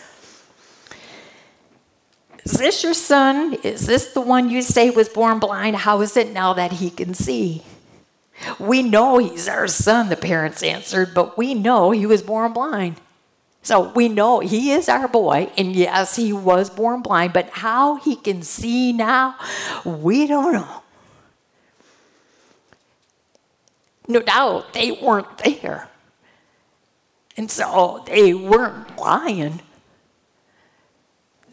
Is 2.47 2.53
this 2.53 2.85
your 2.85 2.95
son? 2.95 3.55
Is 3.65 3.89
this 3.89 4.13
the 4.13 4.21
one 4.21 4.51
you 4.51 4.63
say 4.63 4.89
was 4.91 5.09
born 5.09 5.41
blind? 5.41 5.75
How 5.75 6.01
is 6.01 6.17
it 6.17 6.31
now 6.31 6.53
that 6.53 6.75
he 6.75 6.91
can 6.91 7.13
see? 7.13 7.65
We 8.61 8.85
know 8.85 9.19
he's 9.19 9.49
our 9.49 9.67
son, 9.67 10.11
the 10.11 10.17
parents 10.17 10.63
answered, 10.63 11.13
but 11.13 11.37
we 11.37 11.55
know 11.55 11.91
he 11.91 12.07
was 12.07 12.23
born 12.23 12.53
blind. 12.53 13.01
So 13.63 13.91
we 13.91 14.09
know 14.09 14.39
he 14.39 14.71
is 14.71 14.89
our 14.89 15.09
boy, 15.09 15.51
and 15.59 15.75
yes, 15.75 16.15
he 16.15 16.33
was 16.33 16.71
born 16.71 17.03
blind, 17.03 17.33
but 17.33 17.51
how 17.51 17.97
he 17.97 18.15
can 18.15 18.43
see 18.43 18.93
now, 18.93 19.35
we 19.85 20.29
don't 20.29 20.53
know. 20.53 20.83
No 24.07 24.21
doubt 24.21 24.73
they 24.73 24.93
weren't 24.93 25.39
there. 25.39 25.89
And 27.37 27.51
so 27.51 28.05
they 28.07 28.33
weren't 28.35 28.97
lying. 28.97 29.63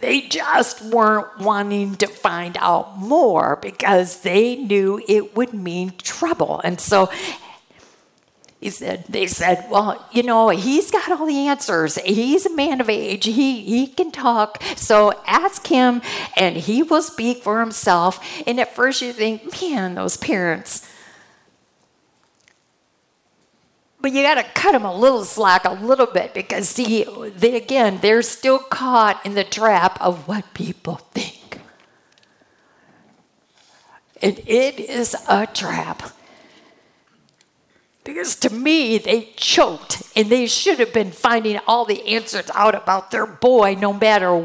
They 0.04 0.20
just 0.28 0.82
weren't 0.82 1.40
wanting 1.40 1.96
to 1.96 2.08
find 2.08 2.58
out 2.60 2.98
more 2.98 3.58
because 3.62 4.20
they 4.20 4.58
knew 4.58 5.02
it 5.08 5.34
would 5.34 5.54
mean 5.54 5.94
trouble. 5.98 6.60
And 6.62 6.78
so 6.78 7.10
he 8.60 8.70
said, 8.70 9.06
they 9.08 9.28
said, 9.28 9.66
well, 9.72 10.06
you 10.12 10.22
know, 10.22 10.50
he's 10.50 10.92
got 10.92 11.10
all 11.10 11.26
the 11.26 11.48
answers. 11.48 11.96
He's 11.96 12.46
a 12.46 12.54
man 12.54 12.82
of 12.82 12.90
age. 12.90 13.24
He, 13.24 13.62
he 13.62 13.88
can 13.88 14.12
talk. 14.12 14.62
So 14.76 15.14
ask 15.26 15.68
him 15.68 16.02
and 16.36 16.58
he 16.58 16.84
will 16.84 17.02
speak 17.02 17.42
for 17.42 17.62
himself. 17.62 18.20
And 18.46 18.60
at 18.60 18.76
first 18.76 19.02
you 19.02 19.14
think, 19.14 19.62
man, 19.62 19.96
those 19.96 20.18
parents, 20.18 20.86
but 24.04 24.12
you 24.12 24.22
got 24.22 24.36
to 24.36 24.44
cut 24.44 24.74
them 24.74 24.84
a 24.84 24.94
little 24.94 25.24
slack 25.24 25.64
a 25.64 25.72
little 25.72 26.06
bit 26.06 26.34
because 26.34 26.68
see 26.68 27.06
they 27.38 27.56
again 27.56 28.00
they're 28.02 28.22
still 28.22 28.60
caught 28.60 29.26
in 29.26 29.34
the 29.34 29.46
trap 29.46 29.98
of 30.02 30.28
what 30.28 30.54
people 30.54 30.96
think. 31.14 31.62
And 34.22 34.40
it 34.46 34.78
is 34.78 35.16
a 35.30 35.48
trap. 35.48 36.04
Because 38.04 38.36
to 38.42 38.50
me 38.50 38.98
they 38.98 39.30
choked 39.38 40.04
and 40.18 40.30
they 40.30 40.48
should 40.48 40.80
have 40.80 40.92
been 40.92 41.12
finding 41.12 41.62
all 41.66 41.86
the 41.86 42.06
answers 42.06 42.52
out 42.54 42.76
about 42.76 43.10
their 43.12 43.26
boy 43.26 43.78
no 43.80 43.94
matter 43.94 44.36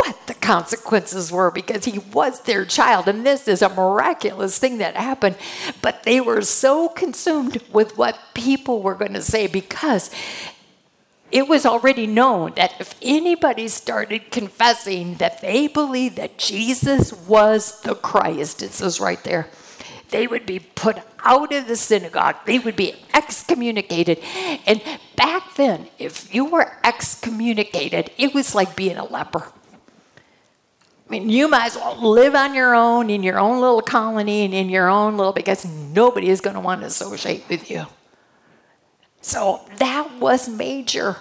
what 0.00 0.26
the 0.26 0.34
consequences 0.34 1.30
were 1.30 1.50
because 1.50 1.84
he 1.84 1.98
was 1.98 2.40
their 2.40 2.64
child. 2.64 3.06
And 3.06 3.26
this 3.26 3.46
is 3.46 3.60
a 3.60 3.68
miraculous 3.68 4.58
thing 4.58 4.78
that 4.78 4.96
happened. 4.96 5.36
But 5.82 6.04
they 6.04 6.22
were 6.22 6.40
so 6.40 6.88
consumed 6.88 7.62
with 7.70 7.98
what 7.98 8.18
people 8.32 8.80
were 8.80 8.94
going 8.94 9.12
to 9.12 9.20
say 9.20 9.46
because 9.46 10.10
it 11.30 11.46
was 11.46 11.66
already 11.66 12.06
known 12.06 12.54
that 12.56 12.72
if 12.80 12.94
anybody 13.02 13.68
started 13.68 14.30
confessing 14.30 15.16
that 15.16 15.42
they 15.42 15.68
believed 15.68 16.16
that 16.16 16.38
Jesus 16.38 17.12
was 17.12 17.82
the 17.82 17.94
Christ, 17.94 18.62
it 18.62 18.72
says 18.72 19.00
right 19.00 19.22
there, 19.22 19.48
they 20.08 20.26
would 20.26 20.46
be 20.46 20.60
put 20.60 20.96
out 21.24 21.52
of 21.52 21.68
the 21.68 21.76
synagogue. 21.76 22.36
They 22.46 22.58
would 22.58 22.74
be 22.74 22.94
excommunicated. 23.12 24.18
And 24.66 24.82
back 25.14 25.54
then, 25.56 25.88
if 25.98 26.34
you 26.34 26.46
were 26.46 26.72
excommunicated, 26.82 28.10
it 28.16 28.34
was 28.34 28.54
like 28.54 28.74
being 28.74 28.96
a 28.96 29.04
leper. 29.04 29.52
I 31.10 31.14
mean, 31.14 31.28
you 31.28 31.48
might 31.48 31.66
as 31.66 31.74
well 31.74 32.00
live 32.00 32.36
on 32.36 32.54
your 32.54 32.72
own 32.72 33.10
in 33.10 33.24
your 33.24 33.40
own 33.40 33.60
little 33.60 33.82
colony 33.82 34.44
and 34.44 34.54
in 34.54 34.68
your 34.68 34.88
own 34.88 35.16
little, 35.16 35.32
because 35.32 35.64
nobody 35.64 36.28
is 36.28 36.40
going 36.40 36.54
to 36.54 36.60
want 36.60 36.82
to 36.82 36.86
associate 36.86 37.42
with 37.48 37.68
you. 37.68 37.86
So 39.20 39.66
that 39.78 40.20
was 40.20 40.48
major. 40.48 41.16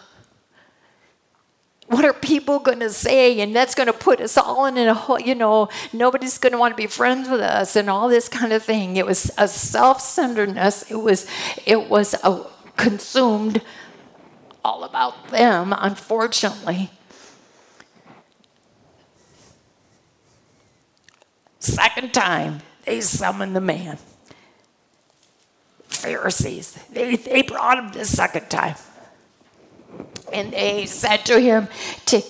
What 1.88 2.06
are 2.06 2.14
people 2.14 2.60
going 2.60 2.82
to 2.82 2.92
say? 2.92 3.42
And 3.42 3.56
that's 3.56 3.74
going 3.74 3.88
to 3.88 3.94
put 3.94 4.22
us 4.22 4.38
all 4.38 4.68
in 4.68 4.78
a 4.78 4.94
whole, 4.94 5.20
you 5.20 5.34
know, 5.34 5.70
nobody's 5.92 6.38
going 6.38 6.54
to 6.54 6.60
want 6.60 6.74
to 6.74 6.78
be 6.78 6.86
friends 6.86 7.28
with 7.28 7.42
us 7.42 7.76
and 7.76 7.90
all 7.90 8.08
this 8.10 8.30
kind 8.30 8.54
of 8.54 8.62
thing. 8.62 8.96
It 8.96 9.08
was 9.08 9.32
a 9.40 9.48
self-centeredness. 9.48 10.92
It 10.92 10.98
was, 10.98 11.26
it 11.66 11.90
was 11.90 12.14
a 12.24 12.46
consumed 12.78 13.64
all 14.64 14.84
about 14.84 15.30
them, 15.30 15.74
unfortunately. 15.76 16.92
Second 21.70 22.14
time, 22.14 22.62
they 22.86 23.02
summoned 23.02 23.56
the 23.56 23.62
man. 23.62 23.98
Pharisees, 25.88 26.74
they, 26.92 27.16
they 27.16 27.42
brought 27.42 27.78
him 27.78 27.92
the 27.92 28.06
second 28.06 28.50
time. 28.50 28.76
And 30.32 30.52
they 30.52 30.86
said 30.86 31.26
to 31.26 31.40
him 31.40 31.68
to 32.08 32.22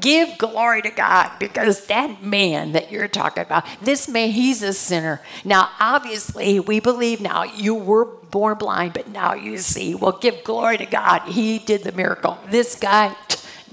give 0.00 0.36
glory 0.38 0.82
to 0.82 0.90
God 0.90 1.30
because 1.38 1.86
that 1.86 2.22
man 2.22 2.72
that 2.72 2.90
you're 2.90 3.08
talking 3.08 3.42
about, 3.42 3.64
this 3.80 4.08
man, 4.08 4.30
he's 4.30 4.62
a 4.62 4.72
sinner. 4.72 5.20
Now, 5.44 5.70
obviously, 5.78 6.60
we 6.60 6.80
believe 6.80 7.20
now 7.20 7.44
you 7.44 7.74
were 7.74 8.04
born 8.04 8.58
blind, 8.58 8.94
but 8.94 9.08
now 9.08 9.34
you 9.34 9.58
see. 9.58 9.94
Well, 9.94 10.18
give 10.20 10.42
glory 10.44 10.78
to 10.78 10.86
God. 10.86 11.22
He 11.22 11.58
did 11.58 11.84
the 11.84 11.92
miracle. 11.92 12.38
This 12.48 12.74
guy, 12.74 13.14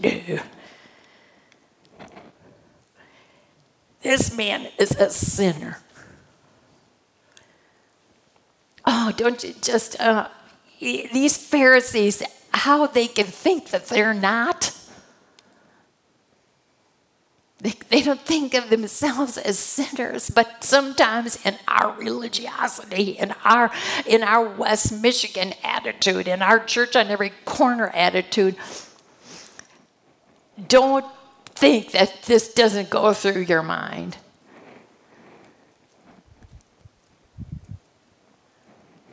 no. 0.01 0.39
This 4.01 4.35
man 4.35 4.67
is 4.79 4.91
a 4.91 5.09
sinner. 5.09 5.77
Oh, 8.85 9.13
don't 9.15 9.43
you 9.43 9.53
just, 9.61 9.99
uh, 9.99 10.27
these 10.79 11.37
Pharisees, 11.37 12.23
how 12.53 12.87
they 12.87 13.07
can 13.07 13.27
think 13.27 13.69
that 13.69 13.87
they're 13.87 14.13
not. 14.13 14.75
They, 17.59 17.73
they 17.89 18.01
don't 18.01 18.21
think 18.21 18.55
of 18.55 18.71
themselves 18.71 19.37
as 19.37 19.59
sinners, 19.59 20.31
but 20.31 20.63
sometimes 20.63 21.45
in 21.45 21.57
our 21.67 21.95
religiosity, 21.95 23.11
in 23.11 23.35
our, 23.45 23.71
in 24.07 24.23
our 24.23 24.49
West 24.49 24.91
Michigan 24.99 25.53
attitude, 25.63 26.27
in 26.27 26.41
our 26.41 26.59
church 26.59 26.95
on 26.95 27.09
every 27.11 27.33
corner 27.45 27.89
attitude, 27.89 28.55
don't 30.67 31.05
think 31.55 31.91
that 31.91 32.23
this 32.23 32.53
doesn't 32.53 32.89
go 32.89 33.13
through 33.13 33.41
your 33.41 33.63
mind. 33.63 34.17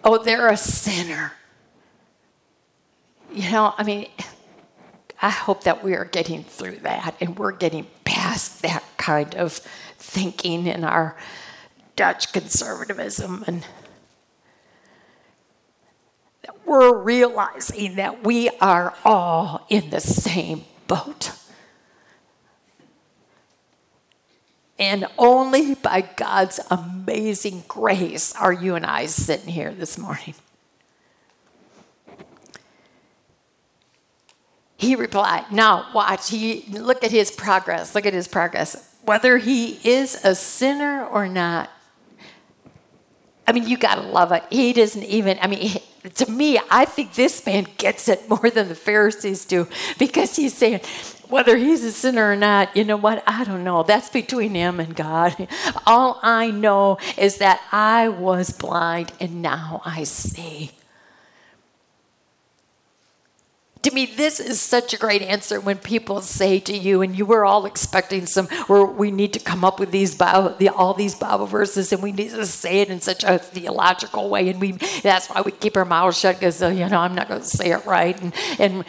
Oh, 0.04 0.22
they're 0.22 0.48
a 0.48 0.56
sinner. 0.56 1.32
You 3.32 3.50
know, 3.50 3.74
I 3.76 3.82
mean, 3.82 4.06
I 5.20 5.30
hope 5.30 5.64
that 5.64 5.82
we 5.82 5.94
are 5.94 6.04
getting 6.04 6.44
through 6.44 6.76
that 6.78 7.16
and 7.20 7.38
we're 7.38 7.52
getting 7.52 7.86
past 8.04 8.62
that 8.62 8.84
kind 8.96 9.34
of 9.34 9.52
thinking 9.98 10.66
in 10.66 10.84
our 10.84 11.16
Dutch 11.96 12.32
conservatism 12.32 13.44
and 13.46 13.66
that 16.42 16.66
we're 16.66 16.96
realizing 16.96 17.96
that 17.96 18.24
we 18.24 18.48
are 18.60 18.94
all 19.04 19.66
in 19.68 19.90
the 19.90 20.00
same 20.00 20.64
boat. 20.86 21.32
And 24.78 25.06
only 25.18 25.74
by 25.74 26.02
God's 26.02 26.60
amazing 26.70 27.64
grace 27.66 28.34
are 28.36 28.52
you 28.52 28.76
and 28.76 28.86
I 28.86 29.06
sitting 29.06 29.48
here 29.48 29.72
this 29.72 29.98
morning. 29.98 30.34
He 34.76 34.94
replied, 34.94 35.50
Now 35.50 35.86
watch, 35.92 36.30
he 36.30 36.64
look 36.70 37.02
at 37.02 37.10
his 37.10 37.32
progress. 37.32 37.96
Look 37.96 38.06
at 38.06 38.14
his 38.14 38.28
progress. 38.28 38.94
Whether 39.04 39.38
he 39.38 39.80
is 39.82 40.24
a 40.24 40.34
sinner 40.34 41.04
or 41.04 41.28
not. 41.28 41.70
I 43.46 43.52
mean, 43.52 43.66
you 43.66 43.76
gotta 43.76 44.02
love 44.02 44.30
it. 44.30 44.44
He 44.50 44.72
doesn't 44.72 45.02
even, 45.04 45.38
I 45.40 45.48
mean, 45.48 45.78
to 46.14 46.30
me, 46.30 46.60
I 46.70 46.84
think 46.84 47.14
this 47.14 47.44
man 47.44 47.66
gets 47.78 48.06
it 48.06 48.28
more 48.28 48.50
than 48.50 48.68
the 48.68 48.74
Pharisees 48.74 49.44
do 49.46 49.66
because 49.98 50.36
he's 50.36 50.54
saying, 50.54 50.80
whether 51.28 51.56
he's 51.56 51.84
a 51.84 51.92
sinner 51.92 52.30
or 52.30 52.36
not, 52.36 52.76
you 52.76 52.84
know 52.84 52.96
what? 52.96 53.22
I 53.26 53.44
don't 53.44 53.64
know. 53.64 53.82
That's 53.82 54.08
between 54.08 54.54
him 54.54 54.80
and 54.80 54.94
God. 54.94 55.48
All 55.86 56.18
I 56.22 56.50
know 56.50 56.98
is 57.16 57.38
that 57.38 57.60
I 57.72 58.08
was 58.08 58.50
blind 58.50 59.12
and 59.20 59.42
now 59.42 59.82
I 59.84 60.04
see. 60.04 60.72
To 63.82 63.92
me, 63.92 64.06
this 64.06 64.40
is 64.40 64.60
such 64.60 64.92
a 64.92 64.98
great 64.98 65.22
answer 65.22 65.60
when 65.60 65.78
people 65.78 66.20
say 66.20 66.58
to 66.60 66.76
you, 66.76 67.00
and 67.00 67.16
you 67.16 67.24
were 67.24 67.44
all 67.46 67.64
expecting 67.64 68.26
some, 68.26 68.48
where 68.66 68.84
we 68.84 69.12
need 69.12 69.32
to 69.34 69.38
come 69.38 69.64
up 69.64 69.78
with 69.78 69.92
these 69.92 70.16
Bible, 70.16 70.56
the, 70.58 70.68
all 70.68 70.94
these 70.94 71.14
Bible 71.14 71.46
verses, 71.46 71.92
and 71.92 72.02
we 72.02 72.10
need 72.10 72.30
to 72.30 72.44
say 72.44 72.80
it 72.80 72.88
in 72.88 73.00
such 73.00 73.22
a 73.22 73.38
theological 73.38 74.28
way, 74.28 74.48
and 74.48 74.60
we 74.60 74.72
that's 75.02 75.28
why 75.28 75.42
we 75.42 75.52
keep 75.52 75.76
our 75.76 75.84
mouths 75.84 76.18
shut 76.18 76.40
because 76.40 76.60
uh, 76.60 76.68
you 76.68 76.88
know 76.88 76.98
I'm 76.98 77.14
not 77.14 77.28
going 77.28 77.40
to 77.40 77.46
say 77.46 77.70
it 77.70 77.86
right, 77.86 78.20
and 78.20 78.34
and 78.58 78.84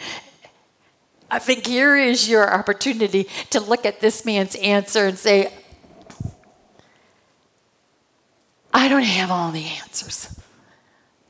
I 1.30 1.38
think 1.38 1.66
here 1.66 1.96
is 1.96 2.28
your 2.28 2.52
opportunity 2.52 3.28
to 3.50 3.60
look 3.60 3.86
at 3.86 4.00
this 4.00 4.24
man's 4.24 4.56
answer 4.56 5.06
and 5.06 5.18
say, 5.18 5.52
I 8.72 8.88
don't 8.88 9.02
have 9.02 9.30
all 9.30 9.52
the 9.52 9.64
answers. 9.64 10.40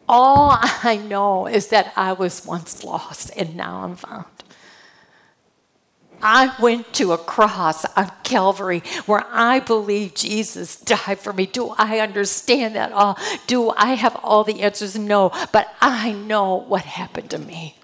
All 0.08 0.58
I 0.60 0.96
know 0.96 1.46
is 1.46 1.68
that 1.68 1.92
I 1.96 2.12
was 2.12 2.44
once 2.44 2.82
lost 2.82 3.30
and 3.36 3.54
now 3.54 3.84
I'm 3.84 3.96
found. 3.96 4.26
I 6.22 6.54
went 6.60 6.92
to 6.94 7.12
a 7.12 7.18
cross 7.18 7.84
on 7.96 8.10
Calvary 8.24 8.82
where 9.06 9.24
I 9.30 9.60
believe 9.60 10.14
Jesus 10.14 10.76
died 10.76 11.18
for 11.18 11.32
me. 11.32 11.46
Do 11.46 11.74
I 11.78 12.00
understand 12.00 12.74
that 12.74 12.92
all? 12.92 13.18
Do 13.46 13.70
I 13.70 13.94
have 13.94 14.16
all 14.22 14.44
the 14.44 14.60
answers? 14.60 14.98
No, 14.98 15.30
but 15.52 15.74
I 15.80 16.12
know 16.12 16.56
what 16.56 16.82
happened 16.82 17.30
to 17.30 17.38
me. 17.38 17.76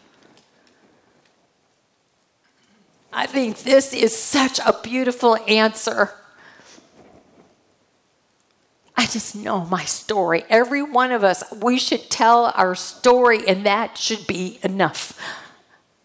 I 3.17 3.25
think 3.25 3.61
this 3.63 3.95
is 3.95 4.15
such 4.15 4.59
a 4.59 4.79
beautiful 4.83 5.39
answer. 5.49 6.13
I 8.95 9.07
just 9.07 9.35
know 9.35 9.65
my 9.65 9.87
story. 9.87 10.45
Every 10.51 10.83
one 10.83 11.13
of 11.13 11.25
us, 11.25 11.43
we 11.51 11.79
should 11.79 12.11
tell 12.11 12.53
our 12.55 12.75
story, 12.75 13.49
and 13.49 13.65
that 13.65 13.97
should 13.97 14.27
be 14.27 14.59
enough. 14.63 15.19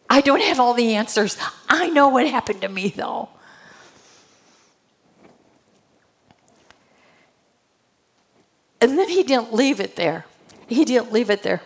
I 0.10 0.22
don't 0.22 0.42
have 0.42 0.58
all 0.58 0.74
the 0.74 0.96
answers. 0.96 1.38
I 1.68 1.90
know 1.90 2.08
what 2.08 2.26
happened 2.28 2.62
to 2.62 2.70
me, 2.70 2.94
though. 2.96 3.28
And 8.80 8.98
then 8.98 9.10
he 9.10 9.24
didn't 9.24 9.54
leave 9.54 9.82
it 9.82 9.98
there. 9.98 10.26
He 10.70 10.86
didn't 10.86 11.12
leave 11.12 11.30
it 11.30 11.44
there. 11.44 11.62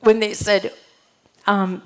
When 0.00 0.20
they 0.20 0.34
said, 0.34 0.74
um, 1.46 1.82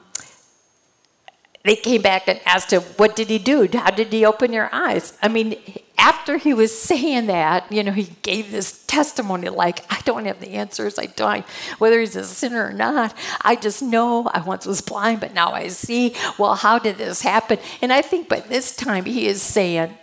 they 1.66 1.76
came 1.76 2.02
back 2.02 2.28
and 2.28 2.40
asked 2.46 2.72
him, 2.72 2.82
What 2.96 3.16
did 3.16 3.28
he 3.28 3.38
do? 3.38 3.68
How 3.72 3.90
did 3.90 4.12
he 4.12 4.24
open 4.24 4.52
your 4.52 4.68
eyes? 4.72 5.16
I 5.22 5.28
mean, 5.28 5.56
after 5.98 6.36
he 6.36 6.54
was 6.54 6.76
saying 6.78 7.26
that, 7.26 7.70
you 7.72 7.82
know, 7.82 7.92
he 7.92 8.04
gave 8.22 8.50
this 8.50 8.84
testimony 8.86 9.48
like, 9.48 9.84
I 9.90 10.00
don't 10.04 10.26
have 10.26 10.40
the 10.40 10.50
answers. 10.50 10.98
I 10.98 11.06
don't, 11.06 11.44
whether 11.78 11.98
he's 11.98 12.14
a 12.14 12.24
sinner 12.24 12.66
or 12.66 12.72
not. 12.72 13.14
I 13.42 13.56
just 13.56 13.82
know 13.82 14.28
I 14.28 14.40
once 14.40 14.66
was 14.66 14.80
blind, 14.80 15.20
but 15.20 15.34
now 15.34 15.52
I 15.52 15.68
see. 15.68 16.14
Well, 16.38 16.54
how 16.54 16.78
did 16.78 16.98
this 16.98 17.22
happen? 17.22 17.58
And 17.82 17.92
I 17.92 18.02
think 18.02 18.28
by 18.28 18.40
this 18.40 18.74
time 18.74 19.04
he 19.04 19.26
is 19.26 19.42
saying, 19.42 19.96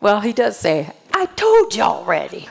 Well, 0.00 0.20
he 0.20 0.32
does 0.32 0.58
say, 0.58 0.90
I 1.12 1.26
told 1.26 1.74
you 1.74 1.82
already. 1.82 2.48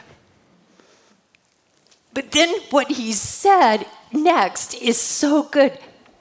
But 2.14 2.32
then 2.32 2.54
what 2.70 2.92
he 2.92 3.14
said 3.14 3.86
next 4.12 4.76
is 4.76 5.00
so 5.00 5.44
good. 5.44 5.78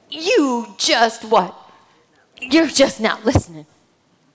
You 0.08 0.74
just 0.78 1.24
what? 1.24 1.59
You're 2.40 2.66
just 2.66 3.00
not 3.00 3.24
listening. 3.24 3.66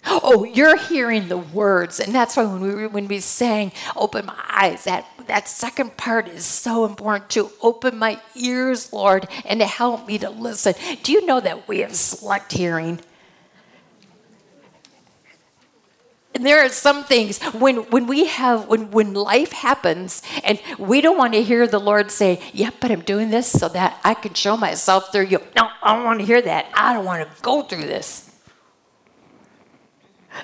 Oh, 0.08 0.43
you're 0.43 0.78
hearing 0.78 1.30
the 1.30 1.38
words, 1.38 1.99
and 1.99 2.14
that's 2.14 2.38
why 2.38 2.43
when 2.43 2.62
we 2.62 2.88
when 2.88 3.08
we 3.08 3.20
sang 3.20 3.72
"Open 3.95 4.28
my 4.28 4.39
eyes," 4.49 4.84
that 4.84 5.06
that 5.26 5.47
second 5.49 5.97
part 5.97 6.28
is 6.28 6.45
so 6.45 6.86
important 6.86 7.30
to 7.32 7.49
open 7.62 7.97
my 7.97 8.20
ears, 8.36 8.93
Lord, 8.93 9.28
and 9.45 9.60
to 9.60 9.66
help 9.66 10.08
me 10.08 10.20
to 10.20 10.30
listen. 10.30 10.76
Do 11.01 11.12
you 11.12 11.26
know 11.26 11.39
that 11.39 11.68
we 11.68 11.80
have 11.80 11.95
select 11.95 12.51
hearing? 12.51 12.99
And 16.36 16.46
there 16.46 16.60
are 16.64 16.70
some 16.70 17.06
things 17.06 17.42
when, 17.42 17.78
when 17.90 18.08
we 18.08 18.26
have 18.26 18.68
when 18.68 18.92
when 18.92 19.14
life 19.14 19.54
happens 19.54 20.22
and 20.44 20.60
we 20.78 21.00
don't 21.00 21.18
want 21.18 21.34
to 21.34 21.42
hear 21.42 21.66
the 21.66 21.80
Lord 21.80 22.12
say, 22.12 22.42
"Yep, 22.52 22.54
yeah, 22.54 22.70
but 22.82 22.92
I'm 22.92 23.02
doing 23.02 23.30
this 23.30 23.50
so 23.50 23.70
that 23.70 24.02
I 24.04 24.16
can 24.16 24.34
show 24.34 24.58
myself 24.58 25.14
through 25.14 25.28
you." 25.28 25.40
No, 25.56 25.70
I 25.82 25.96
don't 25.96 26.04
want 26.04 26.20
to 26.20 26.26
hear 26.26 26.42
that. 26.42 26.66
I 26.74 26.94
don't 26.94 27.06
want 27.06 27.24
to 27.24 27.42
go 27.42 27.62
through 27.62 27.88
this. 27.88 28.30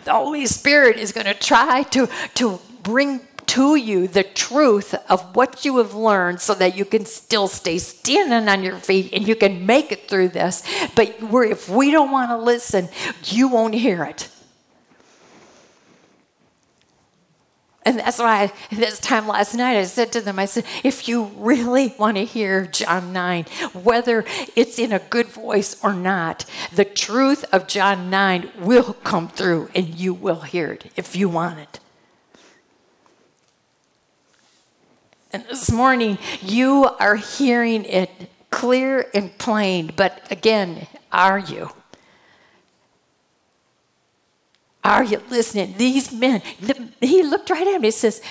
The 0.06 0.14
Holy 0.14 0.46
Spirit 0.46 0.96
is 0.96 1.12
going 1.12 1.28
to 1.28 1.34
try 1.34 1.84
to 1.84 2.08
to 2.36 2.62
bring 2.84 3.28
to 3.48 3.76
you 3.76 4.08
the 4.08 4.24
truth 4.24 4.96
of 5.10 5.36
what 5.36 5.66
you 5.66 5.76
have 5.80 5.94
learned 5.94 6.40
so 6.40 6.54
that 6.54 6.78
you 6.78 6.86
can 6.86 7.06
still 7.06 7.50
stay 7.50 7.78
standing 7.78 8.48
on 8.48 8.64
your 8.64 8.78
feet 8.78 9.12
and 9.12 9.28
you 9.28 9.36
can 9.36 9.66
make 9.66 9.92
it 9.92 10.08
through 10.08 10.30
this. 10.30 10.64
But 10.96 11.18
if 11.20 11.68
we 11.68 11.92
don't 11.92 12.12
want 12.12 12.30
to 12.32 12.38
listen, 12.38 12.88
you 13.26 13.50
won't 13.50 13.74
hear 13.76 14.06
it. 14.06 14.30
And 17.84 17.98
that's 18.00 18.20
why 18.20 18.52
this 18.72 19.00
time 19.00 19.28
last 19.28 19.56
night 19.56 19.78
I 19.78 19.84
said 19.86 20.12
to 20.12 20.22
them, 20.22 20.38
I 20.38 20.46
said, 20.46 20.66
if 20.84 21.08
you 21.08 21.32
really 21.36 21.96
want 21.98 22.18
to 22.18 22.26
hear 22.26 22.68
John 22.68 23.12
9, 23.12 23.46
whether 23.74 24.24
it's 24.56 24.78
in 24.78 24.92
a 24.92 25.00
good 25.00 25.28
voice 25.28 25.84
or 25.84 25.94
not, 25.94 26.46
the 26.72 26.86
truth 26.86 27.44
of 27.52 27.68
John 27.68 28.12
9 28.12 28.52
will 28.60 28.94
come 29.04 29.30
through 29.30 29.70
and 29.74 29.88
you 29.88 30.14
will 30.14 30.42
hear 30.42 30.72
it 30.74 30.92
if 30.96 31.16
you 31.16 31.28
want 31.28 31.58
it. 31.58 31.80
And 35.34 35.44
this 35.46 35.72
morning, 35.72 36.20
you 36.42 36.90
are 37.00 37.16
hearing 37.16 37.86
it 37.86 38.12
clear 38.52 39.08
and 39.14 39.36
plain, 39.40 39.92
but 39.96 40.22
again, 40.30 40.88
are 41.12 41.40
you? 41.40 41.72
Are 44.84 45.04
you 45.04 45.22
listening? 45.30 45.76
These 45.78 46.12
men, 46.12 46.42
he 47.00 47.24
looked 47.24 47.50
right 47.50 47.68
at 47.68 47.82
me 47.82 47.90
and 47.90 47.94
says, 47.94 48.22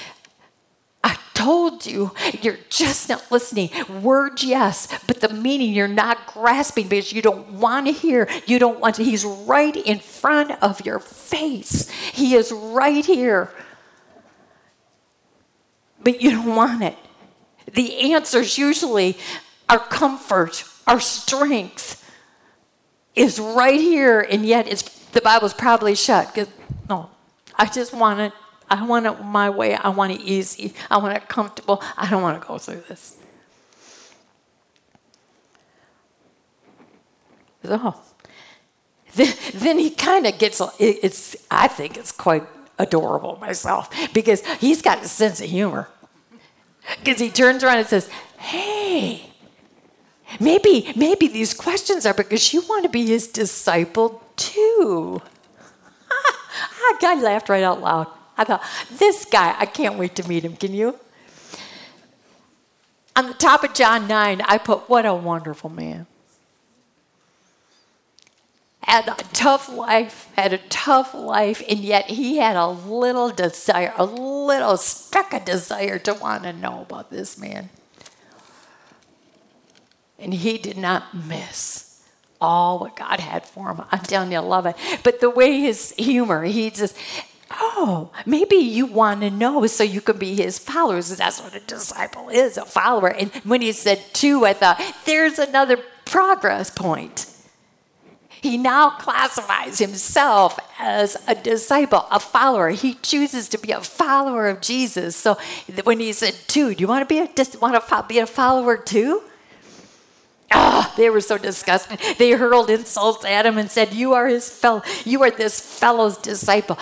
I 1.03 1.16
told 1.32 1.86
you, 1.86 2.12
you're 2.42 2.59
just 2.68 3.09
not 3.09 3.30
listening. 3.30 3.70
Words, 4.03 4.44
yes, 4.44 4.88
but 5.07 5.20
the 5.20 5.28
meaning 5.28 5.72
you're 5.72 5.88
not 5.88 6.26
grasping 6.26 6.88
because 6.88 7.12
you 7.12 7.22
don't 7.22 7.53
want 7.53 7.86
to 7.86 7.92
hear. 7.92 8.28
You 8.46 8.59
don't 8.59 8.80
want 8.80 8.96
to. 8.96 9.05
He's 9.05 9.24
right 9.24 9.76
in 9.76 10.01
front 10.01 10.51
of 10.62 10.84
your 10.84 10.98
face. 10.98 11.88
He 11.90 12.34
is 12.34 12.53
right 12.53 13.07
here. 13.07 13.51
But 16.03 16.20
you 16.20 16.32
don't 16.32 16.57
want 16.57 16.82
it. 16.82 16.96
The 17.74 18.12
answers 18.12 18.59
usually 18.59 19.16
are 19.68 19.78
comfort, 19.78 20.64
our 20.86 20.98
strength 20.98 21.96
is 23.14 23.38
right 23.38 23.80
here, 23.80 24.20
and 24.20 24.44
yet 24.44 24.66
it's 24.66 24.82
the 25.13 25.21
Bible's 25.21 25.55
probably 25.55 25.95
shut. 25.95 26.37
No, 26.89 27.11
I 27.57 27.67
just 27.67 27.93
want 27.93 28.21
it. 28.21 28.33
I 28.69 28.85
want 28.85 29.07
it 29.07 29.25
my 29.25 29.51
way. 29.51 29.75
I 29.75 29.89
want 29.89 30.13
it 30.13 30.21
easy. 30.21 30.75
I 30.91 30.99
want 30.99 31.17
it 31.17 31.29
comfortable. 31.29 31.83
I 31.97 32.09
don't 32.09 32.23
want 32.23 32.41
to 32.41 32.47
go 32.47 32.59
through 32.59 32.83
this. 32.89 33.17
So 37.63 37.95
then, 39.15 39.35
then 39.55 39.79
he 39.79 39.91
kind 39.91 40.27
of 40.27 40.39
gets, 40.39 40.63
it's, 40.79 41.37
I 41.51 41.69
think 41.69 41.97
it's 41.97 42.13
quite 42.13 42.45
adorable 42.79 43.37
myself 43.41 43.91
because 44.15 44.45
he's 44.57 44.83
got 44.83 45.03
a 45.03 45.09
sense 45.09 45.41
of 45.41 45.51
humor. 45.51 45.89
Because 46.99 47.21
he 47.21 47.31
turns 47.31 47.63
around 47.63 47.79
and 47.79 47.87
says, 47.87 48.09
Hey, 48.39 49.31
maybe, 50.39 50.93
maybe 50.97 51.29
these 51.29 51.53
questions 51.53 52.07
are 52.07 52.15
because 52.15 52.55
you 52.55 52.63
want 52.63 52.85
to 52.85 52.89
be 52.89 53.07
his 53.07 53.27
disciple 53.27 54.23
too. 54.41 55.20
I 57.03 57.20
laughed 57.20 57.49
right 57.49 57.62
out 57.62 57.80
loud. 57.80 58.07
I 58.36 58.45
thought, 58.45 58.64
this 58.91 59.26
guy, 59.26 59.55
I 59.59 59.66
can't 59.66 59.99
wait 59.99 60.16
to 60.16 60.26
meet 60.26 60.45
him. 60.45 60.57
Can 60.57 60.72
you? 60.72 60.99
On 63.14 63.26
the 63.26 63.34
top 63.34 63.62
of 63.64 63.74
John 63.74 64.09
9, 64.09 64.41
I 64.41 64.57
put, 64.57 64.88
what 64.88 65.05
a 65.05 65.12
wonderful 65.12 65.68
man. 65.68 66.07
Had 68.82 69.09
a 69.09 69.16
tough 69.34 69.68
life, 69.68 70.28
had 70.36 70.55
a 70.55 70.59
tough 70.70 71.12
life, 71.12 71.62
and 71.68 71.80
yet 71.80 72.07
he 72.07 72.38
had 72.38 72.57
a 72.57 72.66
little 72.66 73.28
desire, 73.28 73.93
a 73.99 74.07
little 74.07 74.78
speck 74.78 75.34
of 75.34 75.45
desire 75.45 75.99
to 75.99 76.14
want 76.14 76.45
to 76.45 76.53
know 76.53 76.80
about 76.80 77.11
this 77.11 77.38
man. 77.38 77.68
And 80.18 80.32
he 80.32 80.57
did 80.57 80.78
not 80.78 81.14
miss 81.14 81.89
all 82.41 82.78
what 82.80 82.97
God 82.97 83.20
had 83.20 83.47
for 83.47 83.70
him. 83.70 83.82
I'm 83.91 84.01
telling 84.01 84.32
you, 84.32 84.38
I 84.38 84.41
love 84.41 84.66
it. 84.66 84.76
But 85.03 85.20
the 85.20 85.30
way 85.30 85.61
his 85.61 85.93
humor, 85.93 86.45
he 86.45 86.70
just, 86.70 86.97
oh, 87.51 88.11
maybe 88.26 88.57
you 88.57 88.86
want 88.86 89.20
to 89.20 89.30
know 89.30 89.66
so 89.66 89.84
you 89.84 90.01
can 90.01 90.18
be 90.18 90.34
his 90.34 90.59
followers. 90.59 91.16
That's 91.16 91.41
what 91.41 91.55
a 91.55 91.61
disciple 91.61 92.28
is, 92.28 92.57
a 92.57 92.64
follower. 92.64 93.09
And 93.09 93.30
when 93.45 93.61
he 93.61 93.72
said 93.72 94.03
two, 94.12 94.45
I 94.45 94.53
thought, 94.53 94.80
there's 95.05 95.38
another 95.38 95.78
progress 96.05 96.70
point. 96.70 97.26
He 98.43 98.57
now 98.57 98.91
classifies 98.91 99.78
himself 99.78 100.59
as 100.78 101.22
a 101.28 101.34
disciple, 101.34 102.07
a 102.11 102.18
follower. 102.18 102.70
He 102.70 102.95
chooses 102.95 103.51
to 103.51 103.59
be 103.59 103.70
a 103.70 103.82
follower 103.82 104.49
of 104.49 104.62
Jesus. 104.62 105.14
So 105.14 105.36
when 105.84 106.01
he 106.01 106.14
said 106.14 106.34
two, 106.47 106.74
do 106.74 106.80
you 106.80 106.88
want 106.88 107.07
to 107.07 107.14
be 107.14 107.18
a, 107.18 107.59
want 107.61 107.86
to 107.86 108.05
be 108.09 108.18
a 108.18 108.26
follower 108.26 108.78
too? 108.78 109.22
Ah, 110.51 110.92
they 110.96 111.11
were 111.11 111.20
so 111.20 111.38
disgusted. 111.38 112.01
They 112.18 112.32
hurled 112.32 112.70
insults 112.70 113.24
at 113.24 113.46
him 113.46 113.59
and 113.59 113.70
said, 113.70 113.92
"You 113.92 114.14
are 114.14 114.26
his 114.26 114.48
fellow. 114.48 114.82
You 115.05 115.22
are 115.22 115.30
this 115.30 115.61
fellow's 115.61 116.18
disciple." 116.18 116.78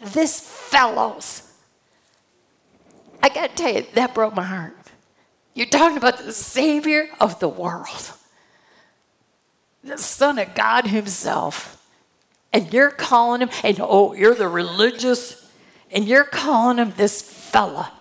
This 0.00 0.40
fellow's. 0.40 1.42
I 3.22 3.28
got 3.28 3.50
to 3.50 3.56
tell 3.56 3.72
you, 3.72 3.86
that 3.94 4.14
broke 4.14 4.34
my 4.34 4.44
heart. 4.44 4.76
You're 5.54 5.66
talking 5.66 5.96
about 5.96 6.18
the 6.18 6.32
Savior 6.32 7.08
of 7.18 7.40
the 7.40 7.48
world, 7.48 8.12
the 9.82 9.98
Son 9.98 10.38
of 10.38 10.54
God 10.54 10.86
Himself. 10.86 11.72
And 12.52 12.72
you're 12.72 12.90
calling 12.90 13.42
him, 13.42 13.50
and 13.64 13.78
oh, 13.80 14.14
you're 14.14 14.34
the 14.34 14.48
religious, 14.48 15.46
and 15.90 16.06
you're 16.06 16.24
calling 16.24 16.78
him 16.78 16.94
this 16.96 17.20
fella. 17.20 17.92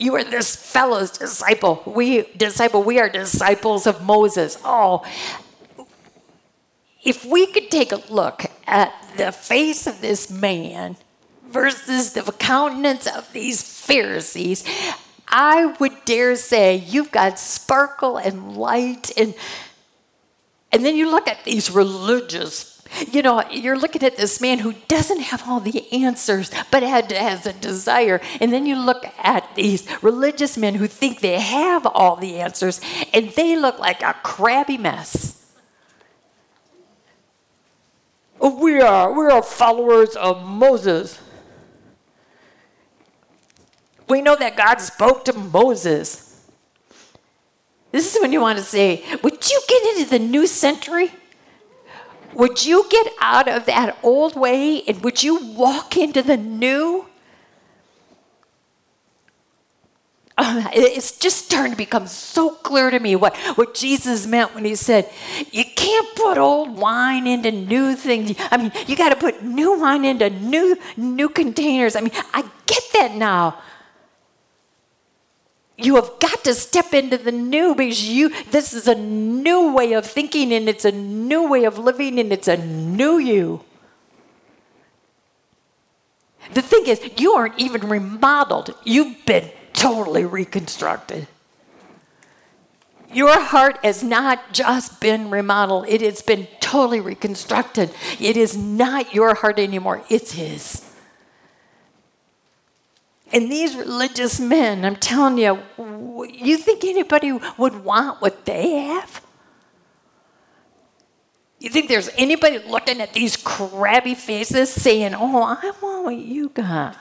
You 0.00 0.14
are 0.16 0.24
this 0.24 0.56
fellow's 0.56 1.10
disciple. 1.10 1.82
We 1.84 2.22
disciple, 2.34 2.82
we 2.82 2.98
are 2.98 3.10
disciples 3.10 3.86
of 3.86 4.02
Moses. 4.02 4.56
Oh, 4.64 5.04
if 7.04 7.22
we 7.22 7.46
could 7.52 7.70
take 7.70 7.92
a 7.92 8.02
look 8.10 8.46
at 8.66 8.94
the 9.18 9.30
face 9.30 9.86
of 9.86 10.00
this 10.00 10.30
man 10.30 10.96
versus 11.46 12.14
the 12.14 12.22
countenance 12.32 13.06
of 13.06 13.30
these 13.34 13.62
Pharisees, 13.62 14.64
I 15.28 15.76
would 15.78 16.06
dare 16.06 16.34
say 16.36 16.76
you've 16.76 17.12
got 17.12 17.38
sparkle 17.38 18.16
and 18.16 18.56
light 18.56 19.10
and 19.18 19.34
and 20.72 20.82
then 20.84 20.96
you 20.96 21.10
look 21.10 21.28
at 21.28 21.44
these 21.44 21.70
religious 21.70 22.69
you 23.10 23.22
know, 23.22 23.42
you're 23.50 23.78
looking 23.78 24.02
at 24.02 24.16
this 24.16 24.40
man 24.40 24.60
who 24.60 24.74
doesn't 24.88 25.20
have 25.20 25.48
all 25.48 25.60
the 25.60 25.90
answers, 25.92 26.50
but 26.70 26.82
has 26.82 27.46
a 27.46 27.52
desire. 27.52 28.20
And 28.40 28.52
then 28.52 28.66
you 28.66 28.76
look 28.76 29.04
at 29.18 29.54
these 29.54 29.86
religious 30.02 30.56
men 30.56 30.74
who 30.74 30.86
think 30.86 31.20
they 31.20 31.38
have 31.38 31.86
all 31.86 32.16
the 32.16 32.40
answers, 32.40 32.80
and 33.12 33.30
they 33.30 33.56
look 33.56 33.78
like 33.78 34.02
a 34.02 34.14
crabby 34.22 34.78
mess. 34.78 35.36
We 38.40 38.80
are, 38.80 39.12
we 39.12 39.26
are 39.26 39.42
followers 39.42 40.16
of 40.16 40.44
Moses. 40.44 41.20
We 44.08 44.22
know 44.22 44.34
that 44.34 44.56
God 44.56 44.80
spoke 44.80 45.24
to 45.26 45.32
Moses. 45.32 46.26
This 47.92 48.14
is 48.14 48.20
when 48.20 48.32
you 48.32 48.40
want 48.40 48.58
to 48.58 48.64
say, 48.64 49.04
Would 49.22 49.50
you 49.50 49.60
get 49.68 49.96
into 49.96 50.10
the 50.10 50.18
new 50.18 50.46
century? 50.46 51.12
Would 52.34 52.64
you 52.64 52.86
get 52.88 53.08
out 53.20 53.48
of 53.48 53.66
that 53.66 53.98
old 54.02 54.36
way 54.36 54.82
and 54.82 55.02
would 55.02 55.22
you 55.22 55.36
walk 55.54 55.96
into 55.96 56.22
the 56.22 56.36
new? 56.36 57.06
it's 60.72 61.18
just 61.18 61.44
starting 61.44 61.72
to 61.72 61.76
become 61.76 62.06
so 62.06 62.50
clear 62.50 62.90
to 62.90 62.98
me 62.98 63.14
what, 63.14 63.36
what 63.56 63.74
Jesus 63.74 64.26
meant 64.26 64.54
when 64.54 64.64
he 64.64 64.74
said, 64.74 65.10
You 65.50 65.64
can't 65.64 66.14
put 66.16 66.38
old 66.38 66.78
wine 66.78 67.26
into 67.26 67.50
new 67.50 67.94
things. 67.94 68.34
I 68.50 68.56
mean, 68.56 68.72
you 68.86 68.96
got 68.96 69.10
to 69.10 69.16
put 69.16 69.42
new 69.42 69.78
wine 69.78 70.04
into 70.04 70.30
new, 70.30 70.78
new 70.96 71.28
containers. 71.28 71.94
I 71.94 72.00
mean, 72.00 72.12
I 72.32 72.42
get 72.66 72.82
that 72.94 73.14
now. 73.16 73.58
You 75.80 75.96
have 75.96 76.10
got 76.20 76.44
to 76.44 76.54
step 76.54 76.92
into 76.92 77.16
the 77.16 77.32
new 77.32 77.74
because 77.74 78.08
you 78.08 78.28
this 78.50 78.72
is 78.72 78.86
a 78.86 78.94
new 78.94 79.72
way 79.72 79.92
of 79.94 80.04
thinking 80.04 80.52
and 80.52 80.68
it's 80.68 80.84
a 80.84 80.92
new 80.92 81.48
way 81.48 81.64
of 81.64 81.78
living 81.78 82.18
and 82.18 82.32
it's 82.32 82.48
a 82.48 82.56
new 82.56 83.18
you. 83.18 83.64
The 86.52 86.62
thing 86.62 86.86
is, 86.86 87.00
you 87.18 87.32
aren't 87.32 87.58
even 87.58 87.88
remodeled. 87.88 88.74
You've 88.84 89.24
been 89.24 89.50
totally 89.72 90.24
reconstructed. 90.24 91.28
Your 93.12 93.40
heart 93.40 93.78
has 93.82 94.02
not 94.02 94.52
just 94.52 95.00
been 95.00 95.30
remodeled, 95.30 95.86
it 95.88 96.00
has 96.00 96.22
been 96.22 96.46
totally 96.60 97.00
reconstructed. 97.00 97.90
It 98.20 98.36
is 98.36 98.56
not 98.56 99.14
your 99.14 99.34
heart 99.34 99.58
anymore, 99.58 100.02
it's 100.08 100.32
His. 100.32 100.89
And 103.32 103.50
these 103.50 103.76
religious 103.76 104.40
men, 104.40 104.84
I'm 104.84 104.96
telling 104.96 105.38
you, 105.38 105.58
you 106.28 106.56
think 106.56 106.84
anybody 106.84 107.38
would 107.56 107.84
want 107.84 108.20
what 108.20 108.44
they 108.44 108.72
have? 108.72 109.22
You 111.60 111.68
think 111.68 111.88
there's 111.88 112.08
anybody 112.16 112.58
looking 112.58 113.00
at 113.00 113.12
these 113.12 113.36
crabby 113.36 114.14
faces 114.14 114.72
saying, 114.72 115.14
Oh, 115.14 115.42
I 115.42 115.72
want 115.82 116.04
what 116.04 116.16
you 116.16 116.48
got? 116.48 116.96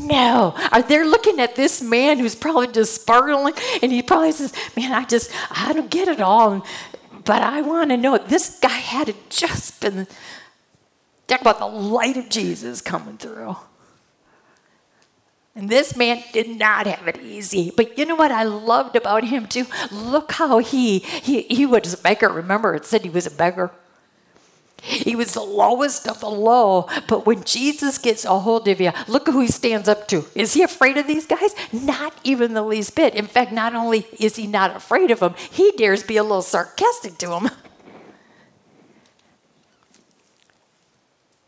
No. 0.00 0.54
Are 0.72 0.82
they 0.82 1.02
looking 1.04 1.40
at 1.40 1.56
this 1.56 1.80
man 1.80 2.18
who's 2.18 2.34
probably 2.34 2.66
just 2.68 3.00
sparkling 3.00 3.54
and 3.82 3.90
he 3.90 4.02
probably 4.02 4.32
says, 4.32 4.52
Man, 4.76 4.92
I 4.92 5.04
just, 5.04 5.30
I 5.50 5.72
don't 5.72 5.90
get 5.90 6.08
it 6.08 6.20
all. 6.20 6.64
But 7.24 7.42
I 7.42 7.62
want 7.62 7.90
to 7.90 7.96
know 7.96 8.18
this 8.18 8.58
guy 8.60 8.68
had 8.68 9.14
just 9.30 9.80
been, 9.80 10.06
talk 11.26 11.40
about 11.40 11.58
the 11.58 11.66
light 11.66 12.16
of 12.16 12.28
Jesus 12.28 12.80
coming 12.80 13.16
through. 13.16 13.56
And 15.58 15.68
this 15.68 15.96
man 15.96 16.22
did 16.32 16.48
not 16.48 16.86
have 16.86 17.08
it 17.08 17.20
easy. 17.20 17.72
But 17.76 17.98
you 17.98 18.06
know 18.06 18.14
what 18.14 18.30
I 18.30 18.44
loved 18.44 18.94
about 18.94 19.24
him 19.24 19.48
too? 19.48 19.66
Look 19.90 20.30
how 20.30 20.58
he, 20.58 21.00
he, 21.00 21.42
he 21.42 21.66
was 21.66 21.94
a 21.94 21.96
beggar. 21.96 22.28
Remember, 22.28 22.76
it 22.76 22.86
said 22.86 23.02
he 23.02 23.10
was 23.10 23.26
a 23.26 23.30
beggar. 23.32 23.72
He 24.80 25.16
was 25.16 25.34
the 25.34 25.42
lowest 25.42 26.06
of 26.06 26.20
the 26.20 26.30
low. 26.30 26.88
But 27.08 27.26
when 27.26 27.42
Jesus 27.42 27.98
gets 27.98 28.24
a 28.24 28.38
hold 28.38 28.68
of 28.68 28.80
you, 28.80 28.92
look 29.08 29.26
who 29.26 29.40
he 29.40 29.48
stands 29.48 29.88
up 29.88 30.06
to. 30.06 30.26
Is 30.36 30.54
he 30.54 30.62
afraid 30.62 30.96
of 30.96 31.08
these 31.08 31.26
guys? 31.26 31.56
Not 31.72 32.14
even 32.22 32.54
the 32.54 32.62
least 32.62 32.94
bit. 32.94 33.16
In 33.16 33.26
fact, 33.26 33.50
not 33.50 33.74
only 33.74 34.06
is 34.20 34.36
he 34.36 34.46
not 34.46 34.76
afraid 34.76 35.10
of 35.10 35.18
them, 35.18 35.34
he 35.50 35.72
dares 35.72 36.04
be 36.04 36.18
a 36.18 36.22
little 36.22 36.40
sarcastic 36.40 37.18
to 37.18 37.26
them. 37.26 37.50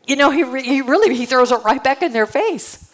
You 0.05 0.17
know, 0.17 0.31
he, 0.31 0.43
re- 0.43 0.63
he 0.63 0.81
really 0.81 1.15
he 1.15 1.25
throws 1.25 1.53
it 1.53 1.63
right 1.63 1.81
back 1.81 2.01
in 2.01 2.11
their 2.11 2.25
face. 2.25 2.90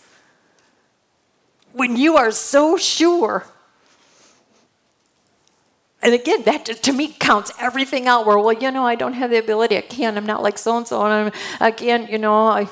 When 1.78 1.96
you 1.96 2.18
are 2.18 2.32
so 2.32 2.78
sure 2.78 3.46
and 6.02 6.14
again, 6.14 6.44
that 6.44 6.66
to 6.66 6.94
me 6.94 7.16
counts 7.20 7.52
everything 7.60 8.08
out. 8.08 8.26
Where, 8.26 8.38
well, 8.38 8.54
you 8.54 8.72
know, 8.72 8.86
I 8.86 8.96
don't 8.96 9.14
have 9.14 9.30
the 9.30 9.40
ability. 9.40 9.78
I 9.78 9.82
can't. 9.82 10.16
I'm 10.16 10.26
not 10.26 10.44
like 10.44 10.58
so 10.58 10.78
and 10.78 10.88
so. 10.88 11.02
I'm, 11.02 11.32
again, 11.60 12.08
you 12.10 12.18
know, 12.18 12.48
I, 12.48 12.70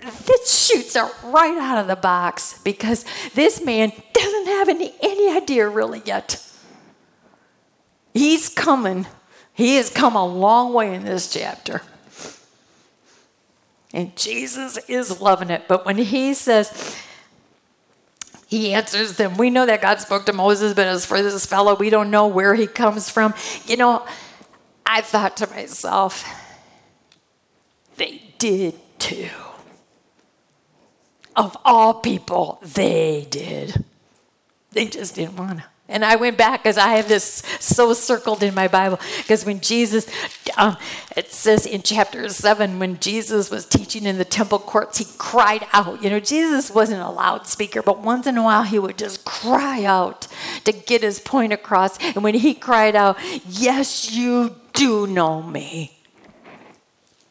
this 0.00 0.66
shoots 0.66 0.96
are 0.96 1.10
right 1.24 1.56
out 1.58 1.78
of 1.78 1.86
the 1.86 1.96
box 1.96 2.60
because 2.64 3.04
this 3.34 3.64
man 3.64 3.92
doesn't 4.12 4.46
have 4.46 4.68
any, 4.68 4.94
any 5.02 5.36
idea 5.36 5.68
really 5.68 6.02
yet. 6.04 6.40
He's 8.14 8.48
coming. 8.48 9.06
He 9.52 9.76
has 9.76 9.90
come 9.90 10.16
a 10.16 10.26
long 10.26 10.72
way 10.72 10.94
in 10.94 11.04
this 11.04 11.32
chapter. 11.32 11.82
And 13.92 14.16
Jesus 14.16 14.78
is 14.88 15.20
loving 15.20 15.50
it. 15.50 15.68
But 15.68 15.84
when 15.86 15.98
he 15.98 16.34
says, 16.34 16.96
he 18.54 18.72
answers 18.72 19.16
them. 19.16 19.36
We 19.36 19.50
know 19.50 19.66
that 19.66 19.82
God 19.82 20.00
spoke 20.00 20.26
to 20.26 20.32
Moses, 20.32 20.74
but 20.74 20.86
as 20.86 21.04
for 21.04 21.20
this 21.22 21.46
fellow, 21.46 21.74
we 21.74 21.90
don't 21.90 22.10
know 22.10 22.26
where 22.26 22.54
he 22.54 22.66
comes 22.66 23.10
from. 23.10 23.34
You 23.66 23.76
know, 23.76 24.06
I 24.86 25.00
thought 25.00 25.36
to 25.38 25.46
myself, 25.48 26.24
they 27.96 28.22
did 28.38 28.74
too. 28.98 29.30
Of 31.36 31.56
all 31.64 31.94
people, 31.94 32.60
they 32.62 33.26
did. 33.28 33.84
They 34.70 34.86
just 34.86 35.16
didn't 35.16 35.36
want 35.36 35.58
to. 35.58 35.64
And 35.86 36.02
I 36.02 36.16
went 36.16 36.38
back 36.38 36.62
because 36.62 36.78
I 36.78 36.94
have 36.94 37.08
this 37.08 37.42
so 37.60 37.92
circled 37.92 38.42
in 38.42 38.54
my 38.54 38.68
Bible. 38.68 38.98
Because 39.18 39.44
when 39.44 39.60
Jesus, 39.60 40.08
um, 40.56 40.78
it 41.14 41.30
says 41.30 41.66
in 41.66 41.82
chapter 41.82 42.26
7, 42.26 42.78
when 42.78 42.98
Jesus 43.00 43.50
was 43.50 43.66
teaching 43.66 44.04
in 44.04 44.16
the 44.16 44.24
temple 44.24 44.58
courts, 44.58 44.96
he 44.96 45.06
cried 45.18 45.66
out. 45.74 46.02
You 46.02 46.08
know, 46.08 46.20
Jesus 46.20 46.70
wasn't 46.70 47.02
a 47.02 47.10
loudspeaker, 47.10 47.82
but 47.82 48.00
once 48.00 48.26
in 48.26 48.38
a 48.38 48.42
while 48.42 48.62
he 48.62 48.78
would 48.78 48.96
just 48.96 49.26
cry 49.26 49.84
out 49.84 50.26
to 50.64 50.72
get 50.72 51.02
his 51.02 51.20
point 51.20 51.52
across. 51.52 51.98
And 51.98 52.24
when 52.24 52.34
he 52.34 52.54
cried 52.54 52.96
out, 52.96 53.18
Yes, 53.46 54.10
you 54.10 54.56
do 54.72 55.06
know 55.06 55.42
me. 55.42 55.98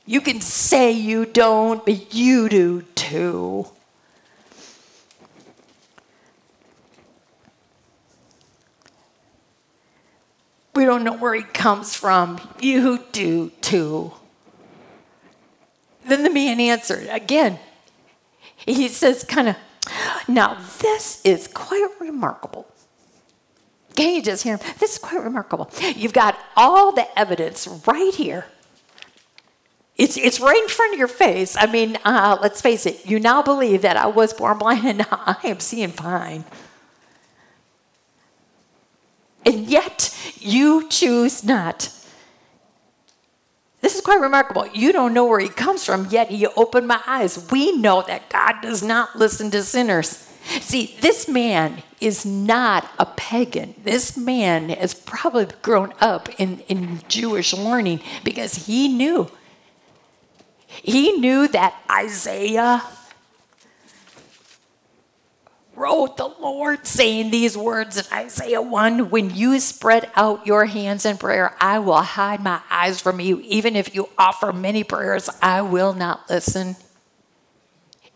You 0.05 0.21
can 0.21 0.41
say 0.41 0.91
you 0.91 1.25
don't, 1.25 1.83
but 1.83 2.13
you 2.13 2.49
do 2.49 2.81
too. 2.93 3.67
We 10.75 10.85
don't 10.85 11.03
know 11.03 11.15
where 11.15 11.35
he 11.35 11.43
comes 11.43 11.95
from. 11.95 12.39
You 12.59 13.03
do 13.11 13.51
too. 13.61 14.13
Then 16.05 16.23
the 16.23 16.29
man 16.29 16.59
answered 16.59 17.07
again. 17.09 17.59
He 18.55 18.87
says, 18.87 19.23
kind 19.23 19.49
of, 19.49 19.55
now 20.27 20.57
this 20.79 21.21
is 21.23 21.47
quite 21.47 21.87
remarkable. 21.99 22.67
Can 23.95 24.15
you 24.15 24.21
just 24.21 24.43
hear 24.43 24.57
him? 24.57 24.73
This 24.79 24.93
is 24.93 24.97
quite 24.97 25.21
remarkable. 25.21 25.69
You've 25.95 26.13
got 26.13 26.37
all 26.55 26.91
the 26.91 27.07
evidence 27.17 27.67
right 27.85 28.13
here. 28.13 28.45
It's, 29.95 30.17
it's 30.17 30.39
right 30.39 30.57
in 30.57 30.67
front 30.69 30.93
of 30.93 30.99
your 30.99 31.07
face. 31.07 31.55
I 31.55 31.67
mean, 31.67 31.97
uh, 32.03 32.37
let's 32.41 32.61
face 32.61 32.87
it, 32.87 33.05
you 33.05 33.19
now 33.19 33.43
believe 33.43 33.83
that 33.83 33.95
I 33.95 34.07
was 34.07 34.33
born 34.33 34.57
blind 34.57 34.85
and 34.85 34.97
now 34.99 35.07
I 35.11 35.37
am 35.43 35.59
seeing 35.59 35.89
fine. 35.89 36.45
And 39.45 39.67
yet 39.67 40.12
you 40.43 40.87
choose 40.89 41.43
not. 41.43 41.89
This 43.81 43.95
is 43.95 44.01
quite 44.01 44.21
remarkable. 44.21 44.67
You 44.67 44.93
don't 44.93 45.13
know 45.13 45.25
where 45.25 45.39
he 45.39 45.49
comes 45.49 45.83
from, 45.83 46.07
yet 46.09 46.29
he 46.29 46.47
opened 46.47 46.87
my 46.87 47.01
eyes. 47.05 47.49
We 47.51 47.75
know 47.77 48.01
that 48.07 48.29
God 48.29 48.61
does 48.61 48.81
not 48.81 49.17
listen 49.17 49.51
to 49.51 49.61
sinners. 49.61 50.29
See, 50.61 50.97
this 51.01 51.27
man 51.27 51.83
is 51.99 52.25
not 52.25 52.89
a 52.97 53.05
pagan. 53.05 53.75
This 53.83 54.17
man 54.17 54.69
has 54.69 54.93
probably 54.93 55.47
grown 55.61 55.93
up 55.99 56.29
in, 56.39 56.59
in 56.67 57.01
Jewish 57.07 57.53
learning 57.53 58.01
because 58.23 58.67
he 58.67 58.87
knew. 58.87 59.29
He 60.67 61.13
knew 61.13 61.47
that 61.49 61.75
Isaiah 61.89 62.83
wrote 65.75 66.17
the 66.17 66.27
Lord 66.27 66.85
saying 66.85 67.31
these 67.31 67.57
words 67.57 67.97
in 67.97 68.05
Isaiah 68.11 68.61
1 68.61 69.09
When 69.09 69.35
you 69.35 69.59
spread 69.59 70.09
out 70.15 70.45
your 70.45 70.65
hands 70.65 71.05
in 71.05 71.17
prayer, 71.17 71.55
I 71.59 71.79
will 71.79 72.01
hide 72.01 72.41
my 72.41 72.61
eyes 72.69 73.01
from 73.01 73.19
you. 73.19 73.39
Even 73.41 73.75
if 73.75 73.93
you 73.95 74.09
offer 74.17 74.53
many 74.53 74.83
prayers, 74.83 75.29
I 75.41 75.61
will 75.61 75.93
not 75.93 76.29
listen. 76.29 76.75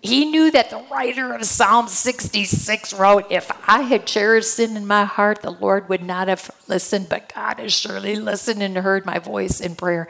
He 0.01 0.25
knew 0.25 0.51
that 0.51 0.69
the 0.69 0.85
writer 0.91 1.33
of 1.33 1.43
Psalm 1.43 1.87
66 1.87 2.93
wrote, 2.93 3.25
If 3.31 3.51
I 3.67 3.81
had 3.81 4.05
cherished 4.05 4.53
sin 4.53 4.77
in 4.77 4.85
my 4.85 5.05
heart, 5.05 5.41
the 5.41 5.51
Lord 5.51 5.89
would 5.89 6.03
not 6.03 6.27
have 6.27 6.51
listened, 6.67 7.07
but 7.09 7.33
God 7.33 7.59
has 7.59 7.73
surely 7.73 8.15
listened 8.15 8.61
and 8.61 8.77
heard 8.77 9.05
my 9.05 9.19
voice 9.19 9.59
in 9.59 9.75
prayer. 9.75 10.07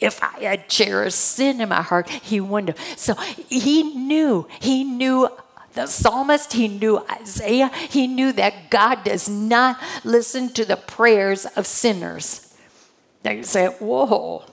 If 0.00 0.22
I 0.22 0.44
had 0.44 0.68
cherished 0.68 1.18
sin 1.18 1.60
in 1.60 1.68
my 1.68 1.82
heart, 1.82 2.08
he 2.08 2.40
wouldn't 2.40 2.78
have. 2.78 2.98
So 2.98 3.14
he 3.48 3.82
knew, 3.82 4.46
he 4.60 4.84
knew 4.84 5.28
the 5.74 5.86
psalmist, 5.86 6.52
he 6.52 6.68
knew 6.68 7.04
Isaiah, 7.10 7.70
he 7.90 8.06
knew 8.06 8.32
that 8.32 8.70
God 8.70 9.04
does 9.04 9.28
not 9.28 9.78
listen 10.04 10.52
to 10.54 10.64
the 10.64 10.76
prayers 10.76 11.46
of 11.56 11.66
sinners. 11.66 12.54
Now 13.24 13.32
you 13.32 13.42
say, 13.42 13.66
Whoa, 13.66 14.44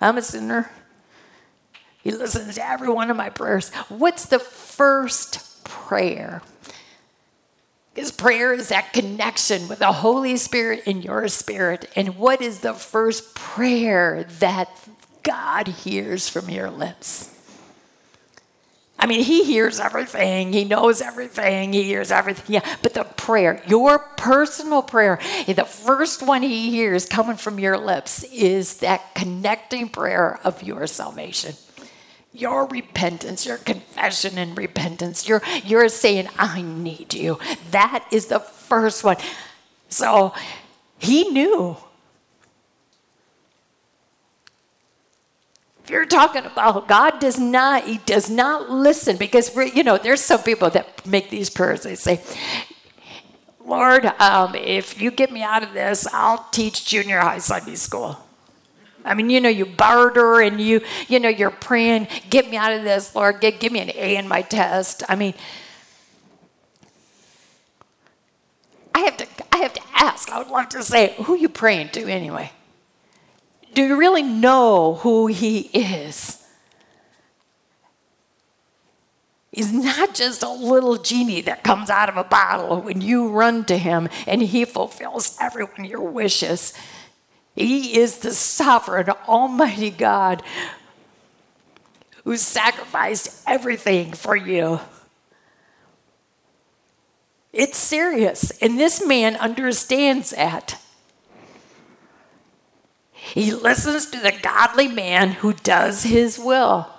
I'm 0.00 0.18
a 0.18 0.22
sinner. 0.22 0.70
He 2.02 2.10
listens 2.10 2.54
to 2.54 2.66
every 2.66 2.88
one 2.88 3.10
of 3.10 3.16
my 3.16 3.28
prayers. 3.28 3.70
What's 3.88 4.24
the 4.24 4.38
first 4.38 5.62
prayer? 5.64 6.42
Because 7.92 8.10
prayer 8.10 8.54
is 8.54 8.70
that 8.70 8.92
connection 8.92 9.68
with 9.68 9.80
the 9.80 9.92
Holy 9.92 10.36
Spirit 10.36 10.84
in 10.86 11.02
your 11.02 11.28
spirit. 11.28 11.90
And 11.96 12.16
what 12.16 12.40
is 12.40 12.60
the 12.60 12.72
first 12.72 13.34
prayer 13.34 14.24
that 14.38 14.70
God 15.22 15.68
hears 15.68 16.28
from 16.28 16.48
your 16.48 16.70
lips? 16.70 17.36
I 19.00 19.06
mean, 19.06 19.24
he 19.24 19.44
hears 19.44 19.80
everything. 19.80 20.52
He 20.52 20.64
knows 20.64 21.00
everything. 21.00 21.72
He 21.72 21.84
hears 21.84 22.12
everything. 22.12 22.54
Yeah, 22.54 22.76
but 22.82 22.92
the 22.92 23.04
prayer, 23.04 23.62
your 23.66 23.98
personal 23.98 24.82
prayer, 24.82 25.18
eh, 25.46 25.54
the 25.54 25.64
first 25.64 26.22
one 26.22 26.42
he 26.42 26.70
hears 26.70 27.06
coming 27.06 27.36
from 27.36 27.58
your 27.58 27.78
lips 27.78 28.24
is 28.24 28.76
that 28.80 29.14
connecting 29.14 29.88
prayer 29.88 30.38
of 30.44 30.62
your 30.62 30.86
salvation 30.86 31.54
your 32.32 32.66
repentance, 32.66 33.44
your 33.44 33.56
confession 33.56 34.38
and 34.38 34.56
repentance. 34.56 35.28
You're, 35.28 35.42
you're 35.64 35.88
saying, 35.88 36.28
I 36.38 36.62
need 36.62 37.12
you. 37.12 37.38
That 37.72 38.06
is 38.12 38.26
the 38.26 38.38
first 38.38 39.02
one. 39.02 39.16
So 39.88 40.32
he 40.98 41.28
knew. 41.30 41.76
You're 45.90 46.06
talking 46.06 46.44
about 46.46 46.88
God 46.88 47.18
does 47.18 47.38
not, 47.38 47.84
he 47.84 47.98
does 47.98 48.30
not 48.30 48.70
listen 48.70 49.16
because, 49.16 49.54
you 49.74 49.82
know, 49.82 49.98
there's 49.98 50.20
some 50.20 50.42
people 50.42 50.70
that 50.70 51.04
make 51.06 51.30
these 51.30 51.50
prayers. 51.50 51.82
They 51.82 51.96
say, 51.96 52.20
Lord, 53.64 54.06
um, 54.06 54.54
if 54.54 55.00
you 55.00 55.10
get 55.10 55.30
me 55.32 55.42
out 55.42 55.62
of 55.62 55.72
this, 55.72 56.06
I'll 56.12 56.46
teach 56.50 56.86
junior 56.86 57.18
high 57.18 57.38
Sunday 57.38 57.74
school. 57.74 58.18
I 59.04 59.14
mean, 59.14 59.30
you 59.30 59.40
know, 59.40 59.48
you 59.48 59.66
barter 59.66 60.40
and 60.40 60.60
you, 60.60 60.82
you 61.08 61.20
know, 61.20 61.28
you're 61.28 61.50
praying, 61.50 62.08
get 62.28 62.50
me 62.50 62.56
out 62.56 62.72
of 62.72 62.84
this, 62.84 63.14
Lord, 63.14 63.40
get, 63.40 63.60
give 63.60 63.72
me 63.72 63.80
an 63.80 63.90
A 63.94 64.16
in 64.16 64.28
my 64.28 64.42
test. 64.42 65.02
I 65.08 65.16
mean, 65.16 65.34
I 68.94 69.00
have 69.00 69.16
to, 69.16 69.26
I 69.52 69.58
have 69.58 69.72
to 69.72 69.82
ask. 69.94 70.30
I 70.30 70.38
would 70.38 70.48
love 70.48 70.68
to 70.70 70.82
say, 70.82 71.14
who 71.24 71.34
you 71.34 71.48
praying 71.48 71.90
to 71.90 72.06
anyway? 72.06 72.52
Do 73.74 73.82
you 73.82 73.96
really 73.96 74.22
know 74.22 74.94
who 74.94 75.26
He 75.28 75.60
is? 75.60 76.44
He's 79.52 79.72
not 79.72 80.14
just 80.14 80.42
a 80.42 80.50
little 80.50 80.96
genie 80.96 81.40
that 81.42 81.64
comes 81.64 81.90
out 81.90 82.08
of 82.08 82.16
a 82.16 82.24
bottle 82.24 82.80
when 82.82 83.00
you 83.00 83.28
run 83.28 83.64
to 83.64 83.76
Him 83.76 84.08
and 84.26 84.42
He 84.42 84.64
fulfills 84.64 85.36
every 85.40 85.64
one 85.64 85.80
of 85.80 85.86
your 85.86 86.08
wishes. 86.08 86.72
He 87.54 87.98
is 87.98 88.18
the 88.18 88.32
sovereign, 88.32 89.10
almighty 89.28 89.90
God 89.90 90.42
who 92.24 92.36
sacrificed 92.36 93.42
everything 93.46 94.12
for 94.12 94.36
you. 94.36 94.80
It's 97.52 97.76
serious, 97.76 98.52
and 98.62 98.78
this 98.78 99.04
man 99.04 99.34
understands 99.36 100.30
that. 100.30 100.80
He 103.34 103.52
listens 103.52 104.06
to 104.06 104.20
the 104.20 104.32
godly 104.42 104.88
man 104.88 105.32
who 105.32 105.52
does 105.52 106.04
his 106.04 106.38
will. 106.38 106.90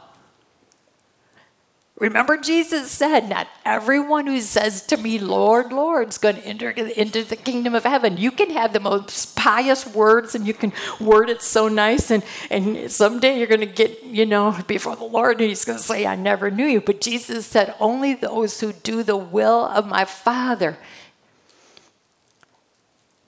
Remember, 2.01 2.35
Jesus 2.35 2.89
said, 2.89 3.29
Not 3.29 3.47
everyone 3.63 4.25
who 4.25 4.41
says 4.41 4.81
to 4.87 4.97
me, 4.97 5.19
Lord, 5.19 5.71
Lord, 5.71 6.09
is 6.09 6.17
going 6.17 6.37
to 6.37 6.45
enter 6.47 6.71
into 6.71 7.23
the 7.23 7.35
kingdom 7.35 7.75
of 7.75 7.83
heaven. 7.83 8.17
You 8.17 8.31
can 8.31 8.49
have 8.49 8.73
the 8.73 8.79
most 8.79 9.35
pious 9.35 9.85
words 9.85 10.33
and 10.33 10.47
you 10.47 10.55
can 10.55 10.73
word 10.99 11.29
it 11.29 11.43
so 11.43 11.67
nice, 11.67 12.09
and, 12.09 12.23
and 12.49 12.91
someday 12.91 13.37
you're 13.37 13.45
going 13.45 13.59
to 13.59 13.67
get, 13.67 14.03
you 14.03 14.25
know, 14.25 14.57
before 14.65 14.95
the 14.95 15.03
Lord, 15.03 15.39
and 15.41 15.49
He's 15.49 15.63
going 15.63 15.77
to 15.77 15.83
say, 15.83 16.07
I 16.07 16.15
never 16.15 16.49
knew 16.49 16.65
you. 16.65 16.81
But 16.81 17.01
Jesus 17.01 17.45
said, 17.45 17.75
Only 17.79 18.15
those 18.15 18.61
who 18.61 18.73
do 18.73 19.03
the 19.03 19.15
will 19.15 19.65
of 19.65 19.85
my 19.85 20.05
Father 20.05 20.79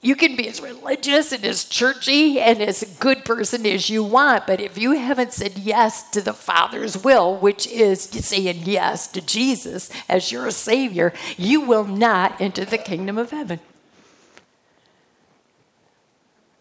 you 0.03 0.17
can 0.17 0.35
be 0.35 0.49
as 0.49 0.61
religious 0.61 1.31
and 1.31 1.45
as 1.45 1.63
churchy 1.63 2.39
and 2.39 2.61
as 2.61 2.83
good 2.99 3.23
person 3.23 3.65
as 3.65 3.89
you 3.89 4.03
want, 4.03 4.45
but 4.45 4.59
if 4.59 4.77
you 4.77 4.91
haven't 4.91 5.31
said 5.31 5.57
yes 5.57 6.09
to 6.11 6.21
the 6.21 6.33
Father's 6.33 7.01
will, 7.01 7.37
which 7.37 7.65
is 7.67 8.01
saying 8.01 8.63
yes 8.65 9.07
to 9.07 9.21
Jesus 9.21 9.89
as 10.09 10.29
your 10.29 10.51
Savior, 10.51 11.13
you 11.37 11.61
will 11.61 11.85
not 11.85 12.39
enter 12.41 12.65
the 12.65 12.77
kingdom 12.77 13.17
of 13.17 13.31
heaven. 13.31 13.61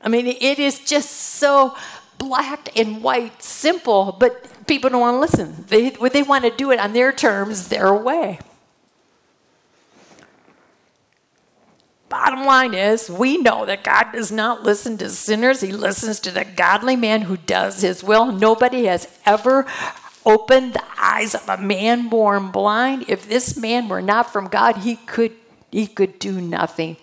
I 0.00 0.08
mean, 0.08 0.28
it 0.28 0.58
is 0.60 0.78
just 0.78 1.10
so 1.10 1.76
black 2.18 2.76
and 2.78 3.02
white, 3.02 3.42
simple, 3.42 4.16
but 4.18 4.66
people 4.68 4.88
don't 4.88 5.00
want 5.00 5.16
to 5.16 5.20
listen. 5.20 5.64
They, 5.68 5.90
they 5.90 6.22
want 6.22 6.44
to 6.44 6.50
do 6.50 6.70
it 6.70 6.78
on 6.78 6.92
their 6.92 7.12
terms, 7.12 7.68
their 7.68 7.92
way. 7.92 8.38
Bottom 12.12 12.44
line 12.44 12.74
is 12.74 13.08
we 13.08 13.38
know 13.38 13.64
that 13.64 13.82
God 13.82 14.12
does 14.12 14.30
not 14.30 14.62
listen 14.62 14.98
to 14.98 15.08
sinners, 15.08 15.62
He 15.62 15.72
listens 15.72 16.20
to 16.20 16.30
the 16.30 16.44
godly 16.44 16.94
man 16.94 17.22
who 17.22 17.38
does 17.38 17.80
His 17.80 18.04
will. 18.04 18.30
Nobody 18.30 18.84
has 18.84 19.08
ever 19.24 19.66
opened 20.26 20.74
the 20.74 20.84
eyes 20.98 21.34
of 21.34 21.48
a 21.48 21.56
man 21.56 22.10
born 22.10 22.50
blind. 22.50 23.06
If 23.08 23.26
this 23.26 23.56
man 23.56 23.88
were 23.88 24.02
not 24.02 24.30
from 24.30 24.48
God, 24.48 24.76
he 24.76 24.96
could 24.96 25.32
he 25.70 25.86
could 25.86 26.18
do 26.18 26.38
nothing. 26.38 26.98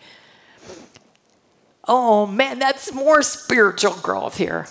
Oh 1.88 2.28
man, 2.28 2.60
that's 2.60 2.94
more 2.94 3.24
spiritual 3.24 3.96
growth 3.96 4.38
here. 4.38 4.68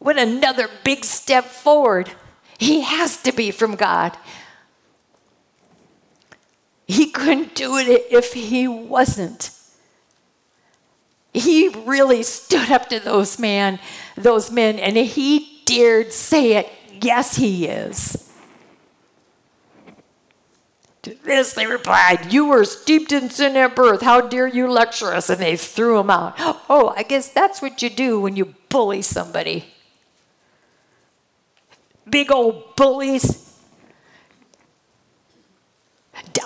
What 0.00 0.18
another 0.18 0.68
big 0.82 1.04
step 1.04 1.44
forward. 1.44 2.10
He 2.58 2.80
has 2.80 3.22
to 3.22 3.32
be 3.32 3.52
from 3.52 3.76
God. 3.76 4.16
He 6.86 7.10
couldn't 7.10 7.54
do 7.54 7.76
it 7.76 7.88
if 8.10 8.32
he 8.32 8.66
wasn't. 8.68 9.50
He 11.32 11.68
really 11.68 12.22
stood 12.22 12.70
up 12.70 12.88
to 12.90 13.00
those 13.00 13.38
man, 13.38 13.78
those 14.16 14.50
men, 14.50 14.78
and 14.78 14.96
he 14.96 15.62
dared 15.64 16.12
say 16.12 16.54
it. 16.54 16.70
Yes, 17.00 17.36
he 17.36 17.66
is. 17.66 18.28
To 21.02 21.14
this 21.24 21.54
they 21.54 21.66
replied, 21.66 22.32
You 22.32 22.46
were 22.46 22.64
steeped 22.64 23.12
in 23.12 23.30
sin 23.30 23.56
at 23.56 23.74
birth. 23.74 24.02
How 24.02 24.20
dare 24.20 24.46
you 24.46 24.70
lecture 24.70 25.12
us? 25.12 25.30
And 25.30 25.40
they 25.40 25.56
threw 25.56 25.98
him 25.98 26.10
out. 26.10 26.34
Oh, 26.38 26.92
I 26.96 27.02
guess 27.02 27.28
that's 27.28 27.60
what 27.60 27.82
you 27.82 27.90
do 27.90 28.20
when 28.20 28.36
you 28.36 28.54
bully 28.68 29.02
somebody. 29.02 29.64
Big 32.08 32.30
old 32.30 32.76
bullies 32.76 33.51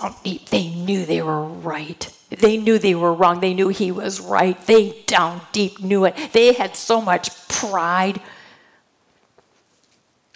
down 0.00 0.14
deep, 0.22 0.48
they 0.50 0.68
knew 0.68 1.04
they 1.04 1.22
were 1.22 1.44
right. 1.44 2.12
They 2.30 2.56
knew 2.56 2.78
they 2.78 2.94
were 2.94 3.14
wrong. 3.14 3.40
They 3.40 3.54
knew 3.54 3.68
he 3.68 3.90
was 3.90 4.20
right. 4.20 4.60
They 4.66 5.02
down 5.06 5.40
deep 5.52 5.80
knew 5.80 6.04
it. 6.04 6.14
They 6.32 6.52
had 6.52 6.76
so 6.76 7.00
much 7.00 7.48
pride. 7.48 8.20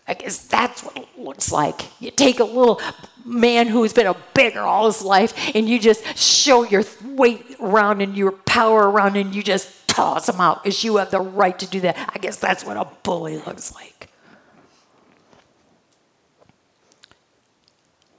I 0.06 0.14
guess 0.14 0.38
that's 0.38 0.82
what 0.82 0.96
it 0.96 1.08
looks 1.16 1.52
like. 1.52 1.82
You 2.00 2.10
take 2.10 2.40
a 2.40 2.44
little 2.44 2.80
man 3.24 3.68
who's 3.68 3.92
been 3.92 4.06
a 4.06 4.16
beggar 4.34 4.60
all 4.60 4.86
his 4.86 5.02
life 5.02 5.34
and 5.54 5.68
you 5.68 5.78
just 5.78 6.04
show 6.16 6.64
your 6.64 6.84
weight 7.04 7.44
around 7.60 8.00
and 8.00 8.16
your 8.16 8.32
power 8.32 8.90
around 8.90 9.16
and 9.16 9.34
you 9.34 9.42
just 9.42 9.86
toss 9.88 10.28
him 10.28 10.40
out 10.40 10.62
because 10.62 10.82
you 10.82 10.96
have 10.96 11.10
the 11.10 11.20
right 11.20 11.58
to 11.58 11.66
do 11.66 11.80
that. 11.80 11.96
I 12.12 12.18
guess 12.18 12.36
that's 12.36 12.64
what 12.64 12.76
a 12.76 12.88
bully 13.02 13.38
looks 13.38 13.74
like. 13.74 14.09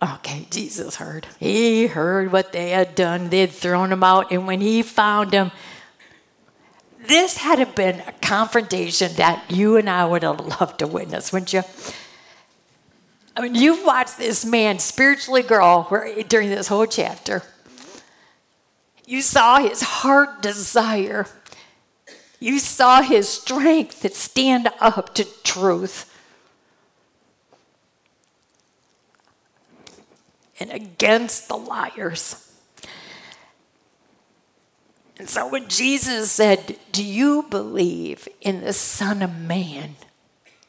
Okay, 0.04 0.48
Jesus 0.50 0.96
heard. 0.96 1.28
He 1.40 1.88
heard 1.88 2.32
what 2.32 2.52
they 2.54 2.72
had 2.72 2.96
done. 2.96 3.30
They 3.30 3.42
had 3.42 3.52
thrown 3.52 3.92
him 3.92 4.04
out. 4.04 4.32
And 4.32 4.48
when 4.48 4.60
he 4.60 4.82
found 4.82 5.32
him, 5.32 5.52
this 7.08 7.38
had 7.38 7.76
been 7.76 8.00
a 8.00 8.12
confrontation 8.14 9.14
that 9.16 9.44
you 9.50 9.78
and 9.78 9.90
I 9.90 10.06
would 10.06 10.24
have 10.24 10.40
loved 10.60 10.80
to 10.80 10.88
witness, 10.88 11.32
wouldn't 11.32 11.54
you? 11.54 11.64
I 13.36 13.42
mean, 13.42 13.56
you've 13.56 13.86
watched 13.86 14.18
this 14.18 14.44
man 14.44 14.80
spiritually 14.80 15.44
grow 15.44 15.88
during 16.28 16.50
this 16.50 16.68
whole 16.68 16.86
chapter. 16.86 17.44
You 19.06 19.22
saw 19.22 19.60
his 19.60 19.82
heart 19.82 20.42
desire. 20.42 21.28
You 22.40 22.60
saw 22.60 23.02
his 23.02 23.30
strength 23.30 24.02
to 24.02 24.10
stand 24.10 24.70
up 24.80 25.14
to 25.16 25.26
truth. 25.44 26.11
And 30.62 30.72
against 30.72 31.48
the 31.48 31.58
liars. 31.58 32.48
And 35.18 35.28
so 35.28 35.48
when 35.48 35.68
Jesus 35.68 36.32
said, 36.32 36.78
Do 36.92 37.04
you 37.04 37.46
believe 37.50 38.28
in 38.40 38.62
the 38.62 38.74
Son 38.74 39.22
of 39.22 39.36
Man? 39.36 39.96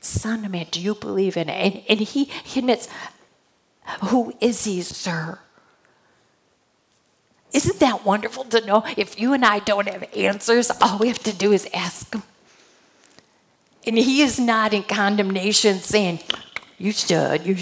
Son 0.01 0.45
of 0.45 0.51
Man, 0.51 0.67
do 0.71 0.81
you 0.81 0.95
believe 0.95 1.37
in 1.37 1.49
it? 1.49 1.53
And, 1.53 1.83
and 1.89 2.01
he, 2.01 2.25
he 2.25 2.61
admits, 2.61 2.89
Who 4.05 4.35
is 4.41 4.65
he, 4.65 4.83
sir? 4.83 5.39
Isn't 7.53 7.81
that 7.81 8.05
wonderful 8.07 8.45
to 8.45 8.65
know? 8.65 8.83
If 8.97 9.21
you 9.21 9.35
and 9.35 9.45
I 9.45 9.59
don't 9.59 9.89
have 9.89 10.05
answers, 10.17 10.71
all 10.81 10.99
we 10.99 11.09
have 11.09 11.23
to 11.25 11.35
do 11.35 11.53
is 11.53 11.69
ask 11.75 12.15
him. 12.15 12.23
And 13.87 13.99
he 13.99 14.23
is 14.23 14.41
not 14.41 14.73
in 14.73 14.85
condemnation 14.85 15.79
saying, 15.81 16.21
you 16.83 16.91
should. 16.91 17.47
You. 17.47 17.57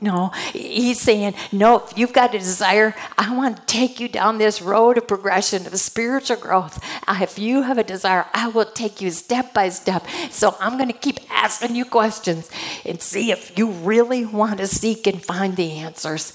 No, 0.00 0.30
he's 0.52 1.00
saying, 1.00 1.34
no, 1.52 1.78
if 1.78 1.96
you've 1.96 2.12
got 2.12 2.34
a 2.34 2.38
desire, 2.38 2.94
I 3.16 3.34
want 3.34 3.56
to 3.56 3.62
take 3.66 4.00
you 4.00 4.08
down 4.08 4.38
this 4.38 4.60
road 4.60 4.98
of 4.98 5.06
progression, 5.06 5.64
of 5.64 5.78
spiritual 5.78 6.38
growth. 6.38 6.84
Uh, 7.06 7.20
if 7.22 7.38
you 7.38 7.62
have 7.62 7.78
a 7.78 7.84
desire, 7.84 8.26
I 8.34 8.48
will 8.48 8.64
take 8.64 9.00
you 9.00 9.10
step 9.10 9.54
by 9.54 9.68
step. 9.68 10.04
So 10.30 10.56
I'm 10.58 10.76
going 10.76 10.90
to 10.90 10.98
keep 10.98 11.20
asking 11.30 11.76
you 11.76 11.84
questions 11.84 12.50
and 12.84 13.00
see 13.00 13.30
if 13.30 13.56
you 13.56 13.70
really 13.70 14.26
want 14.26 14.58
to 14.58 14.66
seek 14.66 15.06
and 15.06 15.22
find 15.22 15.54
the 15.54 15.70
answers. 15.78 16.32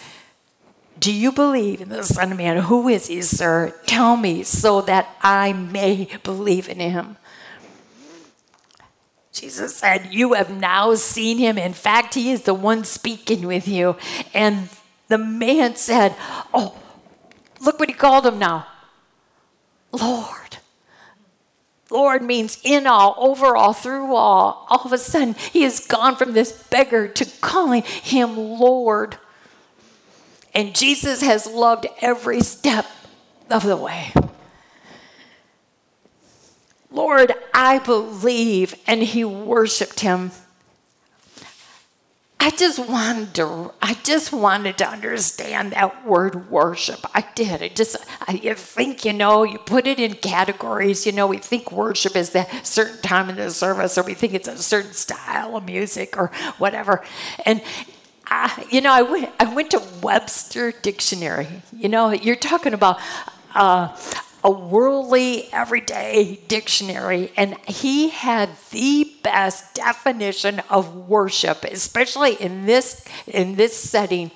Do 0.97 1.13
you 1.13 1.33
believe 1.33 1.81
in 1.81 1.89
the 1.89 2.03
Son 2.03 2.31
of 2.31 2.37
Man? 2.37 2.57
Who 2.57 2.87
is 2.87 3.07
he, 3.07 3.21
sir? 3.21 3.75
Tell 3.85 4.15
me 4.15 4.43
so 4.43 4.81
that 4.81 5.15
I 5.21 5.51
may 5.51 6.07
believe 6.23 6.69
in 6.69 6.79
him. 6.79 7.17
Jesus 9.31 9.75
said, 9.75 10.09
You 10.11 10.33
have 10.33 10.49
now 10.49 10.95
seen 10.95 11.37
him. 11.37 11.57
In 11.57 11.73
fact, 11.73 12.15
he 12.15 12.31
is 12.31 12.43
the 12.43 12.53
one 12.53 12.83
speaking 12.83 13.45
with 13.45 13.67
you. 13.67 13.95
And 14.33 14.69
the 15.07 15.17
man 15.17 15.75
said, 15.75 16.15
Oh, 16.53 16.75
look 17.61 17.79
what 17.79 17.89
he 17.89 17.95
called 17.95 18.25
him 18.25 18.39
now 18.39 18.67
Lord. 19.91 20.57
Lord 21.91 22.21
means 22.21 22.59
in 22.63 22.85
all, 22.85 23.15
over 23.17 23.55
all, 23.55 23.73
through 23.73 24.13
all. 24.13 24.67
All 24.69 24.83
of 24.85 24.93
a 24.93 24.97
sudden, 24.97 25.33
he 25.51 25.63
has 25.63 25.87
gone 25.87 26.15
from 26.15 26.33
this 26.33 26.51
beggar 26.51 27.07
to 27.07 27.25
calling 27.41 27.81
him 27.81 28.37
Lord. 28.37 29.17
And 30.53 30.75
Jesus 30.75 31.21
has 31.21 31.47
loved 31.47 31.87
every 32.01 32.41
step 32.41 32.85
of 33.49 33.63
the 33.63 33.75
way. 33.75 34.13
Lord, 36.91 37.33
I 37.53 37.79
believe. 37.79 38.75
And 38.87 39.03
he 39.03 39.23
worshiped 39.23 39.99
him. 40.01 40.31
I 42.41 42.51
just 42.51 42.79
wanted 42.79 43.33
to 43.35 43.73
I 43.81 43.95
just 43.95 44.31
wanted 44.31 44.77
to 44.77 44.87
understand 44.87 45.73
that 45.73 46.05
word 46.05 46.49
worship. 46.49 47.05
I 47.13 47.25
did. 47.35 47.61
I 47.61 47.67
just 47.67 47.97
I 48.21 48.37
think, 48.53 49.03
you 49.03 49.11
know, 49.11 49.43
you 49.43 49.57
put 49.57 49.85
it 49.85 49.99
in 49.99 50.13
categories. 50.13 51.05
You 51.05 51.11
know, 51.11 51.27
we 51.27 51.37
think 51.37 51.69
worship 51.71 52.15
is 52.15 52.29
that 52.29 52.65
certain 52.65 53.01
time 53.01 53.29
in 53.29 53.35
the 53.35 53.51
service, 53.51 53.97
or 53.97 54.03
we 54.03 54.13
think 54.13 54.33
it's 54.33 54.47
a 54.47 54.57
certain 54.57 54.93
style 54.93 55.57
of 55.57 55.65
music 55.65 56.17
or 56.17 56.31
whatever. 56.57 57.03
And 57.45 57.61
I, 58.25 58.65
you 58.71 58.79
know, 58.79 58.93
I 58.93 59.01
went 59.01 59.31
I 59.37 59.53
went 59.53 59.71
to 59.71 59.83
Webster 60.01 60.71
Dictionary. 60.71 61.61
You 61.75 61.89
know, 61.89 62.11
you're 62.11 62.37
talking 62.37 62.73
about 62.73 62.99
uh, 63.53 63.95
a 64.43 64.51
worldly, 64.51 65.51
everyday 65.51 66.39
dictionary, 66.47 67.31
and 67.35 67.57
he 67.67 68.09
had 68.09 68.49
the 68.71 69.11
best 69.21 69.75
definition 69.75 70.61
of 70.69 71.09
worship, 71.09 71.63
especially 71.65 72.33
in 72.35 72.65
this 72.65 73.05
in 73.27 73.55
this 73.55 73.75
setting. 73.75 74.31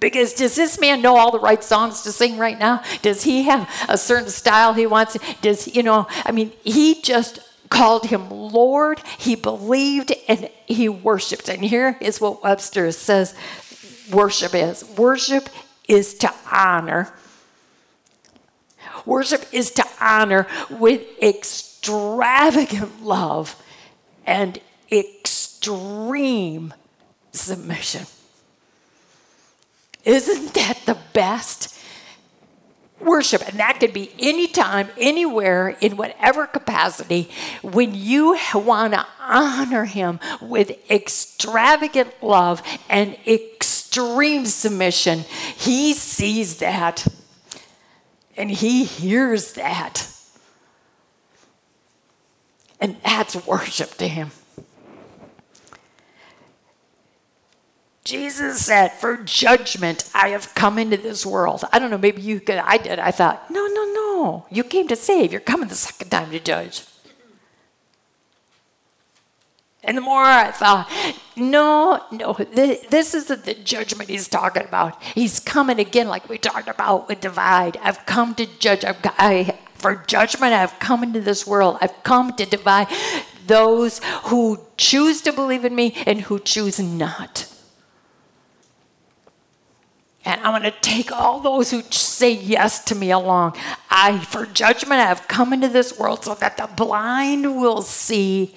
Because 0.00 0.34
does 0.34 0.56
this 0.56 0.78
man 0.80 1.00
know 1.00 1.16
all 1.16 1.30
the 1.30 1.38
right 1.38 1.62
songs 1.62 2.02
to 2.02 2.12
sing 2.12 2.36
right 2.36 2.58
now? 2.58 2.82
Does 3.02 3.22
he 3.22 3.44
have 3.44 3.70
a 3.88 3.96
certain 3.96 4.28
style 4.28 4.74
he 4.74 4.86
wants? 4.86 5.16
Does 5.40 5.74
you 5.74 5.82
know? 5.82 6.06
I 6.24 6.32
mean, 6.32 6.52
he 6.62 7.00
just 7.00 7.38
called 7.70 8.06
him 8.06 8.28
Lord. 8.30 9.00
He 9.18 9.34
believed 9.36 10.12
and 10.28 10.50
he 10.66 10.88
worshipped. 10.88 11.48
And 11.48 11.64
here 11.64 11.96
is 12.00 12.20
what 12.20 12.42
Webster 12.42 12.90
says: 12.92 13.34
worship 14.12 14.54
is. 14.54 14.84
Worship 14.84 15.48
is 15.88 16.14
to 16.14 16.32
honor 16.50 17.12
Worship 19.06 19.46
is 19.52 19.70
to 19.72 19.84
honor 20.00 20.46
with 20.70 21.02
extravagant 21.22 23.02
love 23.02 23.60
and 24.26 24.58
extreme 24.90 26.72
submission. 27.32 28.06
Isn't 30.04 30.54
that 30.54 30.80
the 30.86 30.98
best? 31.12 31.70
Worship, 33.00 33.46
and 33.46 33.58
that 33.58 33.80
could 33.80 33.92
be 33.92 34.12
anytime, 34.18 34.88
anywhere, 34.96 35.76
in 35.80 35.96
whatever 35.96 36.46
capacity, 36.46 37.28
when 37.62 37.94
you 37.94 38.38
want 38.54 38.94
to 38.94 39.06
honor 39.20 39.84
Him 39.84 40.20
with 40.40 40.72
extravagant 40.90 42.14
love 42.22 42.62
and 42.88 43.18
extreme 43.26 44.46
submission, 44.46 45.20
He 45.56 45.92
sees 45.92 46.58
that. 46.58 47.06
And 48.36 48.50
he 48.50 48.84
hears 48.84 49.52
that. 49.54 50.10
And 52.80 52.96
that's 53.04 53.46
worship 53.46 53.94
to 53.94 54.08
him. 54.08 54.30
Jesus 58.04 58.60
said, 58.60 58.92
For 58.92 59.16
judgment 59.16 60.10
I 60.14 60.28
have 60.28 60.54
come 60.54 60.78
into 60.78 60.98
this 60.98 61.24
world. 61.24 61.64
I 61.72 61.78
don't 61.78 61.90
know, 61.90 61.98
maybe 61.98 62.20
you 62.20 62.40
could, 62.40 62.58
I 62.58 62.76
did. 62.76 62.98
I 62.98 63.10
thought, 63.10 63.50
No, 63.50 63.66
no, 63.66 63.84
no. 63.92 64.46
You 64.50 64.62
came 64.62 64.88
to 64.88 64.96
save. 64.96 65.32
You're 65.32 65.40
coming 65.40 65.68
the 65.68 65.74
second 65.74 66.10
time 66.10 66.30
to 66.30 66.40
judge. 66.40 66.82
And 69.84 69.96
the 69.96 70.02
more 70.02 70.22
I 70.22 70.50
thought, 70.50 70.90
no, 71.36 72.02
no, 72.10 72.32
this 72.32 73.14
isn't 73.14 73.44
the 73.44 73.54
judgment 73.54 74.08
he's 74.08 74.28
talking 74.28 74.62
about. 74.62 75.02
He's 75.02 75.40
coming 75.40 75.78
again, 75.78 76.08
like 76.08 76.28
we 76.28 76.38
talked 76.38 76.68
about 76.68 77.08
with 77.08 77.20
divide. 77.20 77.76
I've 77.82 78.04
come 78.06 78.34
to 78.36 78.46
judge. 78.58 78.84
I've, 78.84 78.98
I, 79.04 79.58
for 79.74 79.96
judgment, 80.06 80.52
I've 80.52 80.78
come 80.78 81.02
into 81.02 81.20
this 81.20 81.46
world. 81.46 81.78
I've 81.80 82.02
come 82.02 82.34
to 82.34 82.46
divide 82.46 82.88
those 83.46 84.00
who 84.24 84.60
choose 84.76 85.20
to 85.22 85.32
believe 85.32 85.64
in 85.64 85.74
me 85.74 85.94
and 86.06 86.22
who 86.22 86.38
choose 86.38 86.78
not. 86.78 87.50
And 90.24 90.40
I'm 90.40 90.58
going 90.58 90.72
to 90.72 90.80
take 90.80 91.12
all 91.12 91.40
those 91.40 91.70
who 91.70 91.82
say 91.82 92.32
yes 92.32 92.82
to 92.84 92.94
me 92.94 93.10
along. 93.10 93.56
I, 93.90 94.18
for 94.24 94.46
judgment, 94.46 95.00
I 95.00 95.04
have 95.04 95.28
come 95.28 95.52
into 95.52 95.68
this 95.68 95.98
world 95.98 96.24
so 96.24 96.34
that 96.36 96.56
the 96.56 96.66
blind 96.66 97.60
will 97.60 97.82
see 97.82 98.54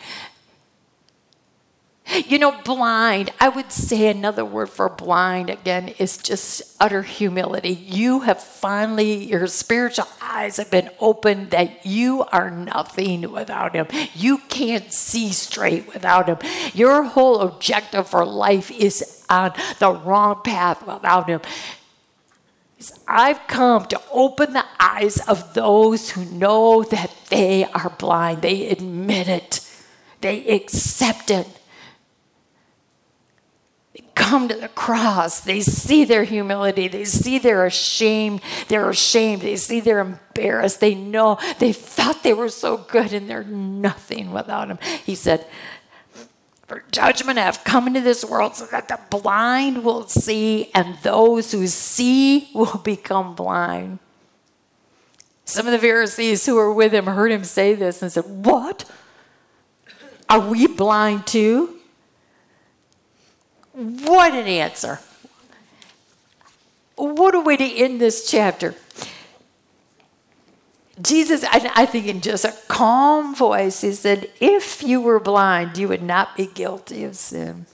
you 2.16 2.40
know, 2.40 2.52
blind, 2.64 3.32
I 3.40 3.50
would 3.50 3.72
say 3.72 4.08
another 4.08 4.46
word 4.46 4.70
for 4.70 4.90
blind 4.90 5.50
again 5.50 5.90
is 6.00 6.18
just 6.18 6.76
utter 6.80 7.02
humility. 7.04 7.74
You 7.74 8.22
have 8.22 8.42
finally, 8.42 9.26
your 9.26 9.48
spiritual 9.48 10.08
eyes 10.22 10.58
have 10.58 10.72
been 10.72 10.90
opened 11.00 11.52
that 11.52 11.86
you 11.86 12.24
are 12.32 12.50
nothing 12.50 13.32
without 13.32 13.76
Him. 13.76 13.88
You 14.14 14.40
can't 14.50 14.92
see 14.92 15.32
straight 15.32 15.94
without 15.94 16.28
Him. 16.28 16.38
Your 16.74 17.04
whole 17.04 17.42
objective 17.42 18.08
for 18.08 18.26
life 18.26 18.72
is 18.72 19.26
on 19.30 19.54
the 19.80 19.92
wrong 19.92 20.42
path 20.44 20.86
without 20.88 21.28
Him. 21.28 21.42
I've 23.08 23.48
come 23.48 23.86
to 23.88 24.02
open 24.12 24.54
the 24.54 24.66
eyes 24.80 25.20
of 25.28 25.56
those 25.56 26.12
who 26.12 26.24
know 26.26 26.84
that 26.84 27.12
they 27.30 27.66
are 27.66 27.90
blind. 27.90 28.44
They 28.44 28.70
admit 28.70 29.28
it, 29.28 29.68
they 30.22 30.48
accept 30.48 31.32
it 31.32 31.48
come 34.18 34.48
to 34.48 34.56
the 34.56 34.68
cross. 34.70 35.40
They 35.40 35.62
see 35.62 36.04
their 36.04 36.24
humility. 36.24 36.88
They 36.88 37.06
see 37.06 37.38
they're 37.38 37.66
ashamed. 37.66 38.42
They're 38.68 38.90
ashamed. 38.90 39.44
They 39.44 39.56
see 39.56 39.80
they're 39.80 40.00
embarrassed. 40.00 40.80
They 40.80 40.96
know 40.96 41.38
they 41.60 41.72
thought 41.72 42.24
they 42.24 42.34
were 42.34 42.50
so 42.50 42.78
good 42.78 43.14
and 43.14 43.30
they're 43.30 43.44
nothing 43.44 44.32
without 44.32 44.70
him. 44.70 44.80
He 45.06 45.14
said, 45.14 45.46
For 46.66 46.84
judgment 46.92 47.38
I 47.38 47.44
have 47.44 47.64
come 47.64 47.86
into 47.86 48.02
this 48.02 48.26
world 48.26 48.56
so 48.56 48.66
that 48.66 48.88
the 48.88 49.00
blind 49.12 49.84
will 49.84 50.08
see 50.08 50.72
and 50.74 50.98
those 51.04 51.52
who 51.52 51.68
see 51.68 52.50
will 52.56 52.78
become 52.84 53.36
blind. 53.36 54.00
Some 55.46 55.68
of 55.68 55.72
the 55.72 55.80
Pharisees 55.80 56.46
who 56.46 56.56
were 56.56 56.74
with 56.74 56.94
him 56.94 57.06
heard 57.06 57.32
him 57.32 57.44
say 57.44 57.76
this 57.76 58.02
and 58.02 58.12
said, 58.12 58.26
What? 58.26 58.84
Are 60.28 60.42
we 60.42 60.68
blind 60.68 61.26
too? 61.26 61.77
What 63.78 64.34
an 64.34 64.48
answer. 64.48 65.00
What 66.96 67.36
a 67.36 67.40
way 67.40 67.58
to 67.58 67.64
end 67.64 68.02
this 68.02 68.28
chapter. 68.28 68.74
Jesus, 71.00 71.44
I, 71.44 71.86
think 71.86 72.08
in 72.08 72.22
just 72.22 72.44
a 72.44 72.56
calm 72.68 73.36
voice, 73.36 73.82
he 73.82 73.92
said, 73.92 74.32
If 74.40 74.82
you 74.82 75.00
were 75.00 75.20
blind, 75.20 75.78
you 75.78 75.90
would 75.90 76.02
not 76.02 76.36
be 76.36 76.48
guilty 76.48 77.04
of 77.04 77.16
sin. 77.16 77.68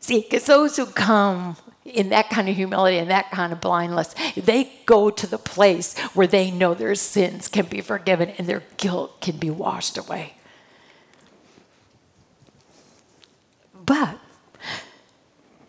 See, 0.00 0.20
because 0.20 0.44
those 0.44 0.76
who 0.76 0.84
come 0.84 1.56
in 1.86 2.10
that 2.10 2.28
kind 2.28 2.46
of 2.50 2.54
humility 2.54 2.98
and 2.98 3.10
that 3.10 3.30
kind 3.30 3.54
of 3.54 3.62
blindness, 3.62 4.14
they 4.36 4.70
go 4.84 5.08
to 5.08 5.26
the 5.26 5.38
place 5.38 5.98
where 6.12 6.26
they 6.26 6.50
know 6.50 6.74
their 6.74 6.94
sins 6.94 7.48
can 7.48 7.64
be 7.64 7.80
forgiven 7.80 8.28
and 8.36 8.46
their 8.46 8.64
guilt 8.76 9.22
can 9.22 9.38
be 9.38 9.48
washed 9.48 9.96
away. 9.96 10.34
But 13.86 14.18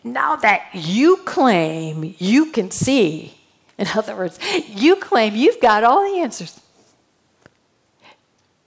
now 0.04 0.36
that 0.38 0.70
you 0.74 1.18
claim 1.18 2.16
you 2.18 2.48
can 2.52 2.72
see, 2.72 3.38
in 3.78 3.88
other 3.96 4.16
words, 4.16 4.40
you 4.68 4.96
claim 4.96 5.36
you've 5.36 5.62
got 5.62 5.84
all 5.84 6.04
the 6.04 6.20
answers. 6.20 6.60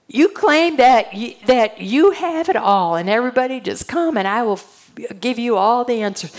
You 0.07 0.29
claim 0.29 0.77
that 0.77 1.13
you, 1.13 1.35
that 1.47 1.81
you 1.81 2.11
have 2.11 2.49
it 2.49 2.55
all, 2.55 2.95
and 2.95 3.09
everybody 3.09 3.59
just 3.59 3.87
come 3.87 4.17
and 4.17 4.27
I 4.27 4.43
will 4.43 4.53
f- 4.53 4.91
give 5.19 5.39
you 5.39 5.57
all 5.57 5.83
the 5.85 6.01
answers. 6.01 6.35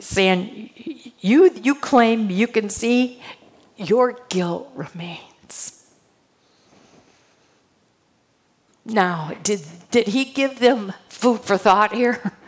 Saying 0.00 0.70
you 1.20 1.50
you 1.62 1.74
claim 1.74 2.30
you 2.30 2.46
can 2.46 2.68
see, 2.68 3.22
your 3.76 4.18
guilt 4.28 4.70
remains. 4.74 5.86
Now, 8.84 9.32
did 9.42 9.62
did 9.90 10.08
he 10.08 10.24
give 10.24 10.58
them 10.58 10.92
food 11.08 11.40
for 11.40 11.56
thought 11.56 11.92
here? 11.92 12.32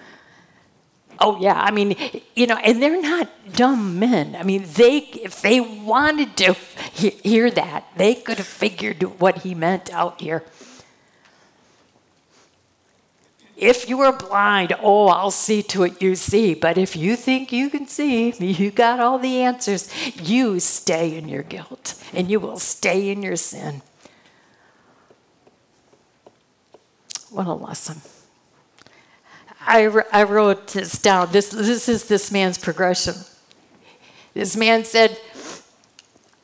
Oh 1.20 1.38
yeah, 1.40 1.60
I 1.60 1.70
mean, 1.72 1.96
you 2.36 2.46
know, 2.46 2.56
and 2.56 2.80
they're 2.80 3.00
not 3.00 3.28
dumb 3.52 3.98
men. 3.98 4.36
I 4.36 4.44
mean, 4.44 4.64
they 4.74 4.98
if 4.98 5.42
they 5.42 5.60
wanted 5.60 6.36
to 6.38 6.54
he- 6.92 7.18
hear 7.24 7.50
that, 7.50 7.86
they 7.96 8.14
could 8.14 8.38
have 8.38 8.46
figured 8.46 9.02
what 9.20 9.38
he 9.38 9.54
meant 9.54 9.92
out 9.92 10.20
here. 10.20 10.44
If 13.56 13.88
you 13.88 14.00
are 14.02 14.16
blind, 14.16 14.72
oh, 14.80 15.08
I'll 15.08 15.32
see 15.32 15.64
to 15.64 15.82
it 15.82 16.00
you 16.00 16.14
see. 16.14 16.54
But 16.54 16.78
if 16.78 16.94
you 16.94 17.16
think 17.16 17.50
you 17.50 17.68
can 17.68 17.88
see, 17.88 18.30
you 18.38 18.70
got 18.70 19.00
all 19.00 19.18
the 19.18 19.42
answers. 19.42 19.90
You 20.22 20.60
stay 20.60 21.16
in 21.16 21.28
your 21.28 21.42
guilt 21.42 22.00
and 22.14 22.30
you 22.30 22.38
will 22.38 22.60
stay 22.60 23.10
in 23.10 23.20
your 23.24 23.34
sin. 23.34 23.82
What 27.30 27.48
a 27.48 27.54
lesson. 27.54 28.00
I, 29.68 30.02
I 30.12 30.22
wrote 30.22 30.68
this 30.68 30.92
down. 30.98 31.30
This, 31.30 31.50
this 31.50 31.88
is 31.88 32.04
this 32.04 32.32
man's 32.32 32.56
progression. 32.56 33.14
This 34.32 34.56
man 34.56 34.84
said, 34.84 35.18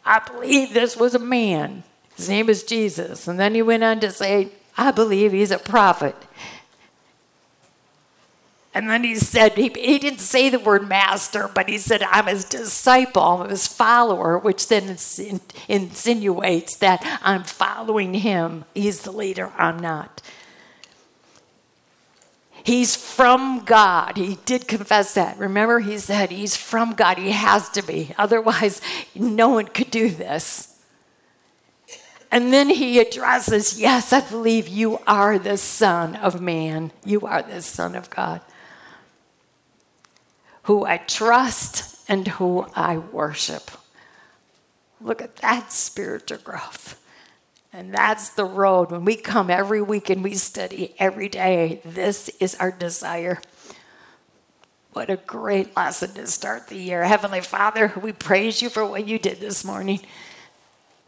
I 0.05 0.19
believe 0.19 0.75
this 0.75 0.95
was 0.95 1.15
a 1.15 1.19
man. 1.19 1.85
His 2.17 2.29
name 2.29 2.51
is 2.51 2.63
Jesus. 2.65 3.27
And 3.27 3.41
then 3.41 3.55
he 3.55 3.63
went 3.63 3.83
on 3.83 4.01
to 4.01 4.11
say, 4.11 4.51
I 4.77 4.91
believe 4.91 5.33
he's 5.33 5.51
a 5.51 5.59
prophet. 5.59 6.17
And 8.75 8.91
then 8.91 9.05
he 9.05 9.15
said, 9.15 9.53
he, 9.53 9.69
he 9.69 9.99
didn't 9.99 10.19
say 10.19 10.51
the 10.51 10.59
word 10.59 10.87
master, 10.87 11.49
but 11.55 11.69
he 11.69 11.79
said, 11.79 12.03
I'm 12.03 12.27
his 12.27 12.45
disciple, 12.45 13.23
I'm 13.23 13.49
his 13.49 13.69
follower, 13.69 14.37
which 14.37 14.67
then 14.69 14.99
insinuates 15.69 16.77
that 16.79 17.21
I'm 17.23 17.45
following 17.45 18.15
him. 18.15 18.65
He's 18.75 19.03
the 19.03 19.13
leader, 19.13 19.53
I'm 19.57 19.79
not. 19.79 20.21
He's 22.65 22.97
from 22.97 23.63
God. 23.67 24.17
He 24.17 24.39
did 24.47 24.67
confess 24.67 25.13
that. 25.15 25.39
Remember, 25.39 25.81
he 25.81 25.99
said 25.99 26.31
he's 26.31 26.57
from 26.57 26.95
God. 26.95 27.19
He 27.19 27.31
has 27.31 27.69
to 27.71 27.83
be. 27.83 28.15
Otherwise, 28.17 28.81
no 29.15 29.51
one 29.51 29.67
could 29.67 29.91
do 29.91 30.09
this. 30.09 30.75
And 32.31 32.55
then 32.55 32.71
he 32.71 32.99
addresses, 32.99 33.79
Yes, 33.79 34.15
I 34.15 34.21
believe 34.21 34.67
you 34.67 34.99
are 35.07 35.39
the 35.39 35.59
Son 35.59 36.17
of 36.17 36.41
Man. 36.41 36.91
You 37.05 37.21
are 37.21 37.43
the 37.43 37.61
Son 37.61 37.95
of 37.95 38.09
God, 38.09 38.41
who 40.63 40.87
I 40.87 40.97
trust 40.97 42.03
and 42.09 42.27
who 42.27 42.67
I 42.75 42.97
worship. 42.97 43.71
Look 45.03 45.21
at 45.21 45.37
that 45.37 45.71
spiritual 45.71 46.39
growth. 46.39 46.99
And 47.75 47.93
that's 47.93 48.29
the 48.31 48.45
road. 48.45 48.93
When 48.93 49.05
we 49.05 49.17
come 49.17 49.51
every 49.51 49.83
week 49.83 50.09
and 50.09 50.23
we 50.23 50.37
study 50.37 50.95
every 50.97 51.29
day, 51.29 51.81
this 51.85 52.29
is 52.39 52.55
our 52.55 52.71
desire. 52.71 53.41
What 54.93 55.11
a 55.11 55.17
great 55.17 55.77
lesson 55.77 56.15
to 56.15 56.29
start 56.29 56.69
the 56.69 56.77
year. 56.77 57.03
Heavenly 57.03 57.41
Father, 57.41 57.93
we 58.01 58.13
praise 58.13 58.63
you 58.63 58.69
for 58.69 58.87
what 58.87 59.09
you 59.09 59.19
did 59.19 59.41
this 59.41 59.65
morning. 59.65 60.03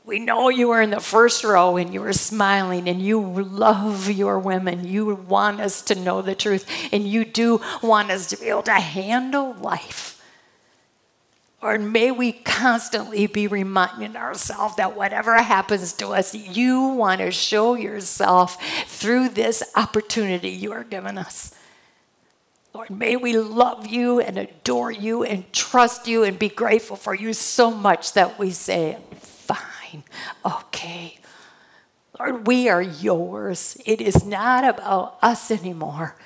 We 0.05 0.18
know 0.18 0.48
you 0.48 0.66
were 0.66 0.82
in 0.82 0.90
the 0.90 0.98
first 0.98 1.44
row 1.44 1.76
and 1.76 1.94
you 1.94 2.01
were 2.01 2.12
smiling 2.12 2.88
and 2.88 3.01
you 3.01 3.20
love 3.20 4.10
your 4.10 4.40
women. 4.40 4.88
You 4.88 5.14
want 5.14 5.60
us 5.60 5.82
to 5.82 5.94
know 5.94 6.20
the 6.20 6.34
truth 6.34 6.68
and 6.90 7.06
you 7.06 7.24
do 7.24 7.60
want 7.80 8.10
us 8.10 8.26
to 8.30 8.36
be 8.36 8.47
able 8.47 8.64
to 8.64 8.72
handle 8.72 9.55
life 9.55 10.15
Lord, 11.62 11.80
may 11.80 12.10
we 12.10 12.32
constantly 12.32 13.26
be 13.26 13.46
reminding 13.46 14.14
ourselves 14.14 14.76
that 14.76 14.94
whatever 14.94 15.34
happens 15.42 15.92
to 15.94 16.08
us, 16.08 16.34
you 16.34 16.80
want 16.80 17.20
to 17.20 17.30
show 17.30 17.74
yourself 17.74 18.62
through 18.86 19.30
this 19.30 19.62
opportunity 19.74 20.50
you 20.50 20.72
are 20.72 20.84
giving 20.84 21.16
us. 21.16 21.54
Lord, 22.74 22.90
may 22.90 23.16
we 23.16 23.38
love 23.38 23.86
you 23.86 24.20
and 24.20 24.36
adore 24.36 24.90
you 24.90 25.24
and 25.24 25.50
trust 25.50 26.06
you 26.06 26.24
and 26.24 26.38
be 26.38 26.50
grateful 26.50 26.94
for 26.94 27.14
you 27.14 27.32
so 27.32 27.70
much 27.70 28.12
that 28.12 28.38
we 28.38 28.50
say, 28.50 28.98
fine, 29.18 30.04
okay. 30.44 31.18
Lord, 32.18 32.46
we 32.46 32.68
are 32.68 32.82
yours. 32.82 33.78
It 33.86 34.02
is 34.02 34.26
not 34.26 34.64
about 34.64 35.16
us 35.22 35.50
anymore. 35.50 36.16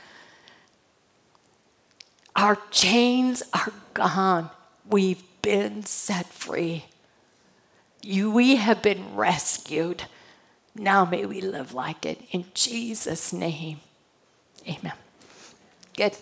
Our 2.35 2.59
chains 2.73 3.45
are 3.53 3.73
gone. 3.95 4.51
We've 4.91 5.23
been 5.41 5.85
set 5.85 6.27
free. 6.27 6.87
You, 8.03 8.31
we 8.31 8.57
have 8.57 8.83
been 8.83 9.15
rescued. 9.15 10.05
Now 10.75 11.05
may 11.05 11.27
we 11.27 11.41
live 11.41 11.75
like 11.75 12.05
it 12.05 12.23
in 12.33 12.47
Jesus' 12.55 13.33
name. 13.33 13.81
Amen. 14.69 14.95
Good. 15.97 16.17